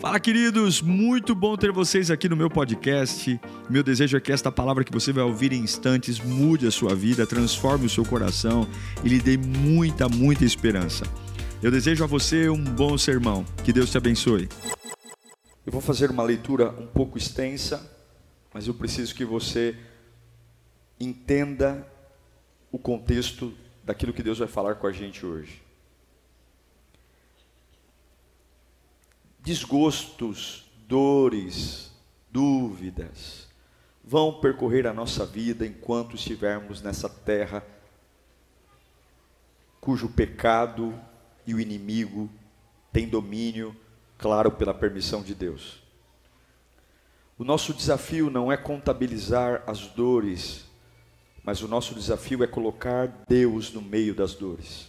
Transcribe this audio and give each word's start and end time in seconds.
Fala, 0.00 0.20
queridos! 0.20 0.80
Muito 0.80 1.34
bom 1.34 1.56
ter 1.56 1.72
vocês 1.72 2.08
aqui 2.08 2.28
no 2.28 2.36
meu 2.36 2.48
podcast. 2.48 3.40
Meu 3.68 3.82
desejo 3.82 4.16
é 4.16 4.20
que 4.20 4.30
esta 4.30 4.50
palavra 4.52 4.84
que 4.84 4.92
você 4.92 5.12
vai 5.12 5.24
ouvir 5.24 5.52
em 5.52 5.58
instantes 5.60 6.20
mude 6.20 6.68
a 6.68 6.70
sua 6.70 6.94
vida, 6.94 7.26
transforme 7.26 7.86
o 7.86 7.90
seu 7.90 8.04
coração 8.04 8.64
e 9.02 9.08
lhe 9.08 9.18
dê 9.18 9.36
muita, 9.36 10.08
muita 10.08 10.44
esperança. 10.44 11.04
Eu 11.60 11.72
desejo 11.72 12.04
a 12.04 12.06
você 12.06 12.48
um 12.48 12.62
bom 12.62 12.96
sermão. 12.96 13.44
Que 13.64 13.72
Deus 13.72 13.90
te 13.90 13.98
abençoe. 13.98 14.48
Eu 15.66 15.72
vou 15.72 15.80
fazer 15.80 16.12
uma 16.12 16.22
leitura 16.22 16.70
um 16.70 16.86
pouco 16.86 17.18
extensa, 17.18 17.84
mas 18.54 18.68
eu 18.68 18.74
preciso 18.74 19.12
que 19.16 19.24
você 19.24 19.76
entenda 21.00 21.84
o 22.70 22.78
contexto 22.78 23.52
daquilo 23.82 24.12
que 24.12 24.22
Deus 24.22 24.38
vai 24.38 24.46
falar 24.46 24.76
com 24.76 24.86
a 24.86 24.92
gente 24.92 25.26
hoje. 25.26 25.67
Desgostos, 29.48 30.70
dores, 30.86 31.90
dúvidas 32.30 33.48
vão 34.04 34.40
percorrer 34.40 34.86
a 34.86 34.92
nossa 34.92 35.24
vida 35.24 35.66
enquanto 35.66 36.16
estivermos 36.16 36.82
nessa 36.82 37.08
terra 37.08 37.64
cujo 39.80 40.10
pecado 40.10 40.94
e 41.46 41.54
o 41.54 41.60
inimigo 41.60 42.28
têm 42.92 43.08
domínio, 43.08 43.74
claro, 44.18 44.50
pela 44.50 44.74
permissão 44.74 45.22
de 45.22 45.34
Deus. 45.34 45.82
O 47.38 47.44
nosso 47.44 47.72
desafio 47.72 48.28
não 48.28 48.52
é 48.52 48.56
contabilizar 48.58 49.62
as 49.66 49.86
dores, 49.86 50.66
mas 51.42 51.62
o 51.62 51.68
nosso 51.68 51.94
desafio 51.94 52.44
é 52.44 52.46
colocar 52.46 53.06
Deus 53.26 53.72
no 53.72 53.80
meio 53.80 54.14
das 54.14 54.34
dores. 54.34 54.87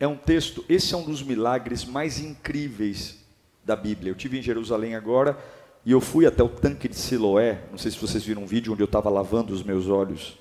É 0.00 0.06
um 0.06 0.16
texto, 0.16 0.64
esse 0.68 0.94
é 0.94 0.96
um 0.96 1.04
dos 1.04 1.22
milagres 1.22 1.84
mais 1.84 2.20
incríveis 2.20 3.16
da 3.64 3.74
Bíblia. 3.74 4.10
Eu 4.10 4.14
tive 4.14 4.38
em 4.38 4.42
Jerusalém 4.42 4.94
agora 4.94 5.36
e 5.84 5.90
eu 5.90 6.00
fui 6.00 6.24
até 6.24 6.42
o 6.42 6.48
tanque 6.48 6.88
de 6.88 6.94
Siloé. 6.94 7.64
Não 7.70 7.78
sei 7.78 7.90
se 7.90 7.98
vocês 7.98 8.24
viram 8.24 8.42
um 8.42 8.46
vídeo 8.46 8.72
onde 8.72 8.82
eu 8.82 8.86
estava 8.86 9.10
lavando 9.10 9.52
os 9.52 9.62
meus 9.62 9.88
olhos. 9.88 10.38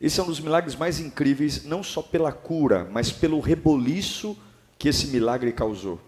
Esse 0.00 0.18
é 0.18 0.22
um 0.22 0.26
dos 0.26 0.40
milagres 0.40 0.74
mais 0.74 0.98
incríveis, 0.98 1.64
não 1.64 1.82
só 1.82 2.00
pela 2.00 2.32
cura, 2.32 2.88
mas 2.90 3.12
pelo 3.12 3.38
reboliço 3.38 4.36
que 4.78 4.88
esse 4.88 5.08
milagre 5.08 5.52
causou. 5.52 6.00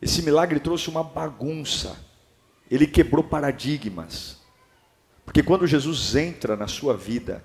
Esse 0.00 0.20
milagre 0.20 0.60
trouxe 0.60 0.90
uma 0.90 1.02
bagunça. 1.02 1.98
Ele 2.70 2.86
quebrou 2.86 3.24
paradigmas. 3.24 4.36
Porque 5.24 5.42
quando 5.42 5.66
Jesus 5.66 6.14
entra 6.14 6.54
na 6.54 6.68
sua 6.68 6.94
vida, 6.94 7.42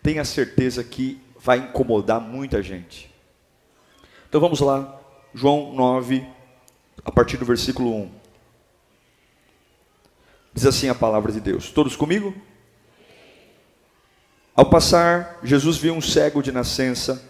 tenha 0.00 0.24
certeza 0.24 0.84
que 0.84 1.20
vai 1.42 1.58
incomodar 1.58 2.20
muita 2.20 2.62
gente. 2.62 3.10
Então 4.28 4.40
vamos 4.40 4.60
lá, 4.60 5.00
João 5.34 5.72
9, 5.74 6.26
a 7.04 7.10
partir 7.10 7.36
do 7.36 7.44
versículo 7.44 7.94
1. 7.94 8.10
Diz 10.54 10.66
assim 10.66 10.88
a 10.88 10.94
palavra 10.94 11.32
de 11.32 11.40
Deus: 11.40 11.70
Todos 11.70 11.96
comigo? 11.96 12.34
Ao 14.54 14.66
passar, 14.66 15.38
Jesus 15.42 15.78
viu 15.78 15.94
um 15.94 16.00
cego 16.00 16.42
de 16.42 16.52
nascença. 16.52 17.28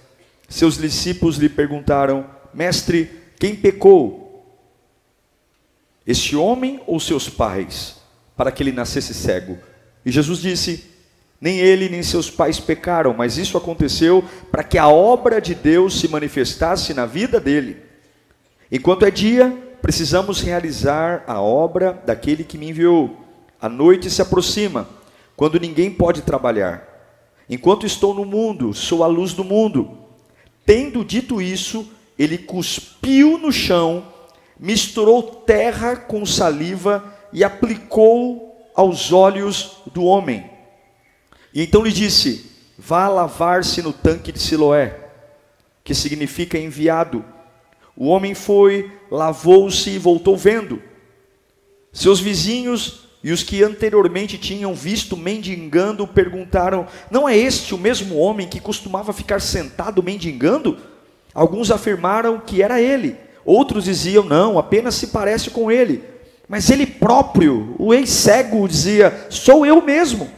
Seus 0.49 0.77
discípulos 0.77 1.37
lhe 1.37 1.49
perguntaram: 1.49 2.29
Mestre, 2.53 3.11
quem 3.39 3.57
pecou? 3.57 4.21
Este 6.07 6.37
homem 6.37 6.83
ou 6.87 7.01
seus 7.01 7.29
pais, 7.29 7.97
para 8.37 8.53
que 8.53 8.63
ele 8.63 8.73
nascesse 8.73 9.15
cego? 9.15 9.59
E 10.05 10.11
Jesus 10.11 10.41
disse: 10.41 10.92
nem 11.43 11.59
ele 11.59 11.89
nem 11.89 12.05
seus 12.05 12.31
pais 12.31 12.61
pecaram, 12.61 13.13
mas 13.13 13.37
isso 13.37 13.59
aconteceu 13.59 14.23
para 14.49 14.63
que 14.63 14.79
a 14.79 14.87
obra 14.87 15.41
de 15.41 15.57
Deus 15.57 15.99
se 15.99 16.07
manifestasse 16.07 16.95
na 16.95 17.05
vida 17.05 17.41
dele. 17.41 17.79
Enquanto 18.71 19.05
é 19.05 19.11
dia, 19.11 19.51
precisamos 19.83 20.41
realizar 20.41 21.25
a 21.27 21.41
obra 21.41 22.01
daquele 22.07 22.45
que 22.45 22.57
me 22.57 22.71
enviou. 22.71 23.27
A 23.61 23.69
noite 23.69 24.09
se 24.09 24.23
aproxima, 24.23 24.89
quando 25.35 25.59
ninguém 25.59 25.91
pode 25.91 26.23
trabalhar. 26.23 26.87
Enquanto 27.51 27.87
estou 27.87 28.15
no 28.15 28.25
mundo, 28.25 28.73
sou 28.73 29.03
a 29.03 29.09
luz 29.09 29.33
do 29.33 29.43
mundo. 29.43 29.99
Tendo 30.65 31.05
dito 31.05 31.43
isso, 31.43 31.91
ele 32.17 32.39
cuspiu 32.39 33.37
no 33.37 33.51
chão, 33.51 34.07
misturou 34.57 35.21
terra 35.25 35.97
com 35.97 36.25
saliva 36.25 37.03
e 37.33 37.43
aplicou 37.43 38.71
aos 38.77 39.13
olhos 39.13 39.79
do 39.93 40.05
homem. 40.05 40.52
E 41.55 41.63
então 41.63 41.83
lhe 41.83 41.93
disse: 41.93 42.51
Vá 42.79 43.09
lavar-se 43.09 43.83
no 43.83 43.93
tanque 43.93 44.33
de 44.33 44.39
Siloé, 44.39 44.99
que 45.85 45.95
significa 45.95 46.59
enviado. 46.59 47.25
O 47.97 48.07
homem 48.07 48.35
foi, 48.35 48.91
lavou-se 49.11 49.91
e 49.91 49.99
voltou 49.99 50.37
vendo. 50.37 50.83
Seus 51.93 52.19
vizinhos 52.21 53.03
e 53.23 53.31
os 53.31 53.43
que 53.43 53.63
anteriormente 53.63 54.37
tinham 54.39 54.75
visto 54.75 55.17
mendigando 55.17 56.07
perguntaram: 56.07 56.87
Não 57.11 57.29
é 57.29 57.37
este 57.37 57.75
o 57.75 57.79
mesmo 57.79 58.17
homem 58.17 58.49
que 58.49 58.61
costumava 58.61 59.13
ficar 59.13 59.41
sentado 59.41 60.03
mendigando? 60.03 60.79
Alguns 61.35 61.71
afirmaram 61.71 62.41
que 62.41 62.63
era 62.63 62.81
ele, 62.81 63.17
outros 63.45 63.85
diziam: 63.85 64.25
Não, 64.25 64.59
apenas 64.59 64.95
se 64.95 65.09
parece 65.09 65.51
com 65.51 65.71
ele. 65.71 66.03
Mas 66.49 66.69
ele 66.71 66.87
próprio, 66.87 67.77
o 67.79 67.95
ex-cego, 67.95 68.67
dizia: 68.67 69.27
Sou 69.31 69.65
eu 69.65 69.81
mesmo. 69.83 70.29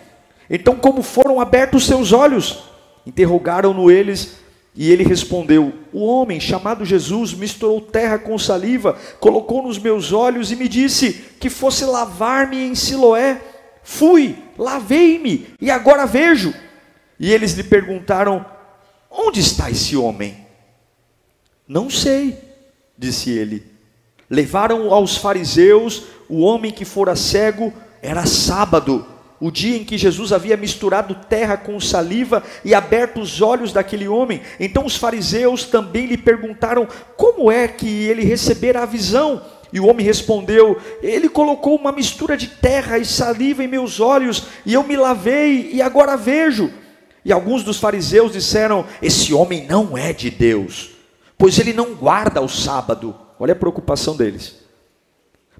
Então, 0.48 0.76
como 0.76 1.02
foram 1.02 1.40
abertos 1.40 1.86
seus 1.86 2.12
olhos? 2.12 2.64
Interrogaram-no 3.06 3.90
eles, 3.90 4.36
e 4.74 4.90
ele 4.90 5.04
respondeu: 5.04 5.72
O 5.92 6.04
homem 6.04 6.40
chamado 6.40 6.84
Jesus 6.84 7.32
misturou 7.32 7.80
terra 7.80 8.18
com 8.18 8.38
saliva, 8.38 8.98
colocou 9.20 9.62
nos 9.62 9.78
meus 9.78 10.12
olhos 10.12 10.50
e 10.50 10.56
me 10.56 10.68
disse 10.68 11.12
que 11.38 11.48
fosse 11.48 11.84
lavar-me 11.84 12.56
em 12.56 12.74
Siloé. 12.74 13.40
Fui, 13.82 14.36
lavei-me 14.58 15.46
e 15.60 15.70
agora 15.70 16.06
vejo. 16.06 16.52
E 17.20 17.32
eles 17.32 17.52
lhe 17.52 17.62
perguntaram: 17.62 18.44
Onde 19.10 19.40
está 19.40 19.70
esse 19.70 19.96
homem? 19.96 20.44
Não 21.68 21.88
sei, 21.88 22.38
disse 22.98 23.30
ele. 23.30 23.64
Levaram 24.28 24.92
aos 24.92 25.16
fariseus 25.16 26.04
o 26.28 26.40
homem 26.40 26.72
que 26.72 26.84
fora 26.84 27.14
cego, 27.14 27.72
era 28.02 28.26
sábado 28.26 29.06
o 29.44 29.50
dia 29.50 29.76
em 29.76 29.84
que 29.84 29.98
Jesus 29.98 30.32
havia 30.32 30.56
misturado 30.56 31.14
terra 31.28 31.54
com 31.54 31.78
saliva 31.78 32.42
e 32.64 32.74
aberto 32.74 33.20
os 33.20 33.42
olhos 33.42 33.74
daquele 33.74 34.08
homem. 34.08 34.40
Então 34.58 34.86
os 34.86 34.96
fariseus 34.96 35.64
também 35.64 36.06
lhe 36.06 36.16
perguntaram 36.16 36.88
como 37.14 37.52
é 37.52 37.68
que 37.68 37.86
ele 37.86 38.24
recebera 38.24 38.82
a 38.82 38.86
visão. 38.86 39.42
E 39.70 39.78
o 39.78 39.86
homem 39.86 40.06
respondeu: 40.06 40.80
Ele 41.02 41.28
colocou 41.28 41.76
uma 41.76 41.92
mistura 41.92 42.38
de 42.38 42.48
terra 42.48 42.96
e 42.96 43.04
saliva 43.04 43.62
em 43.62 43.68
meus 43.68 44.00
olhos, 44.00 44.44
e 44.64 44.72
eu 44.72 44.82
me 44.82 44.96
lavei 44.96 45.72
e 45.74 45.82
agora 45.82 46.16
vejo. 46.16 46.72
E 47.22 47.30
alguns 47.30 47.62
dos 47.62 47.78
fariseus 47.78 48.32
disseram: 48.32 48.86
Esse 49.02 49.34
homem 49.34 49.66
não 49.66 49.98
é 49.98 50.14
de 50.14 50.30
Deus, 50.30 50.92
pois 51.36 51.58
ele 51.58 51.74
não 51.74 51.92
guarda 51.92 52.40
o 52.40 52.48
sábado. 52.48 53.14
Olha 53.38 53.52
a 53.52 53.56
preocupação 53.56 54.16
deles. 54.16 54.63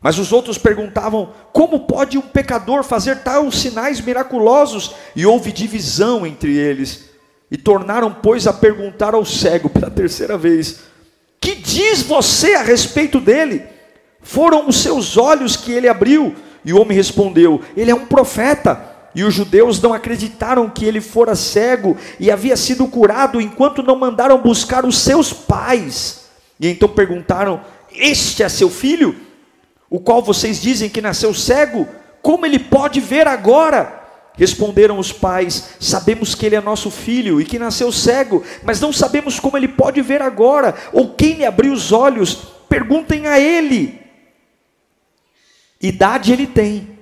Mas 0.05 0.19
os 0.19 0.33
outros 0.33 0.59
perguntavam: 0.59 1.33
como 1.51 1.81
pode 1.81 2.19
um 2.19 2.21
pecador 2.21 2.85
fazer 2.85 3.21
tais 3.21 3.55
sinais 3.55 4.03
miraculosos? 4.03 4.95
E 5.17 5.25
houve 5.25 5.51
divisão 5.51 6.27
entre 6.27 6.55
eles. 6.55 7.07
E 7.51 7.57
tornaram, 7.57 8.13
pois, 8.13 8.47
a 8.47 8.53
perguntar 8.53 9.15
ao 9.15 9.25
cego 9.25 9.71
pela 9.71 9.91
terceira 9.91 10.37
vez: 10.37 10.81
Que 11.41 11.55
diz 11.55 12.03
você 12.03 12.55
a 12.55 12.63
respeito 12.63 13.19
dele? 13.19 13.63
Foram 14.21 14.69
os 14.69 14.77
seus 14.77 15.17
olhos 15.17 15.57
que 15.57 15.73
ele 15.73 15.89
abriu. 15.89 16.35
E 16.63 16.75
o 16.75 16.83
homem 16.83 16.95
respondeu: 16.95 17.63
Ele 17.75 17.91
é 17.91 17.95
um 17.95 18.05
profeta. 18.05 18.93
E 19.15 19.25
os 19.25 19.33
judeus 19.33 19.81
não 19.81 19.95
acreditaram 19.95 20.69
que 20.69 20.85
ele 20.85 21.01
fora 21.01 21.35
cego 21.37 21.97
e 22.21 22.31
havia 22.31 22.57
sido 22.59 22.87
curado, 22.89 23.41
enquanto 23.41 23.83
não 23.83 23.97
mandaram 23.97 24.37
buscar 24.43 24.85
os 24.85 24.99
seus 24.99 25.33
pais. 25.33 26.27
E 26.61 26.69
então 26.69 26.91
perguntaram: 26.91 27.63
Este 27.91 28.43
é 28.43 28.51
seu 28.51 28.69
filho? 28.69 29.24
O 29.95 30.01
qual 30.01 30.21
vocês 30.21 30.61
dizem 30.61 30.91
que 30.91 31.01
nasceu 31.01 31.33
cego, 31.33 31.87
como 32.21 32.45
ele 32.45 32.59
pode 32.59 32.99
ver 32.99 33.29
agora? 33.29 34.03
Responderam 34.37 34.99
os 34.99 35.13
pais: 35.13 35.77
Sabemos 35.79 36.35
que 36.35 36.45
ele 36.45 36.57
é 36.57 36.61
nosso 36.61 36.91
filho 36.91 37.41
e 37.41 37.45
que 37.45 37.61
nasceu 37.61 37.93
cego, 37.93 38.43
mas 38.65 38.81
não 38.81 38.93
sabemos 38.93 39.39
como 39.39 39.57
ele 39.57 39.69
pode 39.69 40.03
ver 40.03 40.21
agora, 40.21 40.75
ou 40.93 41.15
quem 41.15 41.35
lhe 41.35 41.47
abriu 41.47 41.73
os 41.73 41.93
olhos. 41.93 42.35
Perguntem 42.69 43.29
a 43.29 43.39
ele. 43.39 44.01
Idade 45.81 46.33
ele 46.33 46.49
tem, 46.49 46.99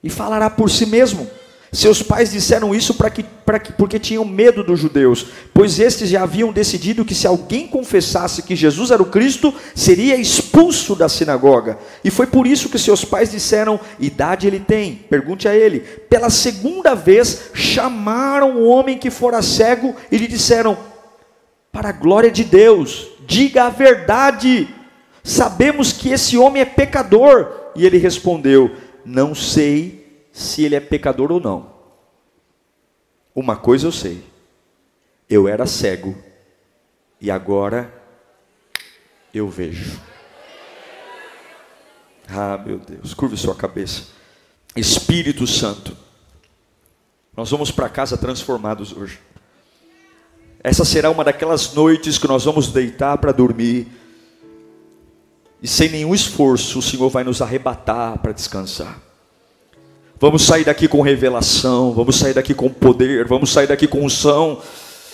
e 0.00 0.08
falará 0.08 0.48
por 0.48 0.70
si 0.70 0.86
mesmo. 0.86 1.28
Seus 1.76 2.02
pais 2.02 2.30
disseram 2.30 2.74
isso 2.74 2.94
para 2.94 3.10
que, 3.10 3.22
para 3.22 3.58
que, 3.58 3.70
porque 3.70 3.98
tinham 3.98 4.24
medo 4.24 4.64
dos 4.64 4.80
judeus, 4.80 5.26
pois 5.52 5.78
estes 5.78 6.08
já 6.08 6.22
haviam 6.22 6.50
decidido 6.50 7.04
que 7.04 7.14
se 7.14 7.26
alguém 7.26 7.68
confessasse 7.68 8.42
que 8.44 8.56
Jesus 8.56 8.90
era 8.90 9.02
o 9.02 9.10
Cristo, 9.10 9.52
seria 9.74 10.16
expulso 10.16 10.96
da 10.96 11.06
sinagoga. 11.06 11.76
E 12.02 12.10
foi 12.10 12.28
por 12.28 12.46
isso 12.46 12.70
que 12.70 12.78
seus 12.78 13.04
pais 13.04 13.30
disseram: 13.30 13.78
idade 14.00 14.46
ele 14.46 14.58
tem, 14.58 14.94
pergunte 15.10 15.46
a 15.46 15.54
ele. 15.54 15.80
Pela 15.80 16.30
segunda 16.30 16.94
vez, 16.94 17.50
chamaram 17.52 18.56
o 18.56 18.66
homem 18.66 18.96
que 18.96 19.10
fora 19.10 19.42
cego 19.42 19.94
e 20.10 20.16
lhe 20.16 20.26
disseram: 20.26 20.78
para 21.70 21.90
a 21.90 21.92
glória 21.92 22.30
de 22.30 22.42
Deus, 22.42 23.06
diga 23.26 23.64
a 23.64 23.68
verdade. 23.68 24.66
Sabemos 25.22 25.92
que 25.92 26.08
esse 26.08 26.38
homem 26.38 26.62
é 26.62 26.64
pecador. 26.64 27.48
E 27.76 27.84
ele 27.84 27.98
respondeu: 27.98 28.74
Não 29.04 29.34
sei 29.34 29.95
se 30.36 30.64
ele 30.64 30.74
é 30.74 30.80
pecador 30.80 31.32
ou 31.32 31.40
não. 31.40 31.70
Uma 33.34 33.56
coisa 33.56 33.86
eu 33.86 33.92
sei: 33.92 34.22
eu 35.30 35.48
era 35.48 35.64
cego 35.64 36.14
e 37.18 37.30
agora 37.30 37.90
eu 39.32 39.48
vejo. 39.48 39.98
Ah, 42.28 42.58
meu 42.58 42.78
Deus, 42.78 43.14
curve 43.14 43.34
sua 43.36 43.54
cabeça. 43.54 44.08
Espírito 44.76 45.46
Santo, 45.46 45.96
nós 47.34 47.50
vamos 47.50 47.70
para 47.70 47.88
casa 47.88 48.18
transformados 48.18 48.92
hoje. 48.92 49.18
Essa 50.62 50.84
será 50.84 51.10
uma 51.10 51.24
daquelas 51.24 51.72
noites 51.72 52.18
que 52.18 52.28
nós 52.28 52.44
vamos 52.44 52.68
deitar 52.68 53.16
para 53.16 53.32
dormir. 53.32 53.88
E 55.62 55.68
sem 55.68 55.88
nenhum 55.88 56.14
esforço, 56.14 56.78
o 56.78 56.82
Senhor 56.82 57.08
vai 57.08 57.24
nos 57.24 57.40
arrebatar 57.40 58.18
para 58.18 58.32
descansar. 58.32 59.05
Vamos 60.18 60.46
sair 60.46 60.64
daqui 60.64 60.88
com 60.88 61.02
revelação, 61.02 61.92
vamos 61.92 62.16
sair 62.16 62.32
daqui 62.32 62.54
com 62.54 62.70
poder, 62.70 63.26
vamos 63.26 63.52
sair 63.52 63.66
daqui 63.66 63.86
com 63.86 64.02
unção. 64.02 64.58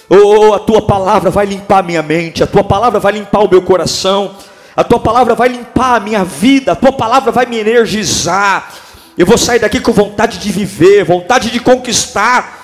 Oh, 0.09 0.55
a 0.55 0.61
tua 0.61 0.83
palavra 0.83 1.29
vai 1.29 1.45
limpar 1.45 1.79
a 1.79 1.83
minha 1.83 2.03
mente, 2.03 2.43
a 2.43 2.47
tua 2.47 2.63
palavra 2.63 3.01
vai 3.01 3.13
limpar 3.13 3.41
o 3.41 3.51
meu 3.51 3.63
coração, 3.63 4.33
a 4.77 4.85
tua 4.85 5.01
palavra 5.01 5.35
vai 5.35 5.49
limpar 5.49 5.97
a 5.97 6.01
minha 6.01 6.25
vida, 6.25 6.73
a 6.73 6.77
tua 6.77 6.93
palavra 6.93 7.33
vai 7.33 7.47
me 7.47 7.59
energizar. 7.59 8.73
Eu 9.19 9.27
vou 9.27 9.37
sair 9.37 9.59
daqui 9.59 9.81
com 9.81 9.93
vontade 9.93 10.39
de 10.39 10.53
viver, 10.53 11.05
vontade 11.05 11.51
de 11.51 11.59
conquistar 11.59 12.61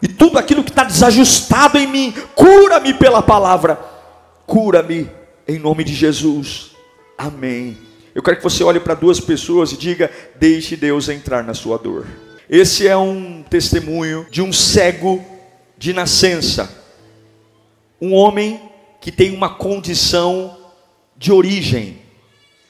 e 0.00 0.06
tudo 0.06 0.38
aquilo 0.38 0.62
que 0.62 0.70
está 0.70 0.84
desajustado 0.84 1.76
em 1.76 1.88
mim, 1.88 2.14
cura-me 2.34 2.94
pela 2.94 3.20
palavra, 3.20 3.78
cura-me 4.46 5.10
em 5.46 5.58
nome 5.58 5.82
de 5.82 5.92
Jesus, 5.92 6.70
amém. 7.18 7.89
Eu 8.14 8.22
quero 8.22 8.38
que 8.38 8.42
você 8.42 8.64
olhe 8.64 8.80
para 8.80 8.94
duas 8.94 9.20
pessoas 9.20 9.72
e 9.72 9.76
diga: 9.76 10.10
Deixe 10.36 10.76
Deus 10.76 11.08
entrar 11.08 11.44
na 11.44 11.54
sua 11.54 11.78
dor. 11.78 12.06
Esse 12.48 12.88
é 12.88 12.96
um 12.96 13.42
testemunho 13.42 14.26
de 14.30 14.42
um 14.42 14.52
cego 14.52 15.24
de 15.78 15.92
nascença, 15.92 16.70
um 18.00 18.12
homem 18.12 18.60
que 19.00 19.10
tem 19.10 19.34
uma 19.34 19.54
condição 19.54 20.58
de 21.16 21.32
origem, 21.32 22.02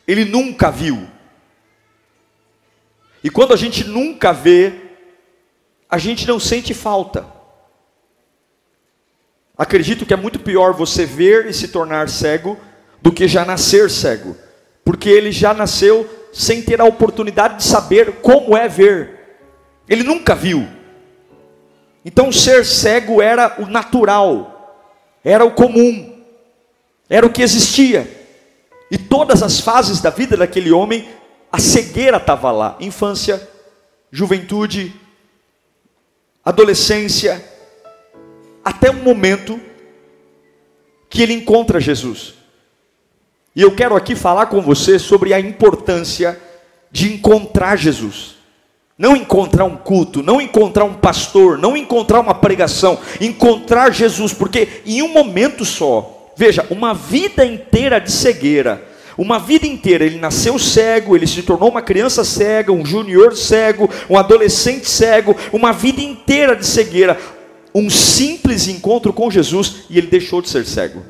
ele 0.07 0.25
nunca 0.25 0.71
viu. 0.71 1.09
E 3.23 3.31
quando 3.31 3.53
a 3.53 3.57
gente 3.57 3.85
nunca 3.85 4.33
vê, 4.33 4.73
a 5.89 5.99
gente 5.99 6.27
não 6.27 6.39
sente 6.39 6.73
falta. 6.73 7.27
Acredito 9.57 10.07
que 10.07 10.15
é 10.15 10.17
muito 10.17 10.39
pior 10.39 10.73
você 10.73 11.05
ver 11.05 11.47
e 11.47 11.53
se 11.53 11.69
tornar 11.69 12.09
cego 12.09 12.59
do 13.03 13.13
que 13.13 13.29
já 13.29 13.45
nascer 13.45 13.91
cego, 13.91 14.37
porque 14.91 15.09
ele 15.09 15.31
já 15.31 15.55
nasceu 15.55 16.05
sem 16.33 16.61
ter 16.63 16.81
a 16.81 16.85
oportunidade 16.85 17.59
de 17.59 17.63
saber 17.63 18.15
como 18.15 18.57
é 18.57 18.67
ver. 18.67 19.39
Ele 19.89 20.03
nunca 20.03 20.35
viu. 20.35 20.67
Então 22.05 22.33
ser 22.33 22.67
cego 22.67 23.23
era 23.23 23.55
o 23.63 23.67
natural, 23.67 24.85
era 25.23 25.45
o 25.45 25.53
comum, 25.53 26.21
era 27.09 27.25
o 27.25 27.31
que 27.31 27.41
existia. 27.41 28.27
E 28.91 28.99
todas 28.99 29.45
as 29.45 29.61
fases 29.61 30.01
da 30.01 30.11
vida 30.11 30.37
daquele 30.37 30.73
homem, 30.73 31.09
a 31.53 31.61
cegueira 31.61 32.17
estava 32.17 32.51
lá: 32.51 32.77
infância, 32.81 33.49
juventude, 34.11 34.93
adolescência, 36.45 37.41
até 38.65 38.91
um 38.91 39.05
momento 39.05 39.61
que 41.09 41.23
ele 41.23 41.35
encontra 41.35 41.79
Jesus. 41.79 42.40
E 43.55 43.63
eu 43.63 43.75
quero 43.75 43.97
aqui 43.97 44.15
falar 44.15 44.47
com 44.47 44.61
você 44.61 44.99
sobre 44.99 45.35
a 45.35 45.41
importância 45.41 46.39
de 46.91 47.13
encontrar 47.13 47.77
Jesus. 47.77 48.37
Não 48.97 49.17
encontrar 49.17 49.65
um 49.65 49.77
culto, 49.77 50.23
não 50.23 50.41
encontrar 50.41 50.85
um 50.85 50.95
pastor, 50.95 51.57
não 51.57 51.77
encontrar 51.77 52.21
uma 52.21 52.35
pregação, 52.35 52.99
encontrar 53.21 53.91
Jesus, 53.93 54.33
porque 54.33 54.83
em 54.85 55.03
um 55.03 55.09
momento 55.09 55.65
só, 55.65 56.33
veja, 56.37 56.67
uma 56.71 56.93
vida 56.93 57.45
inteira 57.45 57.99
de 57.99 58.13
cegueira, 58.13 58.87
uma 59.17 59.39
vida 59.39 59.67
inteira, 59.67 60.05
ele 60.05 60.19
nasceu 60.19 60.59
cego, 60.59 61.17
ele 61.17 61.27
se 61.27 61.43
tornou 61.43 61.71
uma 61.71 61.83
criança 61.83 62.25
cega, 62.25 62.73
um 62.73 62.85
júnior 62.85 63.37
cego, 63.37 63.89
um 64.09 64.17
adolescente 64.17 64.89
cego, 64.89 65.37
uma 65.53 65.73
vida 65.73 66.01
inteira 66.01 66.55
de 66.55 66.67
cegueira. 66.67 67.19
Um 67.75 67.89
simples 67.89 68.67
encontro 68.69 69.13
com 69.13 69.31
Jesus 69.31 69.85
e 69.89 69.99
ele 69.99 70.09
deixou 70.09 70.43
de 70.43 70.49
ser 70.49 70.65
cego. 70.67 71.03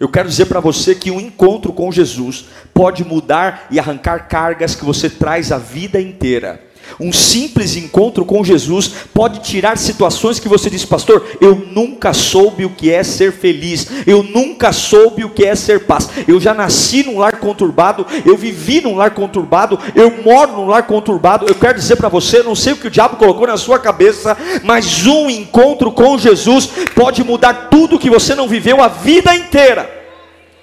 Eu 0.00 0.08
quero 0.08 0.30
dizer 0.30 0.46
para 0.46 0.60
você 0.60 0.94
que 0.94 1.10
um 1.10 1.20
encontro 1.20 1.74
com 1.74 1.92
Jesus 1.92 2.46
pode 2.72 3.04
mudar 3.04 3.66
e 3.70 3.78
arrancar 3.78 4.28
cargas 4.28 4.74
que 4.74 4.82
você 4.82 5.10
traz 5.10 5.52
a 5.52 5.58
vida 5.58 6.00
inteira. 6.00 6.69
Um 6.98 7.12
simples 7.12 7.76
encontro 7.76 8.24
com 8.24 8.44
Jesus 8.44 8.88
pode 9.14 9.40
tirar 9.40 9.78
situações 9.78 10.40
que 10.40 10.48
você 10.48 10.68
diz, 10.68 10.84
pastor, 10.84 11.26
eu 11.40 11.54
nunca 11.54 12.12
soube 12.12 12.64
o 12.64 12.70
que 12.70 12.90
é 12.90 13.02
ser 13.02 13.32
feliz, 13.32 13.86
eu 14.06 14.22
nunca 14.22 14.72
soube 14.72 15.24
o 15.24 15.30
que 15.30 15.44
é 15.44 15.54
ser 15.54 15.86
paz. 15.86 16.08
Eu 16.26 16.40
já 16.40 16.54
nasci 16.54 17.02
num 17.02 17.18
lar 17.18 17.38
conturbado, 17.38 18.06
eu 18.24 18.36
vivi 18.36 18.80
num 18.80 18.96
lar 18.96 19.12
conturbado, 19.12 19.78
eu 19.94 20.22
moro 20.22 20.52
num 20.52 20.66
lar 20.66 20.86
conturbado. 20.86 21.46
Eu 21.46 21.54
quero 21.54 21.78
dizer 21.78 21.96
para 21.96 22.08
você, 22.08 22.42
não 22.42 22.54
sei 22.54 22.72
o 22.72 22.76
que 22.76 22.86
o 22.86 22.90
diabo 22.90 23.16
colocou 23.16 23.46
na 23.46 23.56
sua 23.56 23.78
cabeça, 23.78 24.36
mas 24.64 25.06
um 25.06 25.28
encontro 25.30 25.92
com 25.92 26.18
Jesus 26.18 26.70
pode 26.94 27.22
mudar 27.22 27.68
tudo 27.70 27.98
que 27.98 28.10
você 28.10 28.34
não 28.34 28.48
viveu 28.48 28.82
a 28.82 28.88
vida 28.88 29.34
inteira. 29.34 29.90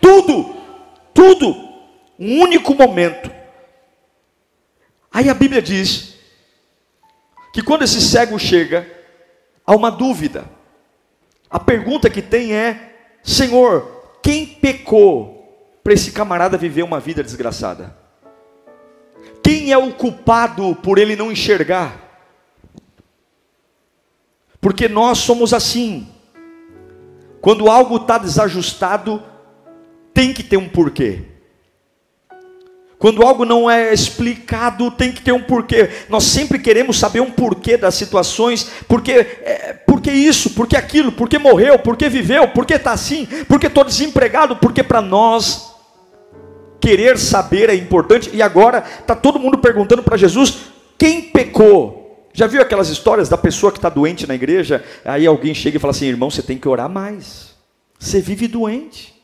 Tudo, 0.01 0.56
tudo. 1.13 1.56
Um 2.19 2.41
único 2.41 2.73
momento. 2.73 3.30
Aí 5.12 5.30
a 5.30 5.33
Bíblia 5.33 5.62
diz 5.62 6.16
que 7.57 7.63
quando 7.63 7.81
esse 7.81 8.00
cego 8.00 8.38
chega, 8.38 8.88
há 9.65 9.75
uma 9.75 9.89
dúvida. 9.89 10.48
A 11.50 11.59
pergunta 11.59 12.07
que 12.07 12.21
tem 12.21 12.54
é: 12.54 13.18
Senhor, 13.24 14.19
quem 14.21 14.45
pecou 14.45 15.80
para 15.83 15.92
esse 15.92 16.12
camarada 16.12 16.56
viver 16.56 16.83
uma 16.83 17.00
vida 17.00 17.24
desgraçada? 17.24 17.98
Quem 19.42 19.71
é 19.71 19.77
o 19.77 19.92
culpado 19.92 20.75
por 20.75 21.00
ele 21.00 21.15
não 21.15 21.31
enxergar? 21.31 22.30
Porque 24.62 24.88
nós 24.88 25.18
somos 25.18 25.51
assim. 25.51 26.07
Quando 27.42 27.71
algo 27.71 27.95
está 27.95 28.19
desajustado, 28.19 29.24
tem 30.13 30.31
que 30.31 30.44
ter 30.44 30.57
um 30.57 30.69
porquê. 30.69 31.24
Quando 32.99 33.21
algo 33.21 33.45
não 33.45 33.69
é 33.69 33.94
explicado, 33.94 34.89
tem 34.89 35.11
que 35.11 35.21
ter 35.21 35.31
um 35.31 35.44
porquê. 35.44 35.89
Nós 36.09 36.23
sempre 36.23 36.57
queremos 36.57 36.97
saber 36.97 37.19
um 37.19 37.30
porquê 37.30 37.77
das 37.77 37.94
situações, 37.94 38.71
porque, 38.87 39.11
é, 39.11 39.73
porque 39.85 40.11
isso, 40.11 40.51
porque 40.51 40.75
aquilo, 40.75 41.11
porque 41.11 41.37
morreu, 41.37 41.77
porque 41.77 42.09
viveu, 42.09 42.47
porque 42.47 42.73
está 42.73 42.92
assim, 42.92 43.27
porque 43.47 43.68
estou 43.68 43.83
desempregado, 43.83 44.56
porque 44.56 44.81
para 44.81 44.99
nós 44.99 45.75
querer 46.80 47.19
saber 47.19 47.69
é 47.69 47.75
importante. 47.75 48.31
E 48.33 48.42
agora 48.42 48.83
está 48.99 49.16
todo 49.16 49.39
mundo 49.39 49.59
perguntando 49.59 50.01
para 50.01 50.18
Jesus: 50.18 50.57
quem 50.97 51.21
pecou? 51.21 52.30
Já 52.33 52.47
viu 52.47 52.61
aquelas 52.61 52.89
histórias 52.89 53.30
da 53.30 53.37
pessoa 53.37 53.71
que 53.71 53.77
está 53.77 53.89
doente 53.89 54.27
na 54.27 54.33
igreja? 54.33 54.83
Aí 55.06 55.25
alguém 55.27 55.54
chega 55.54 55.77
e 55.77 55.80
fala 55.80 55.92
assim: 55.92 56.07
irmão, 56.07 56.31
você 56.31 56.42
tem 56.42 56.57
que 56.57 56.68
orar 56.68 56.89
mais. 56.89 57.56
Você 57.99 58.21
vive 58.21 58.47
doente. 58.47 59.17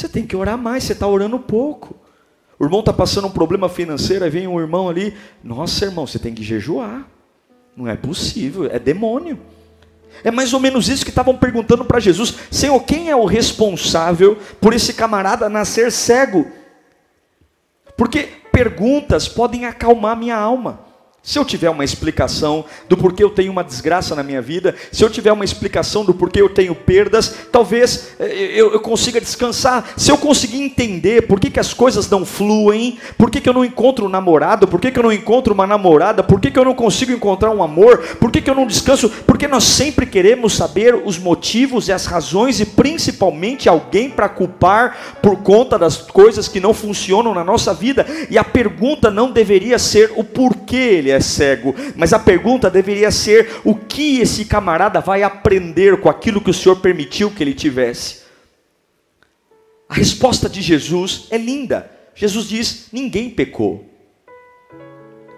Você 0.00 0.08
tem 0.08 0.24
que 0.24 0.34
orar 0.34 0.56
mais, 0.56 0.84
você 0.84 0.94
está 0.94 1.06
orando 1.06 1.38
pouco. 1.38 1.94
O 2.58 2.64
irmão 2.64 2.80
está 2.80 2.90
passando 2.90 3.26
um 3.26 3.30
problema 3.30 3.68
financeiro, 3.68 4.24
aí 4.24 4.30
vem 4.30 4.48
um 4.48 4.58
irmão 4.58 4.88
ali, 4.88 5.14
nossa 5.44 5.84
irmão, 5.84 6.06
você 6.06 6.18
tem 6.18 6.32
que 6.32 6.42
jejuar. 6.42 7.06
Não 7.76 7.86
é 7.86 7.96
possível, 7.96 8.64
é 8.64 8.78
demônio. 8.78 9.38
É 10.24 10.30
mais 10.30 10.54
ou 10.54 10.60
menos 10.60 10.88
isso 10.88 11.04
que 11.04 11.10
estavam 11.10 11.36
perguntando 11.36 11.84
para 11.84 12.00
Jesus: 12.00 12.34
Senhor, 12.50 12.80
quem 12.80 13.10
é 13.10 13.16
o 13.16 13.26
responsável 13.26 14.38
por 14.58 14.72
esse 14.72 14.94
camarada 14.94 15.50
nascer 15.50 15.92
cego? 15.92 16.50
Porque 17.94 18.22
perguntas 18.50 19.28
podem 19.28 19.66
acalmar 19.66 20.16
minha 20.16 20.36
alma. 20.36 20.80
Se 21.22 21.38
eu 21.38 21.44
tiver 21.44 21.68
uma 21.68 21.84
explicação 21.84 22.64
do 22.88 22.96
porquê 22.96 23.22
eu 23.22 23.28
tenho 23.28 23.52
uma 23.52 23.62
desgraça 23.62 24.16
na 24.16 24.22
minha 24.22 24.40
vida, 24.40 24.74
se 24.90 25.04
eu 25.04 25.10
tiver 25.10 25.30
uma 25.30 25.44
explicação 25.44 26.02
do 26.02 26.14
porquê 26.14 26.40
eu 26.40 26.48
tenho 26.48 26.74
perdas, 26.74 27.34
talvez 27.52 28.12
eh, 28.18 28.52
eu, 28.54 28.80
consiga 28.80 29.20
descansar. 29.20 29.92
Se 29.98 30.10
eu 30.10 30.16
conseguir 30.16 30.62
entender 30.62 31.26
por 31.26 31.38
que, 31.38 31.50
que 31.50 31.60
as 31.60 31.74
coisas 31.74 32.08
não 32.08 32.24
fluem, 32.24 32.98
por 33.18 33.30
que, 33.30 33.38
que 33.38 33.48
eu 33.48 33.52
não 33.52 33.62
encontro 33.64 34.06
um 34.06 34.08
namorado, 34.08 34.66
por 34.66 34.80
que, 34.80 34.90
que 34.90 34.98
eu 34.98 35.02
não 35.02 35.12
encontro 35.12 35.52
uma 35.52 35.66
namorada, 35.66 36.22
por 36.22 36.40
que, 36.40 36.50
que 36.50 36.58
eu 36.58 36.64
não 36.64 36.74
consigo 36.74 37.12
encontrar 37.12 37.50
um 37.50 37.62
amor, 37.62 37.98
por 38.18 38.32
que, 38.32 38.40
que 38.40 38.48
eu 38.48 38.54
não 38.54 38.66
descanso, 38.66 39.10
porque 39.26 39.46
nós 39.46 39.64
sempre 39.64 40.06
queremos 40.06 40.54
saber 40.54 40.94
os 40.94 41.18
motivos 41.18 41.88
e 41.88 41.92
as 41.92 42.06
razões 42.06 42.60
e 42.60 42.64
principalmente 42.64 43.68
alguém 43.68 44.08
para 44.08 44.28
culpar 44.28 45.18
por 45.20 45.36
conta 45.42 45.78
das 45.78 45.98
coisas 45.98 46.48
que 46.48 46.60
não 46.60 46.72
funcionam 46.72 47.34
na 47.34 47.44
nossa 47.44 47.74
vida. 47.74 48.06
E 48.30 48.38
a 48.38 48.44
pergunta 48.44 49.10
não 49.10 49.30
deveria 49.30 49.78
ser 49.78 50.12
o 50.16 50.24
porquê 50.24 50.76
ele 50.76 51.09
é 51.10 51.20
cego, 51.20 51.74
mas 51.96 52.12
a 52.12 52.18
pergunta 52.18 52.70
deveria 52.70 53.10
ser: 53.10 53.60
o 53.64 53.74
que 53.74 54.20
esse 54.20 54.44
camarada 54.44 55.00
vai 55.00 55.22
aprender 55.22 56.00
com 56.00 56.08
aquilo 56.08 56.40
que 56.40 56.50
o 56.50 56.54
Senhor 56.54 56.76
permitiu 56.76 57.30
que 57.30 57.42
ele 57.42 57.54
tivesse? 57.54 58.20
A 59.88 59.94
resposta 59.94 60.48
de 60.48 60.62
Jesus 60.62 61.26
é 61.30 61.36
linda. 61.36 61.90
Jesus 62.14 62.48
diz: 62.48 62.86
ninguém 62.92 63.30
pecou. 63.30 63.90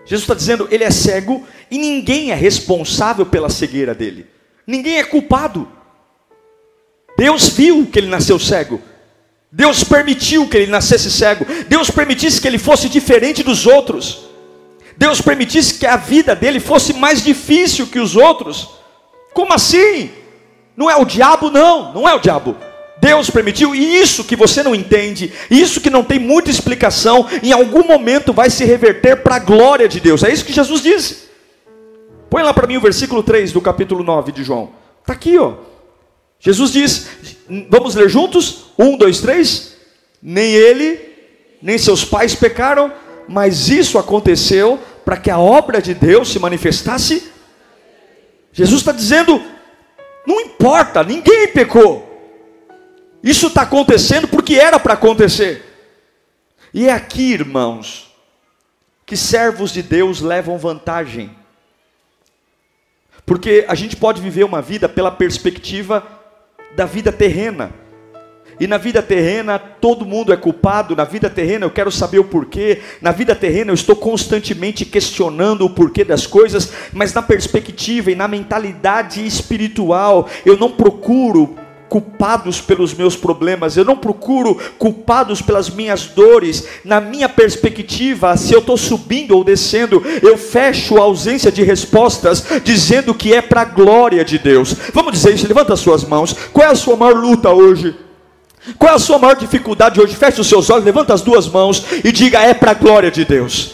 Jesus 0.05 0.23
está 0.23 0.35
dizendo, 0.35 0.69
ele 0.71 0.85
é 0.85 0.91
cego 0.91 1.47
e 1.71 1.79
ninguém 1.79 2.33
é 2.33 2.35
responsável 2.35 3.25
pela 3.25 3.49
cegueira 3.49 3.95
dele. 3.95 4.27
Ninguém 4.67 4.99
é 4.99 5.05
culpado. 5.05 5.69
Deus 7.17 7.49
viu 7.51 7.87
que 7.87 7.99
ele 7.99 8.09
nasceu 8.09 8.39
cego. 8.39 8.81
Deus 9.51 9.85
permitiu 9.85 10.49
que 10.49 10.57
ele 10.57 10.71
nascesse 10.71 11.11
cego. 11.11 11.47
Deus 11.69 11.91
permitisse 11.91 12.41
que 12.41 12.49
ele 12.49 12.59
fosse 12.59 12.89
diferente 12.89 13.43
dos 13.43 13.67
outros. 13.67 14.32
Deus 14.97 15.21
permitisse 15.21 15.75
que 15.75 15.87
a 15.87 15.97
vida 15.97 16.35
dele 16.35 16.61
fosse 16.61 16.93
mais 16.93 17.23
difícil 17.23 17.87
que 17.87 17.99
os 17.99 18.17
outros. 18.17 18.71
Como 19.33 19.53
assim? 19.53 20.11
Não 20.77 20.91
é 20.91 20.97
o 20.97 21.05
diabo, 21.05 21.51
não, 21.51 21.93
não 21.93 22.09
é 22.09 22.15
o 22.15 22.19
diabo. 22.19 22.57
Deus 23.01 23.29
permitiu, 23.29 23.75
e 23.75 23.97
isso 23.97 24.23
que 24.23 24.37
você 24.37 24.63
não 24.63 24.77
entende, 24.77 25.33
isso 25.51 25.81
que 25.81 25.91
não 25.91 26.05
tem 26.05 26.21
muita 26.21 26.51
explicação, 26.51 27.27
em 27.43 27.51
algum 27.51 27.83
momento 27.83 28.33
vai 28.33 28.49
se 28.49 28.65
reverter 28.65 29.25
para 29.25 29.37
a 29.37 29.41
glória 29.41 29.89
de 29.89 29.99
Deus. 29.99 30.23
É 30.23 30.33
isso 30.33 30.45
que 30.45 30.53
Jesus 30.53 30.81
disse. 30.81 31.29
Põe 32.31 32.45
lá 32.45 32.55
para 32.55 32.67
mim 32.67 32.77
o 32.77 32.81
versículo 32.81 33.23
3 33.23 33.51
do 33.51 33.61
capítulo 33.61 34.05
9 34.05 34.31
de 34.31 34.45
João. 34.45 34.71
Está 35.01 35.15
aqui, 35.15 35.37
ó. 35.37 35.55
Jesus 36.39 36.73
diz, 36.73 37.09
vamos 37.69 37.95
ler 37.95 38.09
juntos? 38.09 38.67
Um, 38.79 38.97
dois, 38.97 39.21
três. 39.21 39.77
Nem 40.23 40.53
ele, 40.53 41.01
nem 41.61 41.77
seus 41.79 42.05
pais 42.05 42.35
pecaram, 42.35 42.93
mas 43.29 43.69
isso 43.69 43.99
aconteceu 43.99 44.79
para 45.05 45.17
que 45.17 45.31
a 45.31 45.39
obra 45.39 45.81
de 45.81 45.95
Deus 45.95 46.31
se 46.31 46.39
manifestasse. 46.39 47.31
Jesus 48.53 48.81
está 48.81 48.93
dizendo: 48.93 49.43
não 50.27 50.41
importa, 50.41 51.03
ninguém 51.03 51.49
pecou. 51.49 52.09
Isso 53.23 53.49
está 53.49 53.63
acontecendo 53.63 54.27
porque 54.29 54.55
era 54.55 54.79
para 54.79 54.95
acontecer. 54.95 55.65
E 56.75 56.89
é 56.89 56.93
aqui, 56.93 57.33
irmãos, 57.33 58.13
que 59.05 59.17
servos 59.17 59.73
de 59.73 59.83
Deus 59.83 60.21
levam 60.21 60.59
vantagem. 60.59 61.37
Porque 63.25 63.65
a 63.69 63.75
gente 63.75 63.97
pode 63.97 64.21
viver 64.21 64.45
uma 64.45 64.61
vida 64.61 64.89
pela 64.89 65.11
perspectiva 65.11 66.07
da 66.75 66.85
vida 66.85 67.13
terrena. 67.13 67.73
E 68.61 68.67
na 68.67 68.79
vida 68.79 69.03
terrena 69.03 69.59
todo 69.59 70.07
mundo 70.07 70.33
é 70.33 70.37
culpado, 70.37 70.95
na 70.95 71.05
vida 71.05 71.29
terrena 71.29 71.67
eu 71.67 71.71
quero 71.71 71.91
saber 71.91 72.19
o 72.19 72.25
porquê, 72.25 72.81
na 73.01 73.11
vida 73.13 73.35
terrena 73.35 73.71
eu 73.71 73.75
estou 73.75 73.97
constantemente 73.97 74.85
questionando 74.85 75.65
o 75.65 75.71
porquê 75.71 76.05
das 76.05 76.27
coisas, 76.27 76.73
mas 76.93 77.13
na 77.13 77.23
perspectiva 77.23 78.11
e 78.11 78.15
na 78.15 78.29
mentalidade 78.29 79.25
espiritual 79.27 80.29
eu 80.45 80.57
não 80.57 80.71
procuro 80.71 81.57
culpados 81.93 82.59
pelos 82.59 82.95
meus 82.95 83.15
problemas, 83.15 83.77
eu 83.77 83.85
não 83.85 83.95
procuro 83.95 84.59
culpados 84.79 85.43
pelas 85.43 85.69
minhas 85.69 86.07
dores. 86.07 86.67
Na 86.87 87.03
minha 87.03 87.29
perspectiva, 87.29 88.35
se 88.35 88.55
eu 88.55 88.61
estou 88.61 88.79
subindo 88.79 89.37
ou 89.37 89.45
descendo, 89.45 90.03
eu 90.23 90.39
fecho 90.39 90.97
a 90.97 91.03
ausência 91.03 91.53
de 91.53 91.63
respostas, 91.63 92.47
dizendo 92.65 93.13
que 93.13 93.35
é 93.35 93.43
para 93.43 93.61
a 93.61 93.67
glória 93.67 94.25
de 94.25 94.39
Deus. 94.39 94.75
Vamos 94.95 95.13
dizer 95.13 95.35
isso, 95.35 95.47
levanta 95.47 95.75
as 95.75 95.81
suas 95.81 96.03
mãos. 96.03 96.33
Qual 96.51 96.67
é 96.67 96.71
a 96.71 96.75
sua 96.75 96.97
maior 96.97 97.15
luta 97.15 97.51
hoje? 97.51 97.95
Qual 98.79 98.93
é 98.93 98.95
a 98.95 98.99
sua 98.99 99.19
maior 99.19 99.35
dificuldade 99.35 100.01
hoje? 100.01 100.15
Feche 100.15 100.41
os 100.41 100.49
seus 100.49 100.71
olhos, 100.71 100.85
levanta 100.85 101.13
as 101.13 101.23
duas 101.23 101.49
mãos 101.49 101.85
e 102.05 102.13
diga: 102.13 102.39
é 102.39 102.55
para 102.55 102.71
a 102.71 102.75
glória 102.75 103.11
de 103.11 103.25
Deus. 103.25 103.73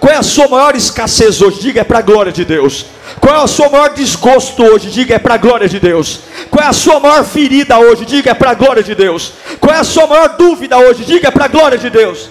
Qual 0.00 0.12
é 0.12 0.16
a 0.16 0.22
sua 0.22 0.48
maior 0.48 0.74
escassez 0.74 1.42
hoje? 1.42 1.60
Diga: 1.60 1.80
é 1.80 1.84
para 1.84 1.98
a 1.98 2.02
glória 2.02 2.32
de 2.32 2.44
Deus. 2.44 2.86
Qual 3.20 3.34
é 3.34 3.42
o 3.42 3.48
seu 3.48 3.70
maior 3.70 3.92
desgosto 3.94 4.62
hoje? 4.62 4.90
Diga, 4.90 5.14
é 5.14 5.18
para 5.18 5.34
a 5.34 5.38
glória 5.38 5.68
de 5.68 5.78
Deus. 5.78 6.20
Qual 6.50 6.64
é 6.64 6.68
a 6.68 6.72
sua 6.72 6.98
maior 6.98 7.24
ferida 7.24 7.78
hoje? 7.78 8.04
Diga, 8.04 8.30
é 8.30 8.34
para 8.34 8.50
a 8.50 8.54
glória 8.54 8.82
de 8.82 8.94
Deus. 8.94 9.32
Qual 9.60 9.74
é 9.74 9.78
a 9.78 9.84
sua 9.84 10.06
maior 10.06 10.36
dúvida 10.36 10.78
hoje? 10.78 11.04
Diga, 11.04 11.28
é 11.28 11.30
para 11.30 11.44
a 11.44 11.48
glória 11.48 11.78
de 11.78 11.90
Deus. 11.90 12.30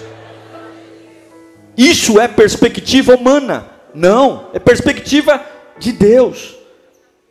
Isso 1.76 2.20
é 2.20 2.28
perspectiva 2.28 3.14
humana. 3.14 3.66
Não, 3.94 4.48
é 4.52 4.58
perspectiva 4.58 5.40
de 5.78 5.92
Deus. 5.92 6.56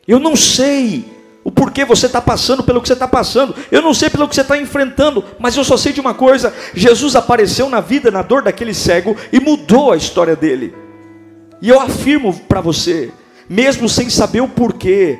Eu 0.07 0.19
não 0.19 0.35
sei 0.35 1.05
o 1.51 1.53
porquê 1.53 1.83
você 1.83 2.05
está 2.05 2.21
passando 2.21 2.63
pelo 2.63 2.81
que 2.81 2.87
você 2.87 2.93
está 2.93 3.09
passando. 3.09 3.53
Eu 3.69 3.81
não 3.81 3.93
sei 3.93 4.09
pelo 4.09 4.25
que 4.25 4.33
você 4.33 4.41
está 4.41 4.57
enfrentando, 4.57 5.21
mas 5.37 5.55
eu 5.57 5.65
só 5.65 5.75
sei 5.75 5.91
de 5.91 5.99
uma 5.99 6.13
coisa: 6.13 6.53
Jesus 6.73 7.13
apareceu 7.13 7.69
na 7.69 7.81
vida, 7.81 8.09
na 8.09 8.21
dor 8.21 8.41
daquele 8.41 8.73
cego 8.73 9.17
e 9.33 9.39
mudou 9.39 9.91
a 9.91 9.97
história 9.97 10.35
dele. 10.35 10.73
E 11.61 11.67
eu 11.67 11.79
afirmo 11.79 12.33
para 12.47 12.61
você, 12.61 13.11
mesmo 13.49 13.89
sem 13.89 14.09
saber 14.09 14.39
o 14.39 14.47
porquê, 14.47 15.19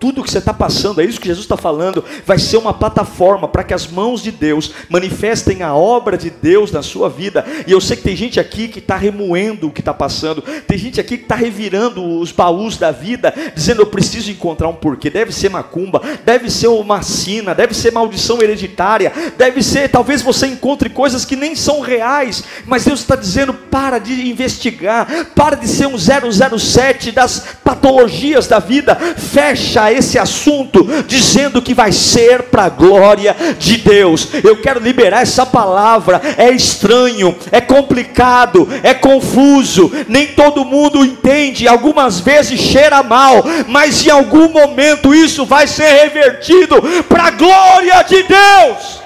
tudo 0.00 0.22
que 0.24 0.30
você 0.30 0.38
está 0.38 0.54
passando, 0.54 1.02
é 1.02 1.04
isso 1.04 1.20
que 1.20 1.28
Jesus 1.28 1.44
está 1.44 1.58
falando, 1.58 2.02
vai 2.24 2.38
ser 2.38 2.56
uma 2.56 2.72
plataforma 2.72 3.46
para 3.46 3.62
que 3.62 3.74
as 3.74 3.86
mãos 3.86 4.22
de 4.22 4.32
Deus 4.32 4.72
manifestem 4.88 5.62
a 5.62 5.74
obra 5.74 6.16
de 6.16 6.30
Deus 6.30 6.72
na 6.72 6.82
sua 6.82 7.10
vida. 7.10 7.44
E 7.66 7.72
eu 7.72 7.82
sei 7.82 7.98
que 7.98 8.02
tem 8.04 8.16
gente 8.16 8.40
aqui 8.40 8.66
que 8.66 8.78
está 8.78 8.96
remoendo 8.96 9.68
o 9.68 9.70
que 9.70 9.82
está 9.82 9.92
passando, 9.92 10.40
tem 10.66 10.78
gente 10.78 10.98
aqui 10.98 11.18
que 11.18 11.24
está 11.24 11.34
revirando 11.34 12.02
os 12.18 12.32
baús 12.32 12.78
da 12.78 12.90
vida, 12.90 13.34
dizendo: 13.54 13.82
Eu 13.82 13.86
preciso 13.86 14.30
encontrar 14.30 14.68
um 14.68 14.74
porquê. 14.74 15.10
Deve 15.10 15.32
ser 15.32 15.50
macumba, 15.50 16.00
deve 16.24 16.50
ser 16.50 16.68
uma 16.68 17.02
sina, 17.02 17.54
deve 17.54 17.74
ser 17.74 17.92
maldição 17.92 18.40
hereditária, 18.40 19.12
deve 19.36 19.62
ser, 19.62 19.90
talvez 19.90 20.22
você 20.22 20.46
encontre 20.46 20.88
coisas 20.88 21.26
que 21.26 21.36
nem 21.36 21.54
são 21.54 21.80
reais, 21.80 22.42
mas 22.64 22.86
Deus 22.86 23.00
está 23.00 23.16
dizendo: 23.16 23.52
Para 23.52 23.98
de 23.98 24.30
investigar, 24.30 25.26
para 25.34 25.56
de 25.56 25.68
ser 25.68 25.88
um 25.88 25.98
007 25.98 27.12
das 27.12 27.44
patologias 27.62 28.46
da 28.46 28.58
vida, 28.58 28.96
fecha 28.96 29.89
esse 29.92 30.18
assunto, 30.18 30.86
dizendo 31.06 31.62
que 31.62 31.74
vai 31.74 31.92
ser 31.92 32.44
para 32.44 32.64
a 32.64 32.68
glória 32.68 33.34
de 33.58 33.78
Deus. 33.78 34.28
Eu 34.44 34.56
quero 34.60 34.80
liberar 34.80 35.22
essa 35.22 35.44
palavra. 35.46 36.20
É 36.36 36.50
estranho, 36.50 37.36
é 37.50 37.60
complicado, 37.60 38.68
é 38.82 38.94
confuso, 38.94 39.90
nem 40.08 40.28
todo 40.28 40.64
mundo 40.64 41.04
entende. 41.04 41.68
Algumas 41.68 42.20
vezes 42.20 42.60
cheira 42.60 43.02
mal, 43.02 43.44
mas 43.68 44.06
em 44.06 44.10
algum 44.10 44.48
momento 44.48 45.14
isso 45.14 45.44
vai 45.44 45.66
ser 45.66 45.88
revertido 46.04 46.80
para 47.08 47.24
a 47.24 47.30
glória 47.30 48.02
de 48.02 48.22
Deus. 48.22 49.00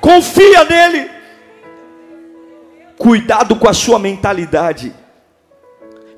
Confia 0.00 0.64
nele. 0.64 1.10
Cuidado 2.96 3.56
com 3.56 3.68
a 3.68 3.72
sua 3.72 3.98
mentalidade 3.98 4.92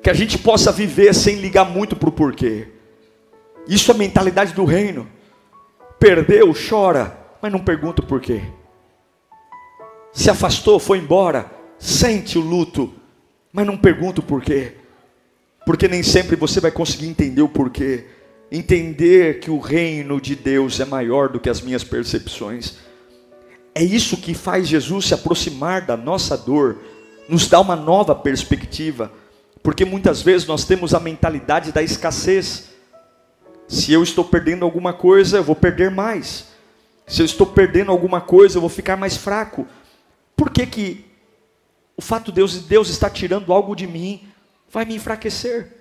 que 0.03 0.09
a 0.09 0.13
gente 0.13 0.37
possa 0.37 0.69
viver 0.69 1.15
sem 1.15 1.35
ligar 1.35 1.63
muito 1.63 1.95
para 1.95 2.09
o 2.09 2.11
porquê. 2.11 2.67
Isso 3.67 3.91
é 3.91 3.93
mentalidade 3.93 4.53
do 4.53 4.65
reino. 4.65 5.07
Perdeu, 5.99 6.53
chora, 6.53 7.17
mas 7.41 7.51
não 7.51 7.59
pergunta 7.59 8.01
por 8.01 8.19
quê. 8.19 8.41
Se 10.11 10.29
afastou, 10.29 10.79
foi 10.79 10.99
embora, 10.99 11.49
sente 11.79 12.37
o 12.37 12.41
luto, 12.41 12.93
mas 13.51 13.65
não 13.65 13.77
pergunta 13.77 14.21
por 14.21 14.41
quê. 14.41 14.73
Porque 15.65 15.87
nem 15.87 16.03
sempre 16.03 16.35
você 16.35 16.59
vai 16.59 16.71
conseguir 16.71 17.07
entender 17.07 17.41
o 17.41 17.49
porquê. 17.49 18.05
Entender 18.51 19.39
que 19.39 19.49
o 19.49 19.59
reino 19.59 20.21
de 20.21 20.35
Deus 20.35 20.79
é 20.79 20.85
maior 20.85 21.29
do 21.29 21.39
que 21.39 21.49
as 21.49 21.61
minhas 21.61 21.83
percepções. 21.83 22.75
É 23.73 23.83
isso 23.83 24.17
que 24.17 24.33
faz 24.33 24.67
Jesus 24.67 25.05
se 25.05 25.13
aproximar 25.13 25.81
da 25.81 25.97
nossa 25.97 26.37
dor, 26.37 26.77
nos 27.27 27.47
dá 27.47 27.59
uma 27.59 27.75
nova 27.75 28.13
perspectiva, 28.13 29.11
porque 29.63 29.83
muitas 29.83 30.21
vezes 30.21 30.45
nós 30.45 30.65
temos 30.65 30.93
a 30.93 30.99
mentalidade 30.99 31.71
da 31.71 31.81
escassez. 31.81 32.72
Se 33.73 33.91
eu 33.91 34.03
estou 34.03 34.23
perdendo 34.23 34.63
alguma 34.63 34.93
coisa, 34.93 35.37
eu 35.37 35.43
vou 35.43 35.55
perder 35.55 35.89
mais. 35.89 36.45
Se 37.07 37.23
eu 37.23 37.25
estou 37.25 37.47
perdendo 37.47 37.91
alguma 37.91 38.21
coisa, 38.21 38.57
eu 38.57 38.61
vou 38.61 38.69
ficar 38.69 38.95
mais 38.95 39.17
fraco. 39.17 39.65
Por 40.37 40.51
que, 40.51 40.67
que 40.67 41.05
o 41.97 42.01
fato 42.01 42.31
de 42.31 42.35
Deus, 42.35 42.55
Deus 42.59 42.87
estar 42.87 43.09
tirando 43.09 43.51
algo 43.51 43.75
de 43.75 43.87
mim 43.87 44.27
vai 44.69 44.85
me 44.85 44.93
enfraquecer? 44.93 45.75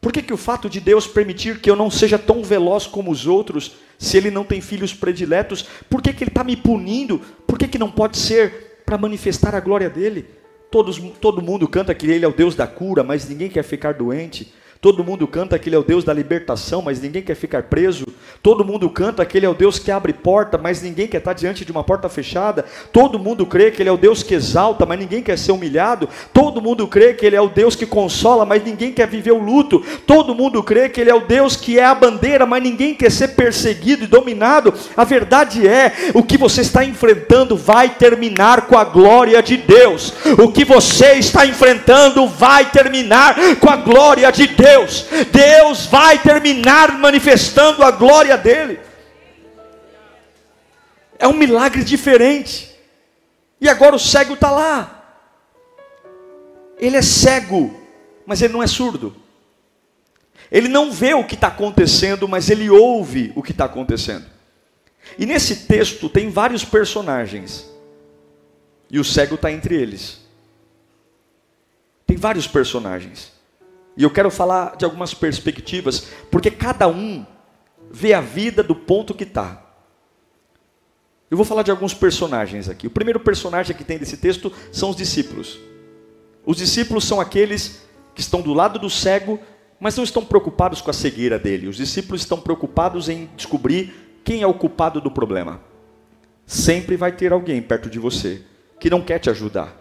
Por 0.00 0.12
que, 0.12 0.22
que 0.22 0.32
o 0.32 0.36
fato 0.36 0.70
de 0.70 0.78
Deus 0.78 1.08
permitir 1.08 1.60
que 1.60 1.68
eu 1.68 1.74
não 1.74 1.90
seja 1.90 2.16
tão 2.16 2.44
veloz 2.44 2.86
como 2.86 3.10
os 3.10 3.26
outros, 3.26 3.72
se 3.98 4.16
Ele 4.16 4.30
não 4.30 4.44
tem 4.44 4.60
filhos 4.60 4.94
prediletos, 4.94 5.66
por 5.90 6.00
que, 6.00 6.12
que 6.12 6.22
Ele 6.22 6.30
está 6.30 6.44
me 6.44 6.56
punindo? 6.56 7.18
Por 7.44 7.58
que, 7.58 7.66
que 7.66 7.78
não 7.78 7.90
pode 7.90 8.18
ser 8.18 8.82
para 8.86 8.96
manifestar 8.96 9.52
a 9.52 9.60
glória 9.60 9.90
dele? 9.90 10.26
Todos, 10.70 10.96
todo 11.20 11.42
mundo 11.42 11.66
canta 11.66 11.92
que 11.92 12.06
Ele 12.06 12.24
é 12.24 12.28
o 12.28 12.32
Deus 12.32 12.54
da 12.54 12.68
cura, 12.68 13.02
mas 13.02 13.28
ninguém 13.28 13.50
quer 13.50 13.64
ficar 13.64 13.94
doente. 13.94 14.54
Todo 14.82 15.04
mundo 15.04 15.28
canta 15.28 15.56
que 15.60 15.68
Ele 15.68 15.76
é 15.76 15.78
o 15.78 15.84
Deus 15.84 16.02
da 16.02 16.12
libertação, 16.12 16.82
mas 16.82 17.00
ninguém 17.00 17.22
quer 17.22 17.36
ficar 17.36 17.62
preso. 17.62 18.04
Todo 18.42 18.64
mundo 18.64 18.90
canta 18.90 19.24
que 19.24 19.38
Ele 19.38 19.46
é 19.46 19.48
o 19.48 19.54
Deus 19.54 19.78
que 19.78 19.92
abre 19.92 20.12
porta, 20.12 20.58
mas 20.58 20.82
ninguém 20.82 21.06
quer 21.06 21.18
estar 21.18 21.34
diante 21.34 21.64
de 21.64 21.70
uma 21.70 21.84
porta 21.84 22.08
fechada. 22.08 22.64
Todo 22.92 23.16
mundo 23.16 23.46
crê 23.46 23.70
que 23.70 23.80
Ele 23.80 23.88
é 23.88 23.92
o 23.92 23.96
Deus 23.96 24.24
que 24.24 24.34
exalta, 24.34 24.84
mas 24.84 24.98
ninguém 24.98 25.22
quer 25.22 25.38
ser 25.38 25.52
humilhado. 25.52 26.08
Todo 26.32 26.60
mundo 26.60 26.88
crê 26.88 27.14
que 27.14 27.24
Ele 27.24 27.36
é 27.36 27.40
o 27.40 27.48
Deus 27.48 27.76
que 27.76 27.86
consola, 27.86 28.44
mas 28.44 28.64
ninguém 28.64 28.90
quer 28.90 29.06
viver 29.06 29.30
o 29.30 29.38
luto. 29.38 29.84
Todo 30.04 30.34
mundo 30.34 30.60
crê 30.64 30.88
que 30.88 31.00
Ele 31.00 31.10
é 31.10 31.14
o 31.14 31.20
Deus 31.20 31.54
que 31.54 31.78
é 31.78 31.84
a 31.84 31.94
bandeira, 31.94 32.44
mas 32.44 32.60
ninguém 32.60 32.92
quer 32.92 33.12
ser 33.12 33.36
perseguido 33.36 34.02
e 34.02 34.08
dominado. 34.08 34.74
A 34.96 35.04
verdade 35.04 35.64
é: 35.64 36.10
o 36.12 36.24
que 36.24 36.36
você 36.36 36.62
está 36.62 36.84
enfrentando 36.84 37.56
vai 37.56 37.88
terminar 37.88 38.62
com 38.62 38.76
a 38.76 38.82
glória 38.82 39.40
de 39.40 39.58
Deus. 39.58 40.12
O 40.42 40.50
que 40.50 40.64
você 40.64 41.12
está 41.12 41.46
enfrentando 41.46 42.26
vai 42.26 42.68
terminar 42.72 43.36
com 43.60 43.70
a 43.70 43.76
glória 43.76 44.28
de 44.32 44.48
Deus. 44.48 44.71
Deus, 44.72 45.06
Deus 45.30 45.86
vai 45.86 46.22
terminar 46.22 46.98
manifestando 46.98 47.82
a 47.82 47.90
glória 47.90 48.36
dele. 48.38 48.80
É 51.18 51.28
um 51.28 51.34
milagre 51.34 51.84
diferente. 51.84 52.70
E 53.60 53.68
agora 53.68 53.94
o 53.94 53.98
cego 53.98 54.34
está 54.34 54.50
lá. 54.50 54.98
Ele 56.78 56.96
é 56.96 57.02
cego, 57.02 57.80
mas 58.26 58.40
ele 58.40 58.52
não 58.52 58.62
é 58.62 58.66
surdo. 58.66 59.14
Ele 60.50 60.68
não 60.68 60.90
vê 60.90 61.14
o 61.14 61.24
que 61.24 61.34
está 61.34 61.48
acontecendo, 61.48 62.26
mas 62.26 62.50
ele 62.50 62.68
ouve 62.68 63.32
o 63.36 63.42
que 63.42 63.52
está 63.52 63.66
acontecendo. 63.66 64.26
E 65.18 65.26
nesse 65.26 65.66
texto 65.66 66.08
tem 66.08 66.30
vários 66.30 66.64
personagens. 66.64 67.70
E 68.90 68.98
o 68.98 69.04
cego 69.04 69.36
está 69.36 69.52
entre 69.52 69.74
eles. 69.74 70.20
Tem 72.06 72.16
vários 72.16 72.46
personagens. 72.46 73.32
E 73.96 74.02
eu 74.02 74.10
quero 74.10 74.30
falar 74.30 74.76
de 74.76 74.84
algumas 74.84 75.12
perspectivas, 75.14 76.08
porque 76.30 76.50
cada 76.50 76.88
um 76.88 77.26
vê 77.90 78.14
a 78.14 78.20
vida 78.20 78.62
do 78.62 78.74
ponto 78.74 79.14
que 79.14 79.24
está. 79.24 79.62
Eu 81.30 81.36
vou 81.36 81.46
falar 81.46 81.62
de 81.62 81.70
alguns 81.70 81.94
personagens 81.94 82.68
aqui. 82.68 82.86
O 82.86 82.90
primeiro 82.90 83.20
personagem 83.20 83.76
que 83.76 83.84
tem 83.84 83.98
desse 83.98 84.16
texto 84.16 84.52
são 84.70 84.90
os 84.90 84.96
discípulos. 84.96 85.58
Os 86.44 86.56
discípulos 86.56 87.04
são 87.04 87.20
aqueles 87.20 87.86
que 88.14 88.20
estão 88.20 88.42
do 88.42 88.52
lado 88.52 88.78
do 88.78 88.90
cego, 88.90 89.38
mas 89.80 89.96
não 89.96 90.04
estão 90.04 90.24
preocupados 90.24 90.80
com 90.80 90.90
a 90.90 90.94
cegueira 90.94 91.38
dele. 91.38 91.68
Os 91.68 91.76
discípulos 91.76 92.20
estão 92.20 92.40
preocupados 92.40 93.08
em 93.08 93.30
descobrir 93.36 94.20
quem 94.24 94.42
é 94.42 94.46
o 94.46 94.54
culpado 94.54 95.00
do 95.00 95.10
problema. 95.10 95.60
Sempre 96.46 96.96
vai 96.96 97.12
ter 97.12 97.32
alguém 97.32 97.62
perto 97.62 97.88
de 97.88 97.98
você 97.98 98.42
que 98.78 98.90
não 98.90 99.00
quer 99.00 99.18
te 99.20 99.30
ajudar, 99.30 99.74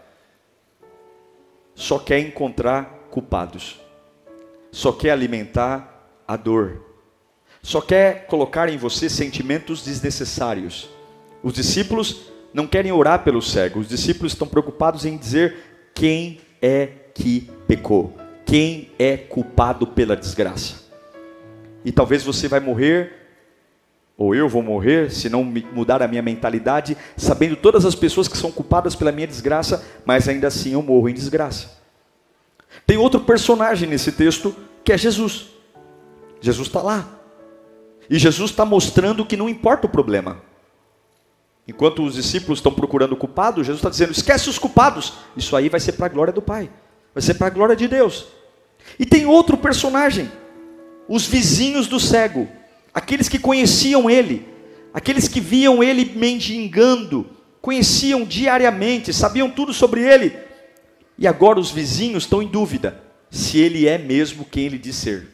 só 1.74 1.98
quer 1.98 2.20
encontrar 2.20 3.08
culpados, 3.10 3.81
só 4.72 4.92
quer 4.92 5.12
alimentar 5.12 6.24
a 6.28 6.38
dor, 6.38 6.82
só 7.62 7.82
quer 7.82 8.26
colocar 8.26 8.70
em 8.70 8.78
você 8.78 9.10
sentimentos 9.10 9.84
desnecessários. 9.84 10.90
Os 11.44 11.54
discípulos 11.54 12.32
não 12.54 12.66
querem 12.66 12.92
orar 12.92 13.24
pelo 13.24 13.42
cego, 13.42 13.80
os 13.80 13.88
discípulos 13.88 14.34
estão 14.34 14.48
preocupados 14.48 15.06
em 15.06 15.18
dizer 15.18 15.90
quem 15.94 16.40
é 16.62 16.88
que 17.14 17.50
pecou, 17.68 18.16
quem 18.46 18.90
é 18.98 19.18
culpado 19.18 19.86
pela 19.86 20.16
desgraça. 20.16 20.82
E 21.84 21.92
talvez 21.92 22.24
você 22.24 22.48
vai 22.48 22.60
morrer 22.60 23.22
ou 24.18 24.36
eu 24.36 24.48
vou 24.48 24.62
morrer 24.62 25.12
se 25.12 25.30
não 25.30 25.44
mudar 25.44 26.02
a 26.02 26.08
minha 26.08 26.22
mentalidade, 26.22 26.96
sabendo 27.18 27.56
todas 27.56 27.86
as 27.86 27.96
pessoas 27.96 28.28
que 28.28 28.38
são 28.38 28.52
culpadas 28.52 28.96
pela 28.96 29.12
minha 29.12 29.26
desgraça, 29.26 29.84
mas 30.06 30.30
ainda 30.30 30.48
assim 30.48 30.74
eu 30.74 30.82
morro 30.84 31.10
em 31.10 31.14
desgraça. 31.14 31.81
Tem 32.92 32.98
outro 32.98 33.22
personagem 33.22 33.88
nesse 33.88 34.12
texto 34.12 34.54
que 34.84 34.92
é 34.92 34.98
Jesus. 34.98 35.46
Jesus 36.42 36.68
está 36.68 36.82
lá. 36.82 37.08
E 38.10 38.20
Jesus 38.20 38.52
está 38.52 38.66
mostrando 38.66 39.26
que 39.26 39.38
não 39.38 39.48
importa 39.48 39.88
o 39.88 39.90
problema. 39.90 40.42
Enquanto 41.66 42.04
os 42.04 42.16
discípulos 42.16 42.60
estão 42.60 42.74
procurando 42.74 43.14
o 43.14 43.16
culpado, 43.16 43.64
Jesus 43.64 43.80
está 43.80 43.90
dizendo: 43.90 44.12
esquece 44.12 44.50
os 44.50 44.60
culpados. 44.60 45.14
Isso 45.38 45.56
aí 45.56 45.70
vai 45.70 45.80
ser 45.80 45.94
para 45.94 46.08
a 46.08 46.10
glória 46.10 46.34
do 46.34 46.42
Pai, 46.42 46.70
vai 47.16 47.22
ser 47.22 47.36
para 47.36 47.48
a 47.48 47.50
glória 47.50 47.78
de 47.78 47.88
Deus. 47.88 48.28
E 49.00 49.06
tem 49.06 49.26
outro 49.26 49.56
personagem, 49.56 50.30
os 51.08 51.26
vizinhos 51.26 51.88
do 51.88 51.98
cego 51.98 52.46
aqueles 52.94 53.30
que 53.30 53.40
conheciam 53.40 54.10
ele, 54.10 54.46
aqueles 54.94 55.30
que 55.30 55.40
viam 55.40 55.82
ele 55.82 56.12
mendigando, 56.14 57.26
conheciam 57.62 58.26
diariamente, 58.26 59.14
sabiam 59.14 59.50
tudo 59.50 59.72
sobre 59.72 60.02
ele, 60.02 60.51
e 61.18 61.28
agora 61.28 61.60
os 61.60 61.72
vizinhos 61.72 62.24
estão 62.24 62.42
em 62.42 62.48
dúvida 62.48 63.02
se 63.30 63.60
ele 63.60 63.88
é 63.88 63.98
mesmo 63.98 64.46
quem 64.46 64.66
ele 64.66 64.78
diz 64.78 64.96
ser. 64.96 65.28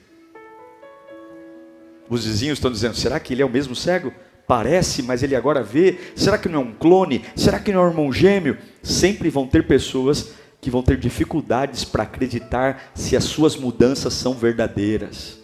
Os 2.09 2.25
vizinhos 2.25 2.57
estão 2.57 2.71
dizendo: 2.71 2.95
será 2.95 3.19
que 3.19 3.33
ele 3.33 3.41
é 3.41 3.45
o 3.45 3.49
mesmo 3.49 3.75
cego? 3.75 4.13
Parece, 4.47 5.03
mas 5.03 5.23
ele 5.23 5.35
agora 5.35 5.61
vê. 5.61 5.97
Será 6.15 6.37
que 6.37 6.47
não 6.47 6.61
é 6.61 6.63
um 6.63 6.73
clone? 6.73 7.25
Será 7.35 7.59
que 7.59 7.71
não 7.71 7.81
é 7.81 7.85
um 7.85 7.89
irmão 7.89 8.13
gêmeo? 8.13 8.57
Sempre 8.81 9.29
vão 9.29 9.45
ter 9.45 9.67
pessoas 9.67 10.31
que 10.61 10.71
vão 10.71 10.81
ter 10.81 10.97
dificuldades 10.97 11.83
para 11.83 12.03
acreditar 12.03 12.91
se 12.95 13.15
as 13.15 13.25
suas 13.25 13.55
mudanças 13.55 14.13
são 14.13 14.33
verdadeiras. 14.33 15.37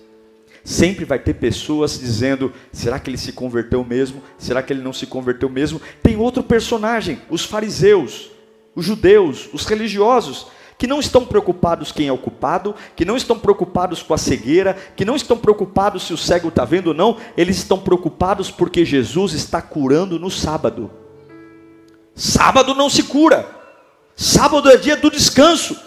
Sempre 0.63 1.03
vai 1.03 1.19
ter 1.19 1.33
pessoas 1.33 1.99
dizendo: 1.99 2.53
será 2.71 2.97
que 2.97 3.09
ele 3.09 3.17
se 3.17 3.33
converteu 3.33 3.83
mesmo? 3.83 4.21
Será 4.37 4.63
que 4.63 4.71
ele 4.71 4.81
não 4.81 4.93
se 4.93 5.05
converteu 5.05 5.49
mesmo? 5.49 5.81
Tem 6.01 6.15
outro 6.15 6.41
personagem, 6.41 7.19
os 7.29 7.43
fariseus, 7.43 8.31
os 8.75 8.85
judeus, 8.85 9.49
os 9.53 9.65
religiosos, 9.65 10.47
que 10.77 10.87
não 10.87 10.99
estão 10.99 11.25
preocupados 11.25 11.91
quem 11.91 12.07
é 12.07 12.11
o 12.11 12.17
culpado, 12.17 12.75
que 12.95 13.05
não 13.05 13.15
estão 13.15 13.37
preocupados 13.37 14.03
com 14.03 14.13
a 14.13 14.17
cegueira, 14.17 14.75
que 14.95 15.05
não 15.05 15.15
estão 15.15 15.37
preocupados 15.37 16.03
se 16.03 16.13
o 16.13 16.17
cego 16.17 16.49
está 16.49 16.65
vendo 16.65 16.87
ou 16.87 16.93
não, 16.93 17.17
eles 17.37 17.57
estão 17.57 17.79
preocupados 17.79 18.51
porque 18.51 18.83
Jesus 18.83 19.33
está 19.33 19.61
curando 19.61 20.19
no 20.19 20.29
sábado. 20.29 20.91
Sábado 22.15 22.75
não 22.75 22.89
se 22.89 23.03
cura, 23.03 23.47
sábado 24.15 24.69
é 24.69 24.77
dia 24.77 24.97
do 24.97 25.09
descanso. 25.09 25.79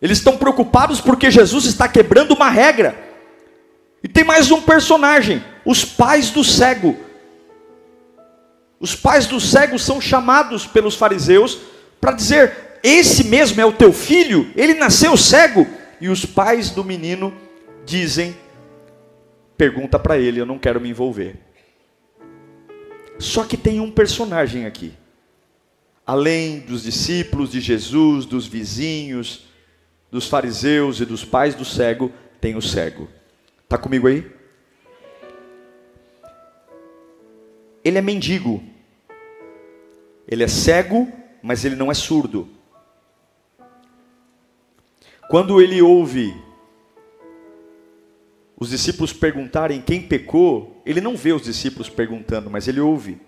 Eles 0.00 0.18
estão 0.18 0.36
preocupados 0.36 1.00
porque 1.00 1.30
Jesus 1.30 1.64
está 1.64 1.88
quebrando 1.88 2.32
uma 2.32 2.48
regra. 2.48 2.96
E 4.02 4.08
tem 4.08 4.24
mais 4.24 4.50
um 4.50 4.62
personagem: 4.62 5.44
os 5.64 5.84
pais 5.84 6.30
do 6.30 6.44
cego. 6.44 6.96
Os 8.80 8.94
pais 8.94 9.26
do 9.26 9.40
cego 9.40 9.78
são 9.78 10.00
chamados 10.00 10.66
pelos 10.66 10.94
fariseus 10.94 11.58
para 12.00 12.12
dizer: 12.12 12.78
Esse 12.82 13.24
mesmo 13.24 13.60
é 13.60 13.64
o 13.64 13.72
teu 13.72 13.92
filho, 13.92 14.50
ele 14.56 14.74
nasceu 14.74 15.16
cego. 15.16 15.66
E 16.00 16.08
os 16.08 16.24
pais 16.24 16.70
do 16.70 16.84
menino 16.84 17.34
dizem: 17.84 18.36
Pergunta 19.56 19.98
para 19.98 20.16
ele, 20.16 20.40
eu 20.40 20.46
não 20.46 20.58
quero 20.58 20.80
me 20.80 20.88
envolver. 20.88 21.36
Só 23.18 23.42
que 23.42 23.56
tem 23.56 23.80
um 23.80 23.90
personagem 23.90 24.64
aqui. 24.64 24.92
Além 26.06 26.60
dos 26.60 26.84
discípulos 26.84 27.50
de 27.50 27.60
Jesus, 27.60 28.24
dos 28.24 28.46
vizinhos, 28.46 29.46
dos 30.10 30.26
fariseus 30.28 31.00
e 31.00 31.04
dos 31.04 31.24
pais 31.24 31.54
do 31.54 31.64
cego, 31.64 32.12
tem 32.40 32.56
o 32.56 32.62
cego. 32.62 33.08
Está 33.64 33.76
comigo 33.76 34.06
aí? 34.06 34.24
Ele 37.84 37.98
é 37.98 38.02
mendigo. 38.02 38.62
Ele 40.28 40.44
é 40.44 40.48
cego, 40.48 41.10
mas 41.42 41.64
ele 41.64 41.74
não 41.74 41.90
é 41.90 41.94
surdo. 41.94 42.46
Quando 45.30 45.60
ele 45.60 45.80
ouve 45.80 46.34
os 48.60 48.70
discípulos 48.70 49.12
perguntarem 49.12 49.80
quem 49.80 50.02
pecou, 50.02 50.82
ele 50.84 51.00
não 51.00 51.16
vê 51.16 51.32
os 51.32 51.42
discípulos 51.42 51.88
perguntando, 51.88 52.50
mas 52.50 52.68
ele 52.68 52.80
ouve. 52.80 53.20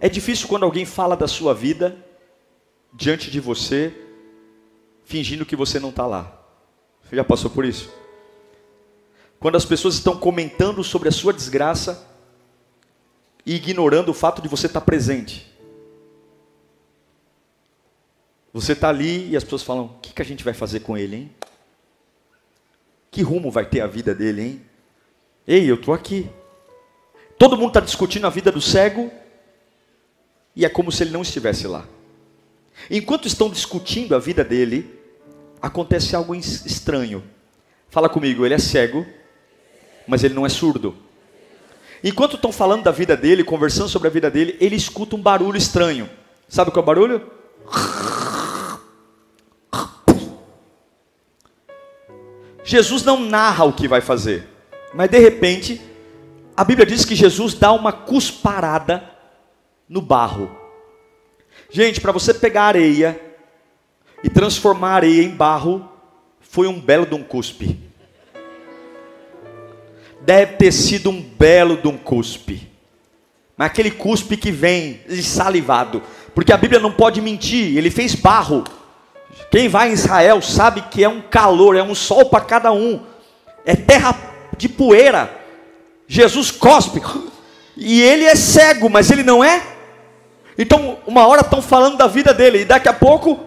É 0.00 0.08
difícil 0.08 0.48
quando 0.48 0.64
alguém 0.64 0.84
fala 0.84 1.16
da 1.16 1.28
sua 1.28 1.52
vida 1.52 1.96
diante 2.94 3.30
de 3.30 3.40
você, 3.40 3.94
fingindo 5.04 5.44
que 5.44 5.56
você 5.56 5.78
não 5.78 5.90
está 5.90 6.06
lá. 6.06 6.40
Você 7.02 7.16
já 7.16 7.24
passou 7.24 7.50
por 7.50 7.64
isso? 7.64 7.92
Quando 9.38 9.56
as 9.56 9.64
pessoas 9.64 9.94
estão 9.94 10.16
comentando 10.16 10.82
sobre 10.84 11.08
a 11.08 11.12
sua 11.12 11.32
desgraça 11.32 12.11
e 13.44 13.54
ignorando 13.54 14.10
o 14.10 14.14
fato 14.14 14.40
de 14.40 14.48
você 14.48 14.66
estar 14.66 14.80
presente. 14.80 15.50
Você 18.52 18.72
está 18.72 18.88
ali 18.88 19.30
e 19.30 19.36
as 19.36 19.44
pessoas 19.44 19.62
falam: 19.62 19.86
o 19.86 20.00
que, 20.00 20.12
que 20.12 20.22
a 20.22 20.24
gente 20.24 20.44
vai 20.44 20.54
fazer 20.54 20.80
com 20.80 20.96
ele, 20.96 21.16
hein? 21.16 21.30
Que 23.10 23.22
rumo 23.22 23.50
vai 23.50 23.64
ter 23.66 23.80
a 23.80 23.86
vida 23.86 24.14
dele, 24.14 24.42
hein? 24.42 24.62
Ei, 25.46 25.70
eu 25.70 25.74
estou 25.74 25.92
aqui. 25.92 26.30
Todo 27.38 27.56
mundo 27.56 27.68
está 27.68 27.80
discutindo 27.80 28.26
a 28.26 28.30
vida 28.30 28.52
do 28.52 28.60
cego 28.60 29.10
e 30.54 30.64
é 30.64 30.68
como 30.68 30.92
se 30.92 31.02
ele 31.02 31.10
não 31.10 31.22
estivesse 31.22 31.66
lá. 31.66 31.86
Enquanto 32.90 33.26
estão 33.26 33.50
discutindo 33.50 34.14
a 34.14 34.18
vida 34.18 34.44
dele, 34.44 34.98
acontece 35.60 36.14
algo 36.14 36.34
estranho. 36.34 37.22
Fala 37.88 38.08
comigo, 38.08 38.44
ele 38.44 38.54
é 38.54 38.58
cego, 38.58 39.06
mas 40.06 40.24
ele 40.24 40.34
não 40.34 40.46
é 40.46 40.48
surdo. 40.48 40.96
Enquanto 42.04 42.36
estão 42.36 42.50
falando 42.50 42.82
da 42.82 42.90
vida 42.90 43.16
dele, 43.16 43.44
conversando 43.44 43.88
sobre 43.88 44.08
a 44.08 44.10
vida 44.10 44.30
dele, 44.30 44.56
ele 44.60 44.74
escuta 44.74 45.14
um 45.14 45.22
barulho 45.22 45.56
estranho. 45.56 46.10
Sabe 46.48 46.70
qual 46.70 46.80
é 46.80 46.82
o 46.82 46.86
barulho? 46.86 47.30
Jesus 52.64 53.04
não 53.04 53.20
narra 53.20 53.64
o 53.64 53.72
que 53.72 53.86
vai 53.86 54.00
fazer, 54.00 54.48
mas 54.94 55.10
de 55.10 55.18
repente, 55.18 55.80
a 56.56 56.64
Bíblia 56.64 56.86
diz 56.86 57.04
que 57.04 57.14
Jesus 57.14 57.54
dá 57.54 57.72
uma 57.72 57.92
cusparada 57.92 59.10
no 59.88 60.00
barro. 60.00 60.50
Gente, 61.70 62.00
para 62.00 62.12
você 62.12 62.32
pegar 62.32 62.64
areia 62.64 63.20
e 64.22 64.30
transformar 64.30 64.94
areia 64.94 65.22
em 65.22 65.30
barro 65.30 65.88
foi 66.40 66.66
um 66.66 66.80
belo 66.80 67.06
de 67.06 67.14
um 67.14 67.22
cuspe. 67.22 67.78
Deve 70.24 70.54
ter 70.54 70.72
sido 70.72 71.10
um 71.10 71.20
belo 71.20 71.76
de 71.76 71.88
um 71.88 71.96
cuspe. 71.96 72.68
Mas 73.56 73.66
aquele 73.66 73.90
cuspe 73.90 74.36
que 74.36 74.50
vem 74.50 75.00
salivado. 75.22 76.02
Porque 76.34 76.52
a 76.52 76.56
Bíblia 76.56 76.80
não 76.80 76.92
pode 76.92 77.20
mentir, 77.20 77.76
ele 77.76 77.90
fez 77.90 78.14
barro. 78.14 78.64
Quem 79.50 79.68
vai 79.68 79.90
em 79.90 79.92
Israel 79.92 80.40
sabe 80.40 80.82
que 80.82 81.04
é 81.04 81.08
um 81.08 81.20
calor, 81.20 81.76
é 81.76 81.82
um 81.82 81.94
sol 81.94 82.26
para 82.26 82.44
cada 82.44 82.72
um. 82.72 83.02
É 83.64 83.76
terra 83.76 84.16
de 84.56 84.68
poeira. 84.68 85.40
Jesus 86.06 86.50
cospe, 86.50 87.00
e 87.76 88.02
ele 88.02 88.24
é 88.24 88.34
cego, 88.34 88.90
mas 88.90 89.10
ele 89.10 89.22
não 89.22 89.42
é. 89.42 89.62
Então, 90.58 90.98
uma 91.06 91.26
hora 91.26 91.40
estão 91.40 91.62
falando 91.62 91.96
da 91.96 92.06
vida 92.06 92.34
dele, 92.34 92.60
e 92.60 92.64
daqui 92.64 92.88
a 92.88 92.92
pouco. 92.92 93.46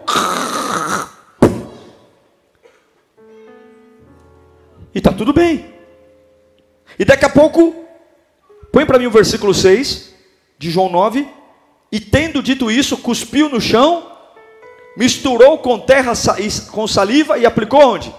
E 4.93 4.97
está 4.97 5.11
tudo 5.11 5.31
bem. 5.31 5.74
E 6.97 7.05
daqui 7.05 7.25
a 7.25 7.29
pouco, 7.29 7.85
põe 8.71 8.85
para 8.85 8.97
mim 8.97 9.05
o 9.05 9.11
versículo 9.11 9.53
6 9.53 10.13
de 10.57 10.69
João 10.69 10.89
9. 10.89 11.27
E 11.91 11.99
tendo 11.99 12.41
dito 12.41 12.71
isso, 12.71 12.97
cuspiu 12.97 13.49
no 13.49 13.61
chão, 13.61 14.11
misturou 14.97 15.57
com 15.59 15.79
terra 15.79 16.13
com 16.71 16.87
saliva 16.87 17.37
e 17.37 17.45
aplicou 17.45 17.81
onde? 17.81 18.13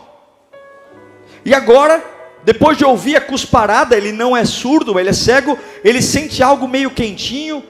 E 1.44 1.54
agora, 1.54 2.04
depois 2.44 2.76
de 2.76 2.84
ouvir 2.84 3.16
a 3.16 3.20
cusparada, 3.20 3.96
ele 3.96 4.12
não 4.12 4.36
é 4.36 4.44
surdo, 4.44 4.98
ele 4.98 5.10
é 5.10 5.12
cego, 5.12 5.58
ele 5.84 6.02
sente 6.02 6.42
algo 6.42 6.68
meio 6.68 6.90
quentinho, 6.90 7.62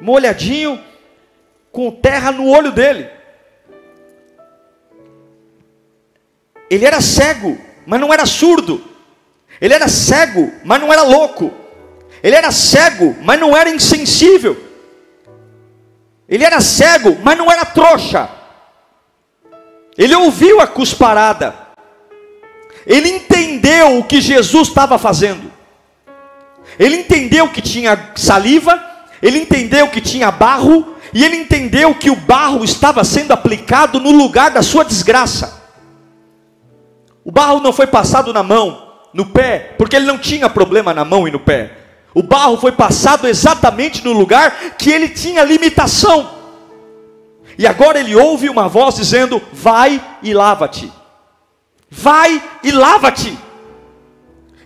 molhadinho, 0.00 0.80
com 1.70 1.90
terra 1.90 2.30
no 2.30 2.48
olho 2.48 2.70
dele. 2.70 3.08
Ele 6.70 6.84
era 6.84 7.00
cego, 7.00 7.58
mas 7.86 8.00
não 8.00 8.12
era 8.12 8.24
surdo. 8.24 8.93
Ele 9.64 9.72
era 9.72 9.88
cego, 9.88 10.52
mas 10.62 10.78
não 10.78 10.92
era 10.92 11.02
louco. 11.04 11.50
Ele 12.22 12.36
era 12.36 12.52
cego, 12.52 13.16
mas 13.22 13.40
não 13.40 13.56
era 13.56 13.70
insensível. 13.70 14.62
Ele 16.28 16.44
era 16.44 16.60
cego, 16.60 17.16
mas 17.24 17.38
não 17.38 17.50
era 17.50 17.64
trouxa. 17.64 18.28
Ele 19.96 20.14
ouviu 20.16 20.60
a 20.60 20.66
cusparada. 20.66 21.54
Ele 22.86 23.08
entendeu 23.08 24.00
o 24.00 24.04
que 24.04 24.20
Jesus 24.20 24.68
estava 24.68 24.98
fazendo. 24.98 25.50
Ele 26.78 26.96
entendeu 26.96 27.48
que 27.48 27.62
tinha 27.62 28.12
saliva, 28.16 28.78
ele 29.22 29.38
entendeu 29.38 29.88
que 29.88 30.02
tinha 30.02 30.30
barro, 30.30 30.94
e 31.10 31.24
ele 31.24 31.36
entendeu 31.36 31.94
que 31.94 32.10
o 32.10 32.16
barro 32.16 32.62
estava 32.64 33.02
sendo 33.02 33.32
aplicado 33.32 33.98
no 33.98 34.10
lugar 34.10 34.50
da 34.50 34.62
sua 34.62 34.84
desgraça. 34.84 35.62
O 37.24 37.32
barro 37.32 37.60
não 37.60 37.72
foi 37.72 37.86
passado 37.86 38.30
na 38.30 38.42
mão, 38.42 38.83
no 39.14 39.24
pé, 39.26 39.74
porque 39.78 39.94
ele 39.94 40.06
não 40.06 40.18
tinha 40.18 40.50
problema 40.50 40.92
na 40.92 41.04
mão 41.04 41.26
e 41.28 41.30
no 41.30 41.38
pé. 41.38 41.70
O 42.12 42.22
barro 42.22 42.56
foi 42.56 42.72
passado 42.72 43.28
exatamente 43.28 44.04
no 44.04 44.12
lugar 44.12 44.74
que 44.76 44.90
ele 44.90 45.08
tinha 45.08 45.44
limitação. 45.44 46.34
E 47.56 47.66
agora 47.66 48.00
ele 48.00 48.16
ouve 48.16 48.48
uma 48.48 48.68
voz 48.68 48.96
dizendo: 48.96 49.40
Vai 49.52 50.02
e 50.20 50.34
lava-te. 50.34 50.92
Vai 51.88 52.42
e 52.64 52.72
lava-te. 52.72 53.38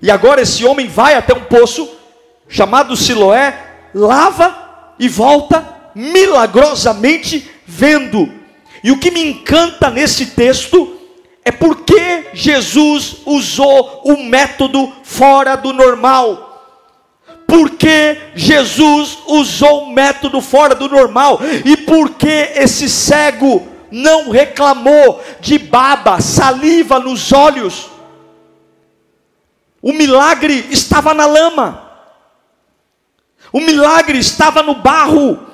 E 0.00 0.11
agora 0.11 0.40
esse 0.40 0.64
homem 0.64 0.87
vai 0.87 1.14
até 1.14 1.34
um 1.34 1.44
poço 1.44 1.88
chamado 2.48 2.96
Siloé, 2.96 3.54
lava 3.94 4.94
e 4.98 5.08
volta 5.08 5.76
milagrosamente 5.94 7.50
vendo. 7.66 8.32
E 8.82 8.90
o 8.90 8.98
que 8.98 9.11
me 9.11 9.22
encanta 9.22 9.90
nesse 9.90 10.26
texto 10.26 10.97
é 11.48 11.52
porque 11.52 12.28
Jesus 12.34 13.16
usou 13.24 14.02
um 14.04 14.24
método 14.24 14.92
fora 15.02 15.56
do 15.56 15.72
normal 15.72 16.48
porque 17.48 18.20
Jesus 18.34 19.18
usou 19.26 19.84
um 19.84 19.92
método 19.94 20.38
fora 20.42 20.74
do 20.74 20.87
normal 20.87 21.40
e 21.64 21.78
porque 21.78 22.52
esse 22.54 22.90
cego 22.90 23.66
não 23.90 24.30
reclamou 24.30 25.24
de 25.40 25.58
baba, 25.58 26.20
saliva 26.20 26.98
nos 26.98 27.32
olhos. 27.32 27.88
O 29.80 29.94
milagre 29.94 30.66
estava 30.70 31.14
na 31.14 31.24
lama. 31.24 31.88
O 33.50 33.61
milagre 33.61 34.18
estava 34.18 34.62
no 34.62 34.74
barro. 34.74 35.47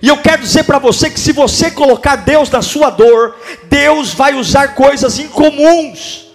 E 0.00 0.08
eu 0.08 0.16
quero 0.18 0.42
dizer 0.42 0.64
para 0.64 0.78
você 0.78 1.10
que 1.10 1.18
se 1.18 1.32
você 1.32 1.70
colocar 1.70 2.16
Deus 2.16 2.50
na 2.50 2.62
sua 2.62 2.90
dor, 2.90 3.36
Deus 3.64 4.12
vai 4.14 4.34
usar 4.34 4.74
coisas 4.74 5.18
incomuns 5.18 6.26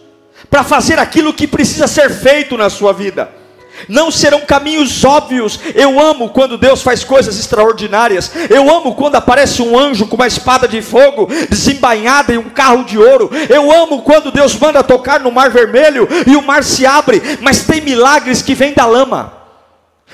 para 0.50 0.64
fazer 0.64 1.00
aquilo 1.00 1.34
que 1.34 1.48
precisa 1.48 1.88
ser 1.88 2.10
feito 2.10 2.58
na 2.58 2.70
sua 2.70 2.94
vida 2.94 3.44
não 3.88 4.12
serão 4.12 4.42
caminhos 4.42 5.04
óbvios. 5.04 5.60
Eu 5.76 6.00
amo 6.00 6.30
quando 6.30 6.58
Deus 6.58 6.82
faz 6.82 7.04
coisas 7.04 7.40
extraordinárias. 7.40 8.32
Eu 8.50 8.70
amo 8.74 8.96
quando 8.96 9.16
aparece 9.16 9.62
um 9.62 9.78
anjo 9.78 10.08
com 10.08 10.16
uma 10.16 10.28
espada 10.28 10.68
de 10.68 10.82
fogo 10.82 11.28
desembainhada 11.50 12.34
em 12.34 12.38
um 12.38 12.50
carro 12.50 12.84
de 12.84 12.98
ouro. 12.98 13.30
Eu 13.50 13.72
amo 13.72 14.02
quando 14.02 14.32
Deus 14.32 14.56
manda 14.56 14.84
tocar 14.84 15.20
no 15.20 15.32
mar 15.32 15.50
vermelho 15.50 16.08
e 16.28 16.36
o 16.36 16.42
mar 16.42 16.64
se 16.64 16.86
abre. 16.86 17.22
Mas 17.42 17.64
tem 17.64 17.82
milagres 17.82 18.42
que 18.42 18.56
vêm 18.56 18.74
da 18.74 18.86
lama. 18.86 19.43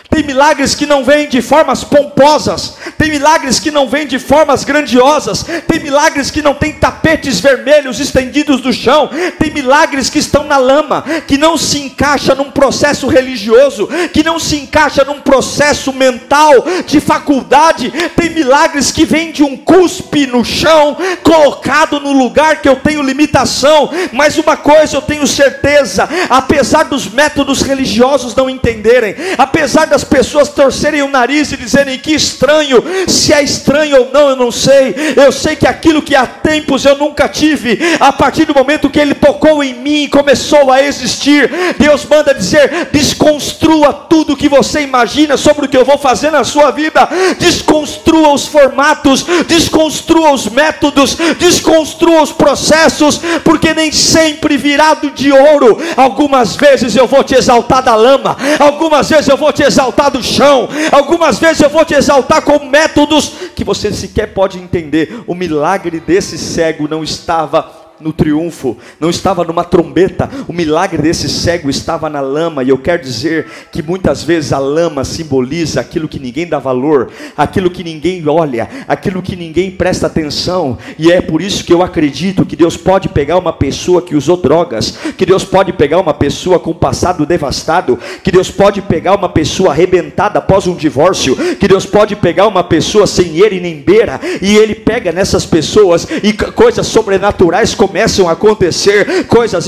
Tem 0.09 0.23
milagres 0.23 0.73
que 0.73 0.87
não 0.87 1.03
vêm 1.03 1.29
de 1.29 1.39
formas 1.39 1.83
pomposas, 1.83 2.77
tem 2.97 3.11
milagres 3.11 3.59
que 3.59 3.69
não 3.69 3.87
vêm 3.87 4.07
de 4.07 4.17
formas 4.17 4.63
grandiosas, 4.63 5.45
tem 5.67 5.79
milagres 5.79 6.31
que 6.31 6.41
não 6.41 6.55
têm 6.55 6.73
tapetes 6.73 7.39
vermelhos 7.39 7.99
estendidos 7.99 8.61
no 8.61 8.73
chão, 8.73 9.09
tem 9.37 9.51
milagres 9.51 10.09
que 10.09 10.17
estão 10.17 10.43
na 10.43 10.57
lama, 10.57 11.03
que 11.27 11.37
não 11.37 11.55
se 11.57 11.79
encaixa 11.79 12.33
num 12.33 12.49
processo 12.49 13.07
religioso, 13.07 13.87
que 14.11 14.23
não 14.23 14.39
se 14.39 14.55
encaixa 14.55 15.05
num 15.05 15.21
processo 15.21 15.93
mental 15.93 16.53
de 16.87 16.99
faculdade, 16.99 17.91
tem 18.15 18.31
milagres 18.31 18.91
que 18.91 19.05
vêm 19.05 19.31
de 19.31 19.43
um 19.43 19.55
cuspe 19.55 20.25
no 20.25 20.43
chão, 20.43 20.97
colocado 21.21 21.99
no 21.99 22.11
lugar 22.11 22.61
que 22.61 22.67
eu 22.67 22.77
tenho 22.77 23.03
limitação, 23.03 23.91
mas 24.11 24.39
uma 24.39 24.57
coisa 24.57 24.97
eu 24.97 25.01
tenho 25.03 25.27
certeza, 25.27 26.09
apesar 26.29 26.85
dos 26.85 27.07
métodos 27.07 27.61
religiosos 27.61 28.35
não 28.35 28.49
entenderem, 28.49 29.15
apesar 29.37 29.85
das 29.85 29.98
pessoas 30.03 30.49
torcerem 30.49 31.01
o 31.01 31.09
nariz 31.09 31.51
e 31.51 31.57
dizerem 31.57 31.97
que 31.97 32.13
estranho, 32.13 32.83
se 33.07 33.33
é 33.33 33.41
estranho 33.43 33.99
ou 33.99 34.11
não, 34.11 34.29
eu 34.29 34.35
não 34.35 34.51
sei. 34.51 34.95
Eu 35.15 35.31
sei 35.31 35.55
que 35.55 35.67
aquilo 35.67 36.01
que 36.01 36.15
há 36.15 36.25
tempos 36.25 36.85
eu 36.85 36.97
nunca 36.97 37.27
tive, 37.27 37.79
a 37.99 38.11
partir 38.11 38.45
do 38.45 38.53
momento 38.53 38.89
que 38.89 38.99
ele 38.99 39.13
tocou 39.13 39.63
em 39.63 39.73
mim 39.73 40.03
e 40.03 40.07
começou 40.07 40.71
a 40.71 40.81
existir, 40.83 41.49
Deus 41.77 42.05
manda 42.05 42.33
dizer: 42.33 42.89
desconstrua 42.91 43.93
tudo 43.93 44.37
que 44.37 44.49
você 44.49 44.81
imagina 44.81 45.37
sobre 45.37 45.65
o 45.65 45.69
que 45.69 45.77
eu 45.77 45.85
vou 45.85 45.97
fazer 45.97 46.31
na 46.31 46.43
sua 46.43 46.71
vida, 46.71 47.07
desconstrua 47.37 48.33
os 48.33 48.47
formatos, 48.47 49.25
desconstrua 49.47 50.31
os 50.31 50.47
métodos, 50.49 51.15
desconstrua 51.37 52.21
os 52.21 52.31
processos, 52.31 53.19
porque 53.43 53.73
nem 53.73 53.91
sempre 53.91 54.57
virado 54.57 55.11
de 55.11 55.31
ouro, 55.31 55.77
algumas 55.95 56.55
vezes 56.55 56.95
eu 56.95 57.07
vou 57.07 57.23
te 57.23 57.35
exaltar 57.35 57.83
da 57.83 57.95
lama, 57.95 58.37
algumas 58.59 59.09
vezes 59.09 59.27
eu 59.27 59.37
vou 59.37 59.51
te 59.51 59.63
exaltar 59.63 59.88
exaltar 59.89 60.11
do 60.11 60.23
chão. 60.23 60.69
Algumas 60.91 61.39
vezes 61.39 61.61
eu 61.61 61.69
vou 61.69 61.83
te 61.83 61.93
exaltar 61.93 62.41
com 62.41 62.65
métodos 62.65 63.33
que 63.55 63.63
você 63.63 63.91
sequer 63.91 64.33
pode 64.33 64.57
entender. 64.57 65.23
O 65.27 65.35
milagre 65.35 65.99
desse 65.99 66.37
cego 66.37 66.87
não 66.87 67.03
estava 67.03 67.88
no 67.99 68.13
triunfo, 68.13 68.77
não 68.99 69.09
estava 69.09 69.43
numa 69.43 69.63
trombeta, 69.63 70.29
o 70.47 70.53
milagre 70.53 71.01
desse 71.01 71.27
cego 71.29 71.69
estava 71.69 72.09
na 72.09 72.21
lama, 72.21 72.63
e 72.63 72.69
eu 72.69 72.77
quero 72.77 73.01
dizer 73.01 73.47
que 73.71 73.81
muitas 73.81 74.23
vezes 74.23 74.53
a 74.53 74.59
lama 74.59 75.03
simboliza 75.03 75.81
aquilo 75.81 76.07
que 76.07 76.19
ninguém 76.19 76.47
dá 76.47 76.59
valor, 76.59 77.09
aquilo 77.35 77.69
que 77.69 77.83
ninguém 77.83 78.27
olha, 78.27 78.69
aquilo 78.87 79.21
que 79.21 79.35
ninguém 79.35 79.71
presta 79.71 80.07
atenção, 80.07 80.77
e 80.97 81.11
é 81.11 81.21
por 81.21 81.41
isso 81.41 81.63
que 81.63 81.73
eu 81.73 81.81
acredito 81.81 82.45
que 82.45 82.55
Deus 82.55 82.77
pode 82.77 83.09
pegar 83.09 83.37
uma 83.37 83.53
pessoa 83.53 84.01
que 84.01 84.15
usou 84.15 84.37
drogas, 84.37 84.97
que 85.17 85.25
Deus 85.25 85.43
pode 85.43 85.73
pegar 85.73 85.99
uma 85.99 86.13
pessoa 86.13 86.59
com 86.59 86.71
um 86.71 86.75
passado 86.75 87.25
devastado, 87.25 87.99
que 88.23 88.31
Deus 88.31 88.49
pode 88.49 88.81
pegar 88.81 89.15
uma 89.15 89.29
pessoa 89.29 89.71
arrebentada 89.71 90.39
após 90.39 90.67
um 90.67 90.75
divórcio, 90.75 91.35
que 91.55 91.67
Deus 91.67 91.85
pode 91.85 92.15
pegar 92.15 92.47
uma 92.47 92.63
pessoa 92.63 93.05
sem 93.05 93.37
ele 93.37 93.59
nem 93.59 93.75
beira, 93.81 94.19
e 94.41 94.55
Ele 94.57 94.75
pega 94.75 95.11
nessas 95.11 95.45
pessoas 95.45 96.07
e 96.23 96.33
coisas 96.33 96.87
sobrenaturais 96.87 97.73
como 97.73 97.88
começam 97.89 98.29
a 98.29 98.33
acontecer 98.33 99.25
coisas 99.25 99.65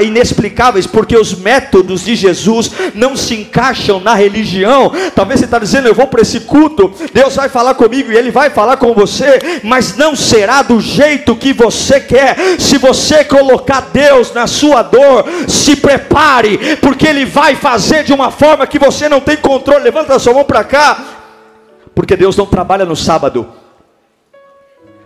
inexplicáveis, 0.00 0.88
porque 0.88 1.16
os 1.16 1.36
métodos 1.36 2.04
de 2.04 2.16
Jesus 2.16 2.72
não 2.96 3.16
se 3.16 3.36
encaixam 3.36 4.00
na 4.00 4.12
religião. 4.12 4.92
Talvez 5.14 5.38
você 5.38 5.46
está 5.46 5.60
dizendo, 5.60 5.86
eu 5.86 5.94
vou 5.94 6.08
para 6.08 6.22
esse 6.22 6.40
culto, 6.40 6.92
Deus 7.12 7.36
vai 7.36 7.48
falar 7.48 7.74
comigo 7.74 8.10
e 8.10 8.16
Ele 8.16 8.32
vai 8.32 8.50
falar 8.50 8.76
com 8.76 8.92
você, 8.92 9.60
mas 9.62 9.96
não 9.96 10.16
será 10.16 10.62
do 10.62 10.80
jeito 10.80 11.36
que 11.36 11.52
você 11.52 12.00
quer. 12.00 12.36
Se 12.58 12.76
você 12.76 13.22
colocar 13.24 13.88
Deus 13.92 14.34
na 14.34 14.48
sua 14.48 14.82
dor, 14.82 15.24
se 15.46 15.76
prepare, 15.76 16.76
porque 16.82 17.06
Ele 17.06 17.24
vai 17.24 17.54
fazer 17.54 18.02
de 18.02 18.12
uma 18.12 18.32
forma 18.32 18.66
que 18.66 18.80
você 18.80 19.08
não 19.08 19.20
tem 19.20 19.36
controle. 19.36 19.84
Levanta 19.84 20.16
a 20.16 20.18
sua 20.18 20.34
mão 20.34 20.44
para 20.44 20.64
cá, 20.64 20.98
porque 21.94 22.16
Deus 22.16 22.36
não 22.36 22.46
trabalha 22.46 22.84
no 22.84 22.96
sábado. 22.96 23.63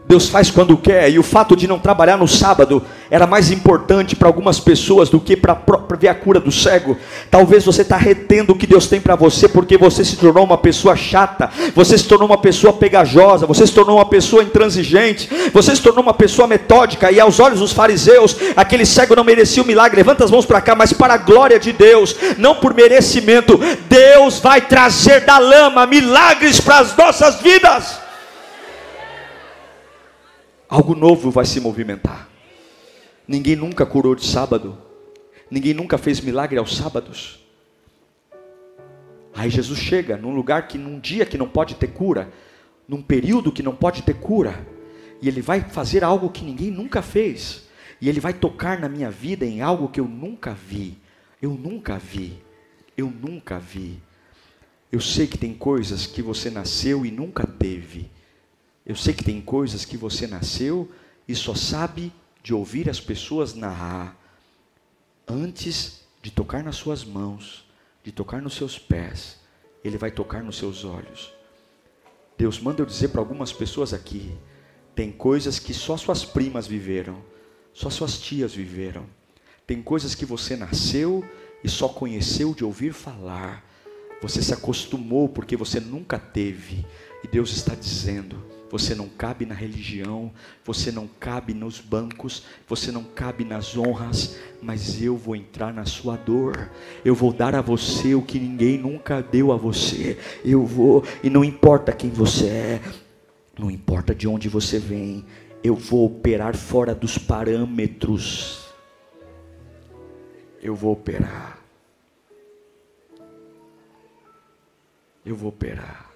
Deus 0.08 0.26
faz 0.30 0.50
quando 0.50 0.74
quer, 0.74 1.10
e 1.10 1.18
o 1.18 1.22
fato 1.22 1.54
de 1.54 1.68
não 1.68 1.78
trabalhar 1.78 2.16
no 2.16 2.26
sábado 2.26 2.82
era 3.10 3.26
mais 3.26 3.50
importante 3.50 4.16
para 4.16 4.26
algumas 4.26 4.58
pessoas 4.58 5.10
do 5.10 5.20
que 5.20 5.36
para 5.36 5.60
ver 5.98 6.08
a 6.08 6.14
cura 6.14 6.40
do 6.40 6.50
cego. 6.50 6.96
Talvez 7.30 7.62
você 7.62 7.82
está 7.82 7.98
retendo 7.98 8.54
o 8.54 8.56
que 8.56 8.66
Deus 8.66 8.86
tem 8.86 9.02
para 9.02 9.14
você 9.14 9.46
porque 9.46 9.76
você 9.76 10.02
se 10.02 10.16
tornou 10.16 10.44
uma 10.44 10.56
pessoa 10.56 10.96
chata, 10.96 11.50
você 11.74 11.98
se 11.98 12.08
tornou 12.08 12.26
uma 12.26 12.38
pessoa 12.38 12.72
pegajosa, 12.72 13.44
você 13.44 13.66
se 13.66 13.74
tornou 13.74 13.96
uma 13.98 14.06
pessoa 14.06 14.42
intransigente, 14.42 15.28
você 15.52 15.76
se 15.76 15.82
tornou 15.82 16.02
uma 16.02 16.14
pessoa 16.14 16.48
metódica, 16.48 17.12
e 17.12 17.20
aos 17.20 17.38
olhos 17.38 17.60
dos 17.60 17.72
fariseus, 17.72 18.34
aquele 18.56 18.86
cego 18.86 19.14
não 19.14 19.24
merecia 19.24 19.62
o 19.62 19.66
milagre. 19.66 19.98
Levanta 19.98 20.24
as 20.24 20.30
mãos 20.30 20.46
para 20.46 20.62
cá, 20.62 20.74
mas 20.74 20.90
para 20.90 21.14
a 21.14 21.18
glória 21.18 21.60
de 21.60 21.70
Deus, 21.70 22.16
não 22.38 22.54
por 22.54 22.72
merecimento. 22.72 23.60
Deus 23.90 24.40
vai 24.40 24.62
trazer 24.62 25.26
da 25.26 25.36
lama 25.38 25.84
milagres 25.86 26.60
para 26.60 26.78
as 26.78 26.96
nossas 26.96 27.42
vidas 27.42 28.07
algo 30.68 30.94
novo 30.94 31.30
vai 31.30 31.46
se 31.46 31.60
movimentar. 31.60 32.28
Ninguém 33.26 33.56
nunca 33.56 33.86
curou 33.86 34.14
de 34.14 34.26
sábado, 34.26 34.76
ninguém 35.50 35.72
nunca 35.72 35.96
fez 35.96 36.20
milagre 36.20 36.58
aos 36.58 36.76
sábados. 36.76 37.40
Aí 39.34 39.48
Jesus 39.50 39.78
chega 39.78 40.16
num 40.16 40.34
lugar 40.34 40.68
que 40.68 40.76
num 40.76 40.98
dia 40.98 41.24
que 41.24 41.38
não 41.38 41.48
pode 41.48 41.76
ter 41.76 41.88
cura, 41.88 42.30
num 42.86 43.02
período 43.02 43.52
que 43.52 43.62
não 43.62 43.74
pode 43.74 44.02
ter 44.02 44.14
cura, 44.14 44.66
e 45.22 45.28
ele 45.28 45.40
vai 45.40 45.60
fazer 45.60 46.04
algo 46.04 46.30
que 46.30 46.44
ninguém 46.44 46.70
nunca 46.70 47.02
fez, 47.02 47.68
e 48.00 48.08
ele 48.08 48.20
vai 48.20 48.32
tocar 48.32 48.78
na 48.78 48.88
minha 48.88 49.10
vida 49.10 49.44
em 49.44 49.60
algo 49.60 49.88
que 49.88 50.00
eu 50.00 50.06
nunca 50.06 50.54
vi. 50.54 50.96
Eu 51.40 51.50
nunca 51.50 51.98
vi. 51.98 52.38
Eu 52.96 53.10
nunca 53.10 53.58
vi. 53.58 54.00
Eu 54.90 55.00
sei 55.00 55.26
que 55.26 55.38
tem 55.38 55.54
coisas 55.54 56.06
que 56.06 56.22
você 56.22 56.50
nasceu 56.50 57.04
e 57.04 57.10
nunca 57.10 57.46
teve. 57.46 58.10
Eu 58.88 58.96
sei 58.96 59.12
que 59.12 59.22
tem 59.22 59.40
coisas 59.40 59.84
que 59.84 59.98
você 59.98 60.26
nasceu 60.26 60.90
e 61.28 61.34
só 61.34 61.54
sabe 61.54 62.10
de 62.42 62.54
ouvir 62.54 62.88
as 62.88 62.98
pessoas 62.98 63.54
narrar 63.54 64.18
antes 65.28 66.00
de 66.22 66.30
tocar 66.30 66.64
nas 66.64 66.76
suas 66.76 67.04
mãos, 67.04 67.66
de 68.02 68.10
tocar 68.10 68.40
nos 68.40 68.54
seus 68.54 68.78
pés, 68.78 69.38
ele 69.84 69.98
vai 69.98 70.10
tocar 70.10 70.42
nos 70.42 70.56
seus 70.56 70.84
olhos. 70.84 71.30
Deus 72.36 72.58
manda 72.58 72.80
eu 72.80 72.86
dizer 72.86 73.08
para 73.08 73.20
algumas 73.20 73.52
pessoas 73.52 73.92
aqui: 73.92 74.32
tem 74.94 75.12
coisas 75.12 75.58
que 75.58 75.74
só 75.74 75.96
suas 75.96 76.24
primas 76.24 76.66
viveram, 76.66 77.22
só 77.74 77.90
suas 77.90 78.18
tias 78.18 78.54
viveram. 78.54 79.04
Tem 79.66 79.82
coisas 79.82 80.14
que 80.14 80.24
você 80.24 80.56
nasceu 80.56 81.22
e 81.62 81.68
só 81.68 81.88
conheceu 81.88 82.54
de 82.54 82.64
ouvir 82.64 82.94
falar. 82.94 83.62
Você 84.22 84.42
se 84.42 84.54
acostumou 84.54 85.28
porque 85.28 85.56
você 85.56 85.78
nunca 85.78 86.18
teve. 86.18 86.86
E 87.22 87.28
Deus 87.28 87.50
está 87.50 87.74
dizendo: 87.74 88.42
você 88.70 88.94
não 88.94 89.08
cabe 89.08 89.46
na 89.46 89.54
religião, 89.54 90.30
você 90.64 90.92
não 90.92 91.08
cabe 91.18 91.54
nos 91.54 91.80
bancos, 91.80 92.44
você 92.68 92.92
não 92.92 93.02
cabe 93.02 93.44
nas 93.44 93.76
honras, 93.76 94.36
mas 94.60 95.02
eu 95.02 95.16
vou 95.16 95.34
entrar 95.34 95.72
na 95.72 95.86
sua 95.86 96.16
dor. 96.16 96.70
Eu 97.04 97.14
vou 97.14 97.32
dar 97.32 97.54
a 97.54 97.62
você 97.62 98.14
o 98.14 98.22
que 98.22 98.38
ninguém 98.38 98.78
nunca 98.78 99.22
deu 99.22 99.52
a 99.52 99.56
você. 99.56 100.18
Eu 100.44 100.66
vou, 100.66 101.02
e 101.22 101.30
não 101.30 101.42
importa 101.42 101.92
quem 101.92 102.10
você 102.10 102.46
é, 102.46 102.80
não 103.58 103.70
importa 103.70 104.14
de 104.14 104.28
onde 104.28 104.48
você 104.48 104.78
vem, 104.78 105.24
eu 105.62 105.74
vou 105.74 106.06
operar 106.06 106.56
fora 106.56 106.94
dos 106.94 107.16
parâmetros. 107.18 108.68
Eu 110.62 110.74
vou 110.74 110.92
operar. 110.92 111.58
Eu 115.24 115.34
vou 115.34 115.48
operar. 115.48 116.07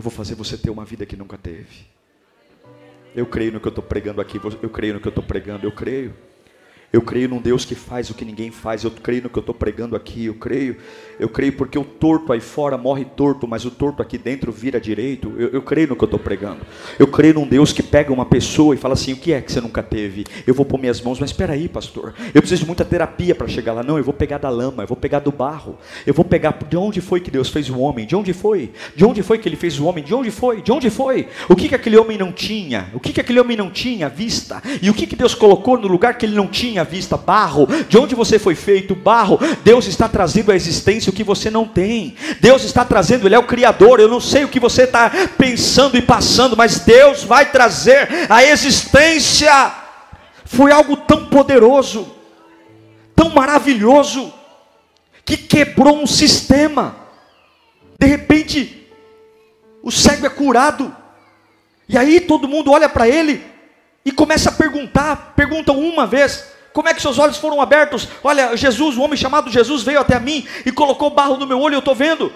Eu 0.00 0.02
vou 0.02 0.10
fazer 0.10 0.34
você 0.34 0.56
ter 0.56 0.70
uma 0.70 0.82
vida 0.82 1.04
que 1.04 1.14
nunca 1.14 1.36
teve. 1.36 1.84
Eu 3.14 3.26
creio 3.26 3.52
no 3.52 3.60
que 3.60 3.68
eu 3.68 3.70
estou 3.70 3.84
pregando 3.84 4.18
aqui. 4.18 4.40
Eu 4.62 4.70
creio 4.70 4.94
no 4.94 5.00
que 5.00 5.06
eu 5.06 5.10
estou 5.10 5.22
pregando. 5.22 5.66
Eu 5.66 5.72
creio. 5.72 6.14
Eu 6.92 7.00
creio 7.00 7.28
num 7.28 7.40
Deus 7.40 7.64
que 7.64 7.76
faz 7.76 8.10
o 8.10 8.14
que 8.14 8.24
ninguém 8.24 8.50
faz. 8.50 8.82
Eu 8.82 8.90
creio 8.90 9.22
no 9.22 9.28
que 9.30 9.38
eu 9.38 9.42
estou 9.42 9.54
pregando 9.54 9.94
aqui. 9.94 10.26
Eu 10.26 10.34
creio. 10.34 10.76
Eu 11.20 11.28
creio 11.28 11.52
porque 11.52 11.78
o 11.78 11.84
torto 11.84 12.32
aí 12.32 12.40
fora 12.40 12.76
morre 12.76 13.04
torto, 13.04 13.46
mas 13.46 13.64
o 13.64 13.70
torto 13.70 14.02
aqui 14.02 14.18
dentro 14.18 14.50
vira 14.50 14.80
direito. 14.80 15.32
Eu, 15.38 15.50
eu 15.50 15.62
creio 15.62 15.86
no 15.86 15.94
que 15.94 16.02
eu 16.02 16.06
estou 16.06 16.18
pregando. 16.18 16.62
Eu 16.98 17.06
creio 17.06 17.34
num 17.34 17.46
Deus 17.46 17.72
que 17.72 17.82
pega 17.82 18.12
uma 18.12 18.24
pessoa 18.24 18.74
e 18.74 18.78
fala 18.78 18.94
assim: 18.94 19.12
o 19.12 19.16
que 19.16 19.32
é 19.32 19.40
que 19.40 19.52
você 19.52 19.60
nunca 19.60 19.84
teve? 19.84 20.24
Eu 20.44 20.52
vou 20.52 20.66
pôr 20.66 20.78
minhas 20.80 21.00
mãos, 21.00 21.20
mas 21.20 21.30
espera 21.30 21.52
aí, 21.52 21.68
pastor. 21.68 22.12
Eu 22.34 22.42
preciso 22.42 22.62
de 22.62 22.66
muita 22.66 22.84
terapia 22.84 23.36
para 23.36 23.46
chegar 23.46 23.72
lá. 23.72 23.84
Não, 23.84 23.96
eu 23.96 24.02
vou 24.02 24.14
pegar 24.14 24.38
da 24.38 24.48
lama, 24.48 24.82
eu 24.82 24.88
vou 24.88 24.96
pegar 24.96 25.20
do 25.20 25.30
barro. 25.30 25.78
Eu 26.04 26.12
vou 26.12 26.24
pegar 26.24 26.58
de 26.68 26.76
onde 26.76 27.00
foi 27.00 27.20
que 27.20 27.30
Deus 27.30 27.50
fez 27.50 27.70
o 27.70 27.78
homem? 27.78 28.04
De 28.04 28.16
onde 28.16 28.32
foi? 28.32 28.72
De 28.96 29.04
onde 29.04 29.22
foi 29.22 29.38
que 29.38 29.48
ele 29.48 29.56
fez 29.56 29.78
o 29.78 29.84
homem? 29.84 30.02
De 30.02 30.12
onde 30.12 30.32
foi? 30.32 30.60
De 30.60 30.72
onde 30.72 30.90
foi? 30.90 31.28
O 31.48 31.54
que, 31.54 31.68
que 31.68 31.74
aquele 31.76 31.96
homem 31.96 32.18
não 32.18 32.32
tinha? 32.32 32.90
O 32.92 32.98
que, 32.98 33.12
que 33.12 33.20
aquele 33.20 33.38
homem 33.38 33.56
não 33.56 33.70
tinha 33.70 34.08
vista? 34.08 34.60
E 34.82 34.90
o 34.90 34.94
que, 34.94 35.06
que 35.06 35.14
Deus 35.14 35.36
colocou 35.36 35.78
no 35.78 35.86
lugar 35.86 36.18
que 36.18 36.26
ele 36.26 36.34
não 36.34 36.48
tinha? 36.48 36.79
Minha 36.80 36.84
vista, 36.84 37.16
barro, 37.16 37.68
de 37.88 37.98
onde 37.98 38.14
você 38.14 38.38
foi 38.38 38.54
feito, 38.54 38.94
barro. 38.94 39.38
Deus 39.62 39.86
está 39.86 40.08
trazendo 40.08 40.50
à 40.50 40.56
existência 40.56 41.10
o 41.10 41.12
que 41.12 41.22
você 41.22 41.50
não 41.50 41.66
tem. 41.66 42.16
Deus 42.40 42.64
está 42.64 42.84
trazendo, 42.84 43.26
Ele 43.26 43.34
é 43.34 43.38
o 43.38 43.46
Criador. 43.46 44.00
Eu 44.00 44.08
não 44.08 44.20
sei 44.20 44.44
o 44.44 44.48
que 44.48 44.58
você 44.58 44.84
está 44.84 45.10
pensando 45.36 45.96
e 45.96 46.02
passando, 46.02 46.56
mas 46.56 46.80
Deus 46.80 47.22
vai 47.22 47.50
trazer 47.50 48.08
à 48.28 48.42
existência. 48.44 49.72
Foi 50.44 50.72
algo 50.72 50.96
tão 50.96 51.26
poderoso, 51.26 52.10
tão 53.14 53.30
maravilhoso, 53.30 54.32
que 55.24 55.36
quebrou 55.36 56.02
um 56.02 56.06
sistema. 56.06 56.96
De 57.98 58.06
repente, 58.06 58.88
o 59.82 59.92
cego 59.92 60.26
é 60.26 60.30
curado. 60.30 60.94
E 61.88 61.98
aí 61.98 62.20
todo 62.20 62.48
mundo 62.48 62.72
olha 62.72 62.88
para 62.88 63.08
ele 63.08 63.44
e 64.04 64.10
começa 64.10 64.48
a 64.48 64.52
perguntar, 64.52 65.34
perguntam 65.36 65.78
uma 65.78 66.06
vez, 66.06 66.49
como 66.72 66.88
é 66.88 66.94
que 66.94 67.02
seus 67.02 67.18
olhos 67.18 67.36
foram 67.36 67.60
abertos? 67.60 68.06
Olha, 68.22 68.56
Jesus, 68.56 68.96
o 68.96 69.02
homem 69.02 69.16
chamado 69.16 69.50
Jesus, 69.50 69.82
veio 69.82 70.00
até 70.00 70.18
mim 70.20 70.46
e 70.64 70.70
colocou 70.70 71.10
barro 71.10 71.36
no 71.36 71.46
meu 71.46 71.60
olho, 71.60 71.74
eu 71.74 71.80
estou 71.80 71.94
vendo. 71.94 72.32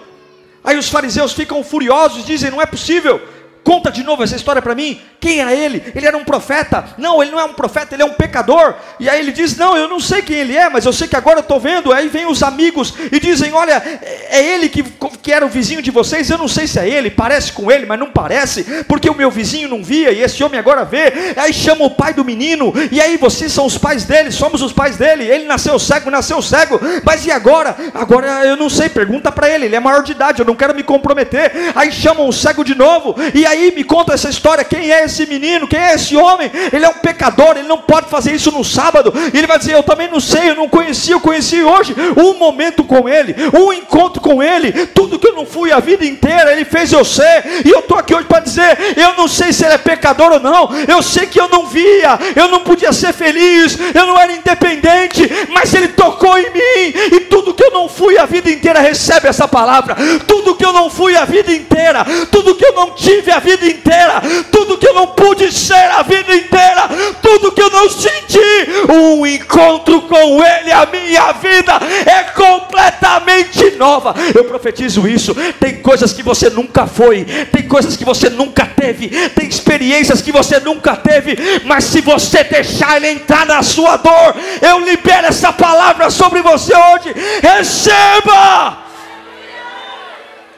Aí 0.63 0.77
os 0.77 0.89
fariseus 0.89 1.33
ficam 1.33 1.63
furiosos, 1.63 2.25
dizem: 2.25 2.51
não 2.51 2.61
é 2.61 2.65
possível. 2.65 3.21
Conta 3.65 3.91
de 3.91 4.03
novo 4.03 4.21
essa 4.21 4.35
história 4.35 4.61
para 4.61 4.75
mim. 4.75 5.01
Quem 5.19 5.39
era 5.39 5.51
ele? 5.51 5.81
Ele 5.95 6.05
era 6.05 6.15
um 6.15 6.23
profeta? 6.23 6.85
Não, 6.99 7.23
ele 7.23 7.31
não 7.31 7.39
é 7.39 7.45
um 7.45 7.53
profeta, 7.53 7.95
ele 7.95 8.03
é 8.03 8.05
um 8.05 8.13
pecador. 8.13 8.75
E 8.99 9.09
aí 9.09 9.19
ele 9.19 9.31
diz: 9.31 9.57
Não, 9.57 9.75
eu 9.75 9.87
não 9.87 9.99
sei 9.99 10.21
quem 10.21 10.37
ele 10.37 10.55
é, 10.55 10.69
mas 10.69 10.85
eu 10.85 10.93
sei 10.93 11.07
que 11.07 11.15
agora 11.15 11.39
eu 11.39 11.41
estou 11.41 11.59
vendo. 11.59 11.91
Aí 11.91 12.07
vem 12.07 12.27
os 12.27 12.43
amigos 12.43 12.93
e 13.11 13.19
dizem: 13.19 13.51
Olha, 13.53 13.81
é 14.29 14.39
ele 14.39 14.69
que, 14.69 14.83
que 14.83 15.31
era 15.31 15.43
o 15.43 15.49
vizinho 15.49 15.81
de 15.81 15.89
vocês. 15.89 16.29
Eu 16.29 16.37
não 16.37 16.47
sei 16.47 16.67
se 16.67 16.77
é 16.77 16.87
ele, 16.87 17.09
parece 17.09 17.51
com 17.53 17.71
ele, 17.71 17.87
mas 17.87 17.97
não 17.97 18.11
parece, 18.11 18.83
porque 18.87 19.09
o 19.09 19.15
meu 19.15 19.31
vizinho 19.31 19.67
não 19.67 19.83
via 19.83 20.11
e 20.11 20.21
esse 20.21 20.43
homem 20.43 20.59
agora 20.59 20.85
vê. 20.85 21.11
Aí 21.35 21.51
chama 21.51 21.85
o 21.85 21.89
pai 21.89 22.13
do 22.13 22.23
menino, 22.23 22.71
e 22.91 23.01
aí 23.01 23.17
vocês 23.17 23.51
são 23.51 23.65
os 23.65 23.79
pais 23.79 24.03
dele, 24.03 24.29
somos 24.29 24.61
os 24.61 24.73
pais 24.73 24.95
dele. 24.95 25.23
Ele 25.23 25.45
nasceu 25.45 25.79
cego, 25.79 26.11
nasceu 26.11 26.39
cego, 26.39 26.79
mas 27.03 27.25
e 27.25 27.31
agora? 27.31 27.75
Agora 27.95 28.45
eu 28.45 28.55
não 28.55 28.69
sei, 28.69 28.89
pergunta 28.89 29.31
para 29.31 29.49
ele. 29.49 29.65
Ele 29.65 29.75
é 29.75 29.79
maior 29.79 30.03
de 30.03 30.11
idade, 30.11 30.39
eu 30.39 30.45
não 30.45 30.55
quero 30.55 30.75
me 30.75 30.83
comprometer. 30.83 31.51
Aí 31.73 31.91
chamam 31.91 32.27
o 32.27 32.33
cego 32.33 32.63
de 32.63 32.75
novo, 32.75 33.15
e 33.33 33.43
aí 33.43 33.54
aí 33.55 33.75
me 33.75 33.83
conta 33.83 34.13
essa 34.13 34.29
história. 34.29 34.63
Quem 34.63 34.91
é 34.91 35.05
esse 35.05 35.25
menino? 35.25 35.67
Quem 35.67 35.79
é 35.79 35.95
esse 35.95 36.15
homem? 36.15 36.51
Ele 36.71 36.85
é 36.85 36.89
um 36.89 36.93
pecador, 36.93 37.57
ele 37.57 37.67
não 37.67 37.79
pode 37.79 38.09
fazer 38.09 38.33
isso 38.33 38.51
no 38.51 38.63
sábado. 38.63 39.13
E 39.33 39.37
ele 39.37 39.47
vai 39.47 39.57
dizer: 39.57 39.73
Eu 39.73 39.83
também 39.83 40.09
não 40.09 40.19
sei, 40.19 40.49
eu 40.49 40.55
não 40.55 40.69
conheci, 40.69 41.11
eu 41.11 41.19
conheci 41.19 41.63
hoje. 41.63 41.95
Um 42.17 42.33
momento 42.33 42.83
com 42.83 43.07
ele, 43.07 43.35
um 43.57 43.73
encontro 43.73 44.21
com 44.21 44.41
ele. 44.41 44.87
Tudo 44.87 45.19
que 45.19 45.27
eu 45.27 45.35
não 45.35 45.45
fui 45.45 45.71
a 45.71 45.79
vida 45.79 46.05
inteira, 46.05 46.51
ele 46.51 46.65
fez 46.65 46.91
eu 46.91 47.03
ser. 47.03 47.63
E 47.65 47.69
eu 47.69 47.79
estou 47.79 47.97
aqui 47.97 48.13
hoje 48.13 48.27
para 48.27 48.39
dizer: 48.41 48.77
Eu 48.97 49.15
não 49.15 49.27
sei 49.27 49.53
se 49.53 49.63
ele 49.65 49.73
é 49.73 49.77
pecador 49.77 50.33
ou 50.33 50.39
não. 50.39 50.69
Eu 50.87 51.01
sei 51.01 51.25
que 51.25 51.39
eu 51.39 51.47
não 51.47 51.67
via, 51.67 52.19
eu 52.35 52.47
não 52.47 52.61
podia 52.61 52.91
ser 52.91 53.13
feliz, 53.13 53.77
eu 53.93 54.05
não 54.05 54.19
era 54.19 54.31
independente, 54.31 55.29
mas 55.49 55.73
ele 55.73 55.89
tocou 55.89 56.37
em 56.37 56.51
mim. 56.51 57.15
E 57.15 57.19
tudo 57.21 57.53
que 57.53 57.63
eu 57.63 57.71
não 57.71 57.87
fui 57.87 58.17
a 58.17 58.25
vida 58.25 58.49
inteira, 58.49 58.79
recebe 58.79 59.27
essa 59.27 59.47
palavra. 59.47 59.95
Tudo 60.27 60.55
que 60.55 60.65
eu 60.65 60.73
não 60.73 60.89
fui 60.89 61.15
a 61.15 61.25
vida 61.25 61.51
inteira, 61.51 62.05
tudo 62.31 62.55
que 62.55 62.65
eu 62.65 62.73
não 62.73 62.91
tive 62.91 63.31
a 63.31 63.39
vida 63.45 63.67
inteira, 63.67 64.21
tudo 64.51 64.77
que 64.77 64.87
eu 64.87 64.93
não 64.95 65.07
pude 65.07 65.51
ser 65.51 65.91
a 65.91 66.01
vida 66.01 66.35
inteira, 66.35 66.89
tudo 67.21 67.51
que 67.51 67.61
eu 67.61 67.69
não 67.69 67.87
senti, 67.87 68.91
um 68.91 69.25
encontro 69.25 70.01
com 70.01 70.43
Ele, 70.43 70.71
a 70.71 70.87
minha 70.87 71.31
vida 71.33 71.73
é 72.05 72.23
completamente 72.31 73.71
nova. 73.77 74.15
Eu 74.33 74.45
profetizo 74.45 75.07
isso. 75.07 75.35
Tem 75.59 75.75
coisas 75.81 76.11
que 76.11 76.23
você 76.23 76.49
nunca 76.49 76.87
foi, 76.87 77.23
tem 77.51 77.67
coisas 77.67 77.95
que 77.95 78.03
você 78.03 78.29
nunca 78.29 78.65
teve, 78.65 79.09
tem 79.29 79.47
experiências 79.47 80.21
que 80.21 80.31
você 80.31 80.59
nunca 80.59 80.95
teve, 80.95 81.37
mas 81.65 81.83
se 81.83 82.01
você 82.01 82.43
deixar 82.43 82.97
Ele 82.97 83.09
entrar 83.09 83.45
na 83.45 83.61
sua 83.61 83.97
dor, 83.97 84.35
eu 84.61 84.79
libero 84.79 85.27
essa 85.27 85.53
palavra 85.53 86.09
sobre 86.09 86.41
você 86.41 86.73
hoje. 86.75 87.13
Receba! 87.43 88.85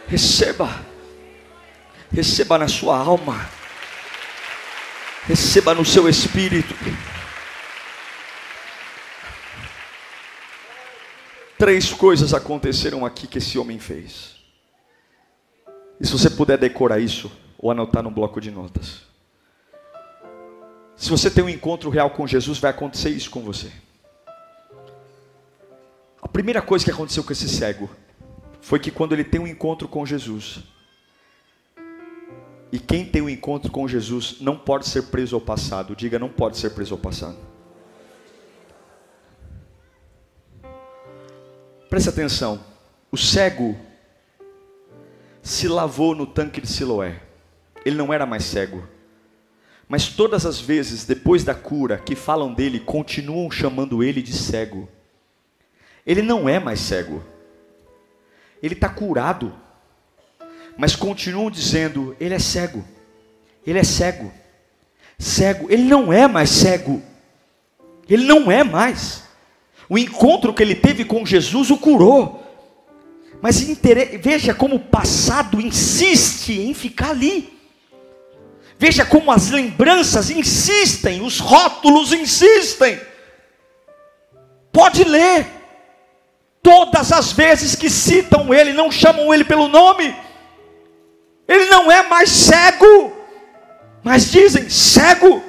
Receba 0.07 0.86
receba 2.11 2.57
na 2.57 2.67
sua 2.67 2.97
alma, 2.97 3.49
receba 5.25 5.73
no 5.73 5.85
seu 5.85 6.07
espírito. 6.07 6.73
Três 11.57 11.91
coisas 11.91 12.33
aconteceram 12.33 13.05
aqui 13.05 13.25
que 13.27 13.39
esse 13.39 13.57
homem 13.57 13.79
fez. 13.79 14.35
E 15.99 16.05
se 16.05 16.13
você 16.13 16.29
puder 16.29 16.57
decorar 16.57 16.99
isso, 16.99 17.31
ou 17.57 17.71
anotar 17.71 18.03
no 18.03 18.11
bloco 18.11 18.39
de 18.39 18.51
notas. 18.51 19.01
Se 20.95 21.09
você 21.09 21.29
tem 21.29 21.43
um 21.43 21.49
encontro 21.49 21.89
real 21.89 22.09
com 22.11 22.27
Jesus, 22.27 22.59
vai 22.59 22.71
acontecer 22.71 23.09
isso 23.09 23.29
com 23.29 23.41
você. 23.41 23.71
A 26.21 26.27
primeira 26.27 26.61
coisa 26.61 26.85
que 26.85 26.91
aconteceu 26.91 27.23
com 27.23 27.31
esse 27.31 27.47
cego 27.47 27.89
foi 28.61 28.79
que 28.79 28.91
quando 28.91 29.13
ele 29.13 29.23
tem 29.23 29.39
um 29.39 29.47
encontro 29.47 29.87
com 29.87 30.05
Jesus, 30.05 30.59
e 32.71 32.79
quem 32.79 33.05
tem 33.05 33.21
um 33.21 33.29
encontro 33.29 33.71
com 33.71 33.87
Jesus 33.87 34.37
não 34.41 34.57
pode 34.57 34.87
ser 34.87 35.03
preso 35.03 35.35
ao 35.35 35.41
passado, 35.41 35.95
diga, 35.95 36.19
não 36.19 36.29
pode 36.29 36.57
ser 36.57 36.71
preso 36.71 36.93
ao 36.93 36.99
passado. 36.99 37.37
Preste 41.89 42.09
atenção, 42.09 42.63
o 43.09 43.17
cego 43.17 43.77
se 45.41 45.67
lavou 45.67 46.13
no 46.13 46.25
tanque 46.25 46.59
de 46.59 46.67
Siloé, 46.67 47.21
ele 47.85 47.95
não 47.95 48.13
era 48.13 48.25
mais 48.25 48.43
cego, 48.43 48.85
mas 49.87 50.09
todas 50.09 50.45
as 50.45 50.59
vezes 50.59 51.05
depois 51.05 51.45
da 51.45 51.55
cura 51.55 51.97
que 51.97 52.13
falam 52.13 52.53
dele, 52.53 52.81
continuam 52.81 53.49
chamando 53.49 54.03
ele 54.03 54.21
de 54.21 54.33
cego. 54.33 54.89
Ele 56.05 56.21
não 56.21 56.49
é 56.49 56.59
mais 56.59 56.81
cego, 56.81 57.23
ele 58.61 58.73
está 58.73 58.89
curado, 58.89 59.55
mas 60.77 60.95
continuam 60.95 61.49
dizendo: 61.49 62.15
ele 62.19 62.33
é 62.33 62.39
cego, 62.39 62.85
ele 63.65 63.79
é 63.79 63.83
cego, 63.83 64.31
cego, 65.17 65.67
ele 65.69 65.83
não 65.83 66.13
é 66.13 66.27
mais 66.27 66.49
cego, 66.49 67.01
ele 68.09 68.25
não 68.25 68.51
é 68.51 68.63
mais. 68.63 69.23
O 69.89 69.97
encontro 69.97 70.53
que 70.53 70.61
ele 70.61 70.75
teve 70.75 71.05
com 71.05 71.25
Jesus 71.25 71.71
o 71.71 71.77
curou, 71.77 72.43
mas 73.41 73.61
veja 74.21 74.53
como 74.53 74.75
o 74.75 74.79
passado 74.79 75.61
insiste 75.61 76.53
em 76.53 76.73
ficar 76.73 77.11
ali. 77.11 77.57
Veja 78.79 79.03
como 79.03 79.31
as 79.31 79.49
lembranças 79.49 80.29
insistem, 80.29 81.21
os 81.21 81.39
rótulos 81.39 82.13
insistem. 82.13 82.99
Pode 84.71 85.03
ler. 85.03 85.47
Todas 86.61 87.11
as 87.11 87.31
vezes 87.31 87.75
que 87.75 87.89
citam 87.89 88.53
ele, 88.53 88.73
não 88.73 88.91
chamam 88.91 89.33
ele 89.33 89.43
pelo 89.43 89.67
nome. 89.67 90.13
Ele 91.47 91.65
não 91.65 91.91
é 91.91 92.03
mais 92.03 92.29
cego, 92.29 93.13
mas 94.03 94.29
dizem 94.31 94.69
cego. 94.69 95.43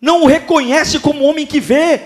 Não 0.00 0.22
o 0.22 0.26
reconhece 0.26 0.98
como 0.98 1.24
homem 1.24 1.46
que 1.46 1.58
vê. 1.58 2.00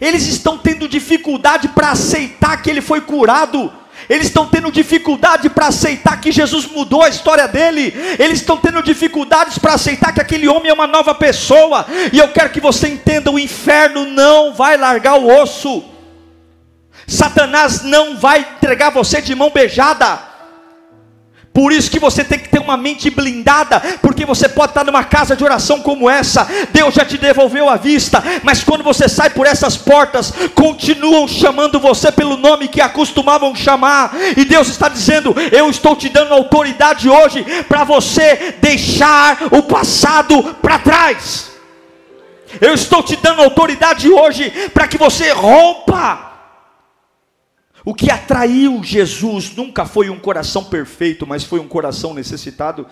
Eles 0.00 0.26
estão 0.26 0.56
tendo 0.56 0.88
dificuldade 0.88 1.68
para 1.68 1.90
aceitar 1.90 2.62
que 2.62 2.70
ele 2.70 2.80
foi 2.80 3.00
curado. 3.00 3.72
Eles 4.08 4.28
estão 4.28 4.46
tendo 4.46 4.70
dificuldade 4.70 5.50
para 5.50 5.66
aceitar 5.66 6.20
que 6.20 6.30
Jesus 6.30 6.66
mudou 6.66 7.02
a 7.02 7.08
história 7.08 7.48
dele. 7.48 7.92
Eles 8.18 8.40
estão 8.40 8.56
tendo 8.56 8.82
dificuldades 8.82 9.58
para 9.58 9.74
aceitar 9.74 10.12
que 10.12 10.20
aquele 10.20 10.48
homem 10.48 10.70
é 10.70 10.74
uma 10.74 10.86
nova 10.86 11.14
pessoa. 11.14 11.86
E 12.12 12.18
eu 12.18 12.28
quero 12.28 12.50
que 12.50 12.60
você 12.60 12.88
entenda: 12.88 13.30
o 13.30 13.38
inferno 13.38 14.06
não 14.06 14.54
vai 14.54 14.76
largar 14.76 15.18
o 15.18 15.28
osso. 15.28 15.84
Satanás 17.06 17.82
não 17.82 18.16
vai 18.16 18.40
entregar 18.40 18.90
você 18.90 19.20
de 19.20 19.34
mão 19.34 19.50
beijada. 19.50 20.27
Por 21.58 21.72
isso 21.72 21.90
que 21.90 21.98
você 21.98 22.22
tem 22.22 22.38
que 22.38 22.48
ter 22.48 22.60
uma 22.60 22.76
mente 22.76 23.10
blindada, 23.10 23.80
porque 24.00 24.24
você 24.24 24.48
pode 24.48 24.70
estar 24.70 24.84
numa 24.84 25.02
casa 25.02 25.34
de 25.34 25.42
oração 25.42 25.80
como 25.80 26.08
essa, 26.08 26.46
Deus 26.72 26.94
já 26.94 27.04
te 27.04 27.18
devolveu 27.18 27.68
a 27.68 27.74
vista, 27.74 28.22
mas 28.44 28.62
quando 28.62 28.84
você 28.84 29.08
sai 29.08 29.30
por 29.30 29.44
essas 29.44 29.76
portas, 29.76 30.32
continuam 30.54 31.26
chamando 31.26 31.80
você 31.80 32.12
pelo 32.12 32.36
nome 32.36 32.68
que 32.68 32.80
acostumavam 32.80 33.56
chamar, 33.56 34.14
e 34.36 34.44
Deus 34.44 34.68
está 34.68 34.88
dizendo: 34.88 35.34
Eu 35.50 35.68
estou 35.68 35.96
te 35.96 36.08
dando 36.08 36.32
autoridade 36.32 37.10
hoje 37.10 37.44
para 37.68 37.82
você 37.82 38.54
deixar 38.60 39.38
o 39.50 39.60
passado 39.60 40.54
para 40.62 40.78
trás. 40.78 41.50
Eu 42.60 42.72
estou 42.72 43.02
te 43.02 43.16
dando 43.16 43.42
autoridade 43.42 44.08
hoje 44.08 44.48
para 44.72 44.86
que 44.86 44.96
você 44.96 45.32
rompa 45.32 46.37
o 47.88 47.94
que 47.94 48.10
atraiu 48.10 48.84
Jesus 48.84 49.56
nunca 49.56 49.86
foi 49.86 50.10
um 50.10 50.18
coração 50.18 50.62
perfeito, 50.62 51.26
mas 51.26 51.42
foi 51.42 51.58
um 51.58 51.66
coração 51.66 52.12
necessitado. 52.12 52.86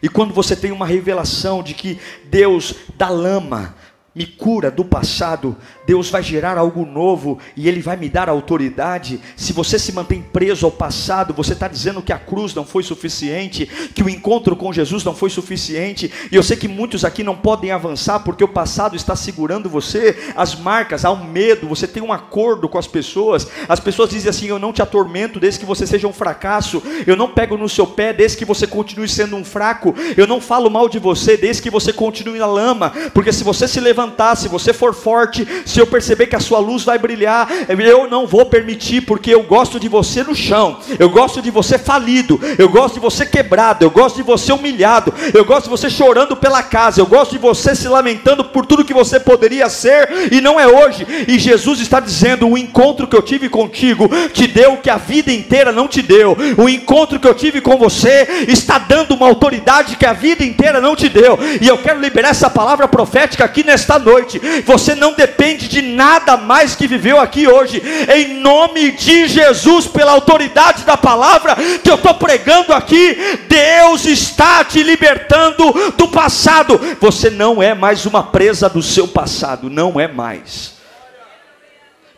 E 0.00 0.08
quando 0.08 0.32
você 0.32 0.54
tem 0.54 0.70
uma 0.70 0.86
revelação 0.86 1.60
de 1.60 1.74
que 1.74 1.98
Deus 2.26 2.72
da 2.96 3.08
lama 3.08 3.74
me 4.18 4.26
cura 4.26 4.68
do 4.68 4.84
passado, 4.84 5.56
Deus 5.86 6.10
vai 6.10 6.24
gerar 6.24 6.58
algo 6.58 6.84
novo 6.84 7.38
e 7.56 7.68
Ele 7.68 7.80
vai 7.80 7.96
me 7.96 8.08
dar 8.08 8.28
autoridade. 8.28 9.20
Se 9.36 9.52
você 9.52 9.78
se 9.78 9.92
mantém 9.92 10.20
preso 10.20 10.66
ao 10.66 10.72
passado, 10.72 11.32
você 11.32 11.52
está 11.52 11.68
dizendo 11.68 12.02
que 12.02 12.12
a 12.12 12.18
cruz 12.18 12.52
não 12.52 12.64
foi 12.64 12.82
suficiente, 12.82 13.64
que 13.94 14.02
o 14.02 14.08
encontro 14.08 14.56
com 14.56 14.72
Jesus 14.72 15.04
não 15.04 15.14
foi 15.14 15.30
suficiente. 15.30 16.10
E 16.32 16.34
eu 16.34 16.42
sei 16.42 16.56
que 16.56 16.66
muitos 16.66 17.04
aqui 17.04 17.22
não 17.22 17.36
podem 17.36 17.70
avançar 17.70 18.18
porque 18.18 18.42
o 18.42 18.48
passado 18.48 18.96
está 18.96 19.14
segurando 19.14 19.68
você, 19.68 20.18
as 20.34 20.56
marcas, 20.56 21.04
há 21.04 21.12
um 21.12 21.22
medo, 21.22 21.68
você 21.68 21.86
tem 21.86 22.02
um 22.02 22.12
acordo 22.12 22.68
com 22.68 22.76
as 22.76 22.88
pessoas. 22.88 23.46
As 23.68 23.78
pessoas 23.78 24.10
dizem 24.10 24.30
assim: 24.30 24.46
Eu 24.46 24.58
não 24.58 24.72
te 24.72 24.82
atormento 24.82 25.38
desde 25.38 25.60
que 25.60 25.66
você 25.66 25.86
seja 25.86 26.08
um 26.08 26.12
fracasso, 26.12 26.82
eu 27.06 27.14
não 27.14 27.30
pego 27.30 27.56
no 27.56 27.68
seu 27.68 27.86
pé 27.86 28.12
desde 28.12 28.36
que 28.36 28.44
você 28.44 28.66
continue 28.66 29.08
sendo 29.08 29.36
um 29.36 29.44
fraco, 29.44 29.94
eu 30.16 30.26
não 30.26 30.40
falo 30.40 30.68
mal 30.68 30.88
de 30.88 30.98
você 30.98 31.36
desde 31.36 31.62
que 31.62 31.70
você 31.70 31.92
continue 31.92 32.40
na 32.40 32.46
lama, 32.46 32.92
porque 33.14 33.32
se 33.32 33.44
você 33.44 33.68
se 33.68 33.78
levantar, 33.78 34.07
levantar, 34.08 34.36
se 34.36 34.48
você 34.48 34.72
for 34.72 34.94
forte, 34.94 35.46
se 35.66 35.78
eu 35.78 35.86
perceber 35.86 36.26
que 36.26 36.36
a 36.36 36.40
sua 36.40 36.58
luz 36.58 36.84
vai 36.84 36.98
brilhar, 36.98 37.48
eu 37.68 38.08
não 38.08 38.26
vou 38.26 38.46
permitir, 38.46 39.02
porque 39.02 39.32
eu 39.32 39.42
gosto 39.42 39.78
de 39.78 39.88
você 39.88 40.22
no 40.22 40.34
chão, 40.34 40.78
eu 40.98 41.10
gosto 41.10 41.42
de 41.42 41.50
você 41.50 41.78
falido, 41.78 42.40
eu 42.58 42.68
gosto 42.68 42.94
de 42.94 43.00
você 43.00 43.26
quebrado, 43.26 43.84
eu 43.84 43.90
gosto 43.90 44.16
de 44.16 44.22
você 44.22 44.52
humilhado, 44.52 45.12
eu 45.34 45.44
gosto 45.44 45.64
de 45.64 45.70
você 45.70 45.90
chorando 45.90 46.36
pela 46.36 46.62
casa, 46.62 47.00
eu 47.00 47.06
gosto 47.06 47.32
de 47.32 47.38
você 47.38 47.74
se 47.74 47.86
lamentando 47.88 48.44
por 48.44 48.64
tudo 48.64 48.84
que 48.84 48.94
você 48.94 49.20
poderia 49.20 49.68
ser 49.68 50.32
e 50.32 50.40
não 50.40 50.58
é 50.58 50.66
hoje. 50.66 51.06
E 51.26 51.38
Jesus 51.38 51.80
está 51.80 52.00
dizendo: 52.00 52.48
o 52.48 52.56
encontro 52.56 53.06
que 53.06 53.16
eu 53.16 53.22
tive 53.22 53.48
contigo 53.48 54.08
te 54.32 54.46
deu 54.46 54.74
o 54.74 54.78
que 54.78 54.90
a 54.90 54.96
vida 54.96 55.32
inteira 55.32 55.70
não 55.70 55.86
te 55.86 56.02
deu, 56.02 56.36
o 56.56 56.68
encontro 56.68 57.20
que 57.20 57.28
eu 57.28 57.34
tive 57.34 57.60
com 57.60 57.76
você 57.76 58.46
está 58.48 58.78
dando 58.78 59.14
uma 59.14 59.26
autoridade 59.26 59.96
que 59.96 60.06
a 60.06 60.12
vida 60.12 60.44
inteira 60.44 60.80
não 60.80 60.96
te 60.96 61.08
deu, 61.08 61.38
e 61.60 61.66
eu 61.66 61.78
quero 61.78 62.00
liberar 62.00 62.30
essa 62.30 62.48
palavra 62.48 62.88
profética 62.88 63.44
aqui 63.44 63.64
nesta 63.64 63.87
noite. 63.96 64.40
Você 64.66 64.96
não 64.96 65.12
depende 65.12 65.68
de 65.68 65.80
nada 65.80 66.36
mais 66.36 66.74
que 66.74 66.88
viveu 66.88 67.20
aqui 67.20 67.46
hoje. 67.46 67.80
Em 68.12 68.34
nome 68.40 68.90
de 68.90 69.28
Jesus, 69.28 69.86
pela 69.86 70.10
autoridade 70.10 70.82
da 70.82 70.96
palavra 70.96 71.54
que 71.54 71.88
eu 71.88 71.94
estou 71.94 72.14
pregando 72.14 72.72
aqui, 72.72 73.16
Deus 73.48 74.04
está 74.04 74.64
te 74.64 74.82
libertando 74.82 75.92
do 75.96 76.08
passado. 76.08 76.80
Você 77.00 77.30
não 77.30 77.62
é 77.62 77.72
mais 77.72 78.04
uma 78.04 78.24
presa 78.24 78.68
do 78.68 78.82
seu 78.82 79.06
passado, 79.06 79.70
não 79.70 80.00
é 80.00 80.08
mais. 80.08 80.76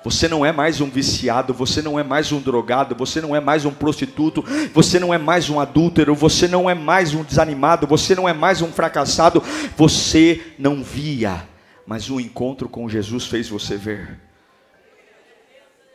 Você 0.02 0.28
não 0.28 0.46
é 0.46 0.50
mais 0.50 0.80
um 0.80 0.88
viciado, 0.88 1.52
você 1.52 1.83
não 1.83 2.00
é 2.00 2.02
mais 2.02 2.33
um 2.33 2.40
drogado, 2.40 2.94
você 2.94 3.20
não 3.20 3.37
é 3.37 3.40
mais 3.40 3.66
um 3.66 3.70
prostituto, 3.70 4.42
você 4.72 4.98
não 4.98 5.12
é 5.12 5.18
mais 5.18 5.50
um 5.50 5.61
adúltero, 5.61 6.14
você 6.14 6.48
não 6.48 6.70
é 6.70 6.74
mais 6.74 7.12
um 7.12 7.22
desanimado, 7.22 7.87
você 7.87 8.14
não 8.14 8.26
é 8.26 8.33
mais 8.33 8.62
um 8.62 8.72
fracassado, 8.72 9.42
você 9.76 10.40
não 10.59 10.83
via 10.83 11.50
mas 11.87 12.11
o 12.11 12.21
encontro 12.21 12.69
com 12.69 12.88
Jesus 12.88 13.27
fez 13.27 13.49
você 13.49 13.77
ver. 13.77 14.21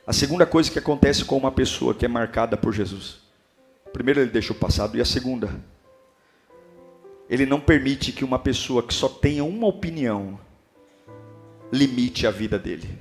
A 0.06 0.13
segunda 0.13 0.45
coisa 0.45 0.69
que 0.69 0.80
acontece 0.80 1.26
com 1.26 1.38
uma 1.38 1.52
pessoa 1.52 1.93
que 1.93 2.06
é 2.06 2.08
marcada 2.08 2.56
por 2.56 2.74
Jesus. 2.74 3.17
Primeiro, 3.91 4.19
ele 4.19 4.30
deixa 4.30 4.54
o 4.54 4.56
passado, 4.56 4.98
e 4.98 5.02
a 5.02 5.06
segunda, 5.06 5.50
ele 7.30 7.45
não 7.45 7.60
permite 7.60 8.12
que 8.12 8.24
uma 8.24 8.38
pessoa 8.38 8.84
que 8.84 8.93
só 8.93 9.10
tenha 9.10 9.43
uma 9.43 9.67
opinião 9.67 10.39
limite 11.71 12.28
a 12.28 12.32
vida 12.32 12.60
dele. 12.60 13.00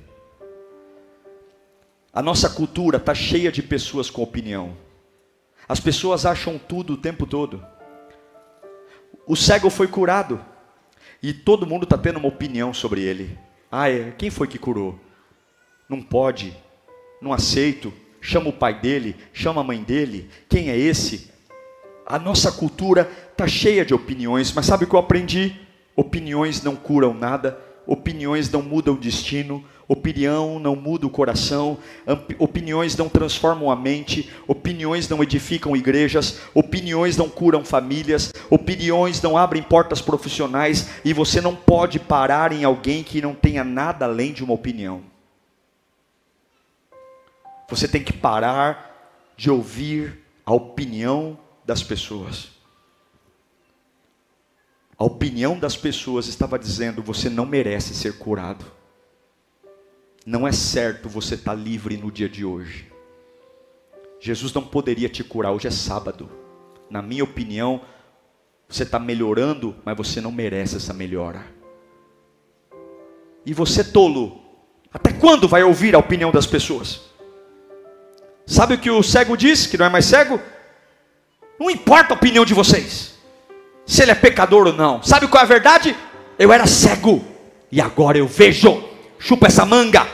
A 2.11 2.21
nossa 2.21 2.49
cultura 2.49 2.97
está 2.97 3.13
cheia 3.13 3.51
de 3.51 3.61
pessoas 3.61 4.09
com 4.09 4.23
opinião. 4.23 4.75
As 5.67 5.79
pessoas 5.79 6.25
acham 6.25 6.57
tudo 6.57 6.93
o 6.93 6.97
tempo 6.97 7.27
todo. 7.27 7.63
O 9.27 9.35
cego 9.35 9.69
foi 9.69 9.87
curado. 9.87 10.39
E 11.25 11.33
todo 11.33 11.65
mundo 11.65 11.85
está 11.85 11.97
tendo 11.97 12.19
uma 12.19 12.27
opinião 12.27 12.71
sobre 12.71 13.01
ele. 13.01 13.35
Ah, 13.71 13.89
é, 13.89 14.13
quem 14.15 14.29
foi 14.29 14.47
que 14.47 14.59
curou? 14.59 14.99
Não 15.89 15.99
pode, 15.99 16.55
não 17.19 17.33
aceito. 17.33 17.91
Chama 18.21 18.49
o 18.49 18.53
pai 18.53 18.79
dele, 18.79 19.15
chama 19.33 19.61
a 19.61 19.63
mãe 19.63 19.81
dele. 19.81 20.29
Quem 20.47 20.69
é 20.69 20.77
esse? 20.77 21.31
A 22.05 22.19
nossa 22.19 22.51
cultura 22.51 23.09
está 23.31 23.47
cheia 23.47 23.83
de 23.83 23.91
opiniões, 23.91 24.53
mas 24.53 24.67
sabe 24.67 24.83
o 24.83 24.87
que 24.87 24.93
eu 24.93 24.99
aprendi? 24.99 25.59
Opiniões 25.95 26.61
não 26.61 26.75
curam 26.75 27.11
nada, 27.11 27.59
opiniões 27.87 28.51
não 28.51 28.61
mudam 28.61 28.93
o 28.93 28.99
destino, 28.99 29.65
Opinião 29.87 30.57
não 30.59 30.75
muda 30.75 31.05
o 31.05 31.11
coração, 31.11 31.77
opiniões 32.39 32.97
não 32.97 33.07
transformam 33.07 33.69
a 33.69 33.75
mente, 33.75 34.31
opiniões 34.47 35.07
não 35.07 35.21
edificam 35.21 35.75
igrejas, 35.75 36.39
opiniões 36.55 37.15
não 37.15 37.29
curam 37.29 37.63
famílias, 37.63 38.33
opiniões 38.49 39.21
não 39.21 39.37
abrem 39.37 39.61
portas 39.61 40.01
profissionais 40.01 40.89
e 41.05 41.13
você 41.13 41.39
não 41.39 41.55
pode 41.55 41.99
parar 41.99 42.51
em 42.51 42.63
alguém 42.63 43.03
que 43.03 43.21
não 43.21 43.35
tenha 43.35 43.63
nada 43.63 44.05
além 44.05 44.33
de 44.33 44.43
uma 44.43 44.53
opinião. 44.53 45.03
Você 47.69 47.87
tem 47.87 48.03
que 48.03 48.13
parar 48.13 49.33
de 49.37 49.51
ouvir 49.51 50.19
a 50.43 50.53
opinião 50.53 51.37
das 51.63 51.83
pessoas. 51.83 52.49
A 54.97 55.03
opinião 55.03 55.59
das 55.59 55.75
pessoas 55.75 56.27
estava 56.27 56.57
dizendo: 56.57 57.03
você 57.03 57.29
não 57.29 57.45
merece 57.45 57.93
ser 57.93 58.17
curado. 58.17 58.74
Não 60.25 60.47
é 60.47 60.51
certo 60.51 61.07
você 61.07 61.35
estar 61.35 61.53
livre 61.53 61.97
no 61.97 62.11
dia 62.11 62.27
de 62.27 62.43
hoje. 62.43 62.91
Jesus 64.19 64.51
não 64.51 64.63
poderia 64.63 65.07
te 65.07 65.23
curar, 65.23 65.51
hoje 65.51 65.67
é 65.67 65.71
sábado. 65.71 66.27
Na 66.89 66.99
minha 66.99 67.23
opinião, 67.23 67.81
você 68.67 68.81
está 68.81 68.97
melhorando, 68.97 69.75
mas 69.85 69.95
você 69.95 70.19
não 70.19 70.31
merece 70.31 70.77
essa 70.77 70.93
melhora. 70.93 71.45
E 73.45 73.53
você, 73.53 73.83
tolo, 73.83 74.41
até 74.91 75.13
quando 75.13 75.47
vai 75.47 75.61
ouvir 75.61 75.93
a 75.93 75.99
opinião 75.99 76.31
das 76.31 76.47
pessoas? 76.47 77.01
Sabe 78.47 78.73
o 78.73 78.79
que 78.79 78.89
o 78.89 79.03
cego 79.03 79.37
diz, 79.37 79.67
que 79.67 79.77
não 79.77 79.85
é 79.85 79.89
mais 79.89 80.05
cego? 80.05 80.41
Não 81.59 81.69
importa 81.69 82.15
a 82.15 82.17
opinião 82.17 82.43
de 82.43 82.53
vocês, 82.55 83.13
se 83.85 84.01
ele 84.01 84.09
é 84.11 84.15
pecador 84.15 84.65
ou 84.65 84.73
não. 84.73 85.03
Sabe 85.03 85.27
qual 85.27 85.41
é 85.41 85.45
a 85.45 85.47
verdade? 85.47 85.95
Eu 86.39 86.51
era 86.51 86.65
cego 86.65 87.23
e 87.71 87.79
agora 87.79 88.17
eu 88.17 88.27
vejo. 88.27 88.94
Chupa 89.25 89.47
essa 89.47 89.65
manga. 89.65 90.05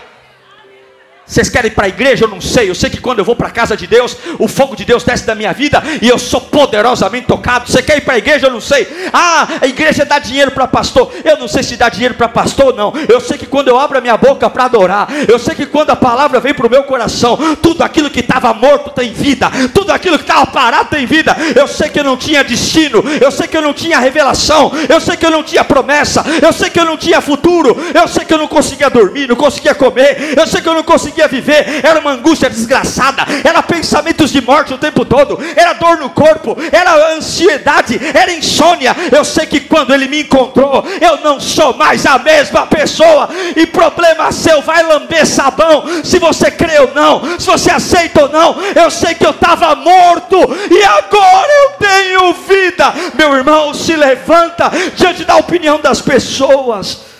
Vocês 1.32 1.48
querem 1.48 1.72
ir 1.72 1.74
para 1.74 1.86
a 1.86 1.88
igreja? 1.88 2.26
Eu 2.26 2.28
não 2.28 2.42
sei. 2.42 2.70
Eu 2.70 2.76
sei 2.76 2.90
que 2.90 3.00
quando 3.00 3.20
eu 3.20 3.26
vou 3.26 3.38
para 3.38 3.48
a 3.48 3.52
casa 3.52 3.78
de 3.78 3.88
Deus, 3.88 4.18
o 4.38 4.50
fogo 4.50 4.76
de 4.76 4.84
Deus 4.84 5.02
desce 5.02 5.26
da 5.26 5.34
minha 5.34 5.54
vida 5.54 5.82
e 6.02 6.10
eu 6.10 6.20
sou 6.20 6.42
poderosamente 6.42 7.28
tocado. 7.28 7.72
Você 7.72 7.82
quer 7.82 8.00
ir 8.00 8.02
para 8.02 8.16
a 8.16 8.18
igreja? 8.18 8.48
Eu 8.48 8.52
não 8.52 8.60
sei. 8.60 8.86
Ah, 9.14 9.48
a 9.62 9.66
igreja 9.66 10.04
dá 10.04 10.20
dinheiro 10.20 10.52
para 10.52 10.68
pastor. 10.68 11.10
Eu 11.24 11.38
não 11.38 11.48
sei 11.48 11.64
se 11.64 11.78
dá 11.78 11.88
dinheiro 11.88 12.16
para 12.16 12.28
pastor 12.28 12.66
ou 12.66 12.76
não. 12.76 12.94
Eu 13.08 13.22
sei 13.22 13.38
que 13.38 13.46
quando 13.46 13.70
eu 13.70 13.80
abro 13.80 13.98
a 13.98 14.02
minha 14.02 14.18
boca 14.18 14.50
para 14.50 14.66
adorar, 14.66 15.08
eu 15.26 15.40
sei 15.40 15.56
que 15.56 15.66
quando 15.66 15.92
a 15.92 15.96
palavra 15.96 16.42
vem 16.42 16.54
para 16.54 16.68
o 16.68 16.70
meu 16.70 16.84
coração, 16.84 17.38
tudo 17.62 17.82
aquilo 17.82 18.10
que 18.10 18.20
estava 18.20 18.54
morto 18.54 18.90
tem 18.90 19.14
vida, 19.14 19.50
tudo 19.74 19.94
aquilo 19.94 20.18
que 20.18 20.26
estava 20.26 20.46
parado 20.48 20.90
tem 20.90 21.06
vida. 21.06 21.34
Eu 21.56 21.66
sei 21.66 21.88
que 21.88 22.02
eu 22.02 22.04
não 22.04 22.18
tinha 22.18 22.44
destino, 22.44 23.02
eu 23.22 23.32
sei 23.32 23.48
que 23.48 23.56
eu 23.56 23.62
não 23.62 23.74
tinha 23.74 24.00
revelação, 24.00 24.70
eu 24.90 25.00
sei 25.00 25.16
que 25.16 25.26
eu 25.26 25.32
não 25.32 25.44
tinha 25.44 25.64
promessa, 25.64 26.26
eu 26.42 26.52
sei 26.52 26.70
que 26.70 26.80
eu 26.80 26.86
não 26.86 26.98
tinha 26.98 27.22
futuro, 27.22 27.78
eu 27.94 28.06
sei 28.10 28.26
que 28.26 28.34
eu 28.34 28.38
não 28.38 28.50
conseguia 28.50 28.90
dormir, 28.90 29.30
não 29.30 29.38
conseguia 29.38 29.74
comer, 29.74 30.34
eu 30.38 30.46
sei 30.46 30.60
que 30.62 30.68
eu 30.68 30.74
não 30.74 30.84
conseguia 30.84 31.21
viver, 31.28 31.82
era 31.84 32.00
uma 32.00 32.12
angústia 32.12 32.50
desgraçada, 32.50 33.26
era 33.44 33.62
pensamentos 33.64 34.32
de 34.32 34.42
morte 34.42 34.74
o 34.74 34.78
tempo 34.78 35.06
todo, 35.06 35.40
era 35.56 35.74
dor 35.74 35.98
no 35.98 36.10
corpo, 36.10 36.58
era 36.72 37.16
ansiedade, 37.16 38.00
era 38.14 38.32
insônia. 38.32 38.96
Eu 39.12 39.24
sei 39.24 39.46
que 39.46 39.62
quando 39.62 39.94
ele 39.94 40.08
me 40.08 40.22
encontrou, 40.22 40.86
eu 41.00 41.18
não 41.18 41.40
sou 41.40 41.74
mais 41.74 42.06
a 42.06 42.18
mesma 42.18 42.66
pessoa, 42.68 43.30
e 43.56 43.66
problema 43.66 44.32
seu, 44.32 44.62
vai 44.62 44.84
lamber 44.84 45.26
sabão, 45.26 45.84
se 46.04 46.20
você 46.20 46.52
crê 46.52 46.80
ou 46.80 46.92
não, 46.94 47.40
se 47.40 47.46
você 47.48 47.72
aceita 47.72 48.24
ou 48.24 48.30
não. 48.30 48.58
Eu 48.76 48.90
sei 48.90 49.14
que 49.16 49.26
eu 49.26 49.32
estava 49.32 49.76
morto, 49.76 50.38
e 50.70 50.84
agora 50.84 51.52
eu 51.64 51.88
tenho 51.88 52.34
vida. 52.34 52.94
Meu 53.16 53.36
irmão, 53.36 53.74
se 53.74 53.96
levanta 53.96 54.72
diante 54.96 55.24
da 55.24 55.38
opinião 55.38 55.80
das 55.80 56.02
pessoas. 56.02 57.11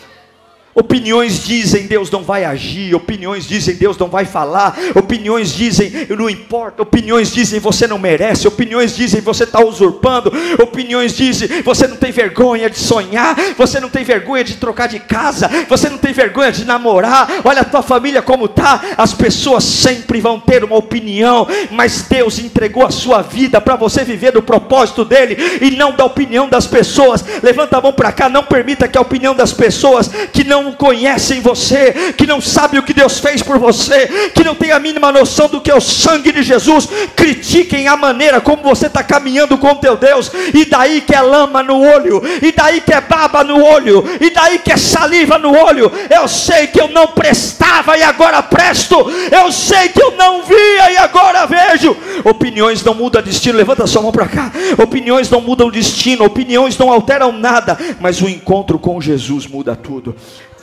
Opiniões 0.74 1.44
dizem 1.44 1.86
Deus 1.86 2.10
não 2.10 2.24
vai 2.24 2.46
agir, 2.46 2.96
opiniões 2.96 3.46
dizem 3.46 3.76
Deus 3.76 3.98
não 3.98 4.08
vai 4.08 4.24
falar, 4.24 4.78
opiniões 4.96 5.54
dizem 5.54 5.92
não 6.10 6.30
importa, 6.30 6.82
opiniões 6.82 7.34
dizem 7.34 7.60
você 7.60 7.88
não 7.88 8.00
merece, 8.00 8.48
opiniões 8.48 8.96
dizem 8.96 9.20
você 9.20 9.44
está 9.44 9.62
usurpando, 9.64 10.32
opiniões 10.62 11.16
dizem 11.16 11.62
você 11.62 11.88
não 11.88 11.98
tem 11.98 12.12
vergonha 12.12 12.70
de 12.70 12.80
sonhar, 12.80 13.36
você 13.58 13.82
não 13.82 13.90
tem 13.90 14.06
vergonha 14.06 14.46
de 14.46 14.56
trocar 14.56 14.88
de 14.88 15.00
casa, 15.00 15.50
você 15.68 15.90
não 15.90 15.98
tem 15.98 16.14
vergonha 16.14 16.54
de 16.54 16.64
namorar, 16.64 17.28
olha 17.44 17.62
a 17.62 17.66
tua 17.66 17.82
família 17.82 18.22
como 18.22 18.46
está, 18.46 18.82
as 18.98 19.14
pessoas 19.14 19.66
sempre 19.66 20.22
vão 20.22 20.40
ter 20.40 20.64
uma 20.64 20.78
opinião, 20.78 21.48
mas 21.70 22.04
Deus 22.10 22.40
entregou 22.40 22.86
a 22.86 22.92
sua 22.92 23.22
vida 23.22 23.60
para 23.60 23.76
você 23.76 24.06
viver 24.06 24.32
do 24.32 24.42
propósito 24.42 25.04
dele 25.04 25.38
e 25.62 25.72
não 25.72 25.94
da 25.94 26.06
opinião 26.06 26.48
das 26.48 26.66
pessoas. 26.66 27.26
Levanta 27.44 27.78
a 27.78 27.82
mão 27.82 27.92
para 27.92 28.12
cá, 28.14 28.30
não 28.30 28.44
permita 28.44 28.88
que 28.88 28.98
a 28.98 29.02
opinião 29.02 29.36
das 29.36 29.52
pessoas 29.52 30.08
que 30.32 30.46
não 30.46 30.61
não 30.64 30.74
conhecem 30.74 31.42
você, 31.42 32.14
que 32.18 32.28
não 32.28 32.40
sabem 32.40 32.80
o 32.80 32.84
que 32.84 32.94
Deus 32.94 33.20
fez 33.20 33.42
por 33.42 33.58
você, 33.58 34.32
que 34.34 34.44
não 34.44 34.56
tem 34.56 34.72
a 34.72 34.80
mínima 34.80 35.12
noção 35.12 35.48
do 35.48 35.62
que 35.62 35.72
é 35.72 35.76
o 35.76 35.82
sangue 35.82 36.32
de 36.32 36.44
Jesus, 36.44 36.88
critiquem 37.16 37.88
a 37.88 37.98
maneira 37.98 38.42
como 38.42 38.64
você 38.64 38.88
está 38.88 39.04
caminhando 39.04 39.58
com 39.58 39.76
teu 39.76 39.98
Deus, 39.98 40.32
e 40.54 40.66
daí 40.66 41.02
que 41.02 41.16
é 41.16 41.22
lama 41.22 41.64
no 41.64 41.82
olho, 41.82 42.22
e 42.42 42.52
daí 42.52 42.82
que 42.82 42.94
é 42.94 43.02
baba 43.02 43.44
no 43.44 43.64
olho, 43.64 44.04
e 44.20 44.30
daí 44.30 44.60
que 44.60 44.72
é 44.72 44.78
saliva 44.78 45.38
no 45.38 45.56
olho. 45.56 45.92
Eu 46.10 46.28
sei 46.28 46.68
que 46.68 46.80
eu 46.80 46.88
não 46.88 47.08
prestava 47.08 47.98
e 47.98 48.04
agora 48.04 48.42
presto, 48.44 48.96
eu 49.32 49.52
sei 49.52 49.90
que 49.90 50.02
eu 50.02 50.12
não 50.12 50.44
via 50.44 50.92
e 50.92 50.98
agora 50.98 51.46
vejo. 51.46 51.96
Opiniões 52.24 52.84
não 52.84 52.94
mudam 52.94 53.22
destino, 53.22 53.58
levanta 53.58 53.88
sua 53.88 54.02
mão 54.02 54.12
para 54.12 54.28
cá. 54.28 54.52
Opiniões 54.82 55.30
não 55.30 55.42
mudam 55.42 55.70
destino, 55.70 56.26
opiniões 56.26 56.78
não 56.78 56.92
alteram 56.92 57.32
nada, 57.32 57.78
mas 58.00 58.22
o 58.22 58.30
encontro 58.30 58.78
com 58.80 59.02
Jesus 59.02 59.48
muda 59.48 59.76
tudo 59.76 60.16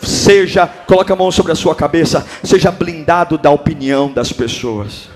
seja, 0.03 0.67
coloca 0.67 1.13
a 1.13 1.17
mão 1.17 1.31
sobre 1.31 1.53
a 1.53 1.57
sua 1.57 1.75
cabeça, 1.75 2.27
seja 2.45 2.71
blindado 2.71 3.37
da 3.39 3.51
opinião 3.51 4.13
das 4.13 4.33
pessoas. 4.33 5.09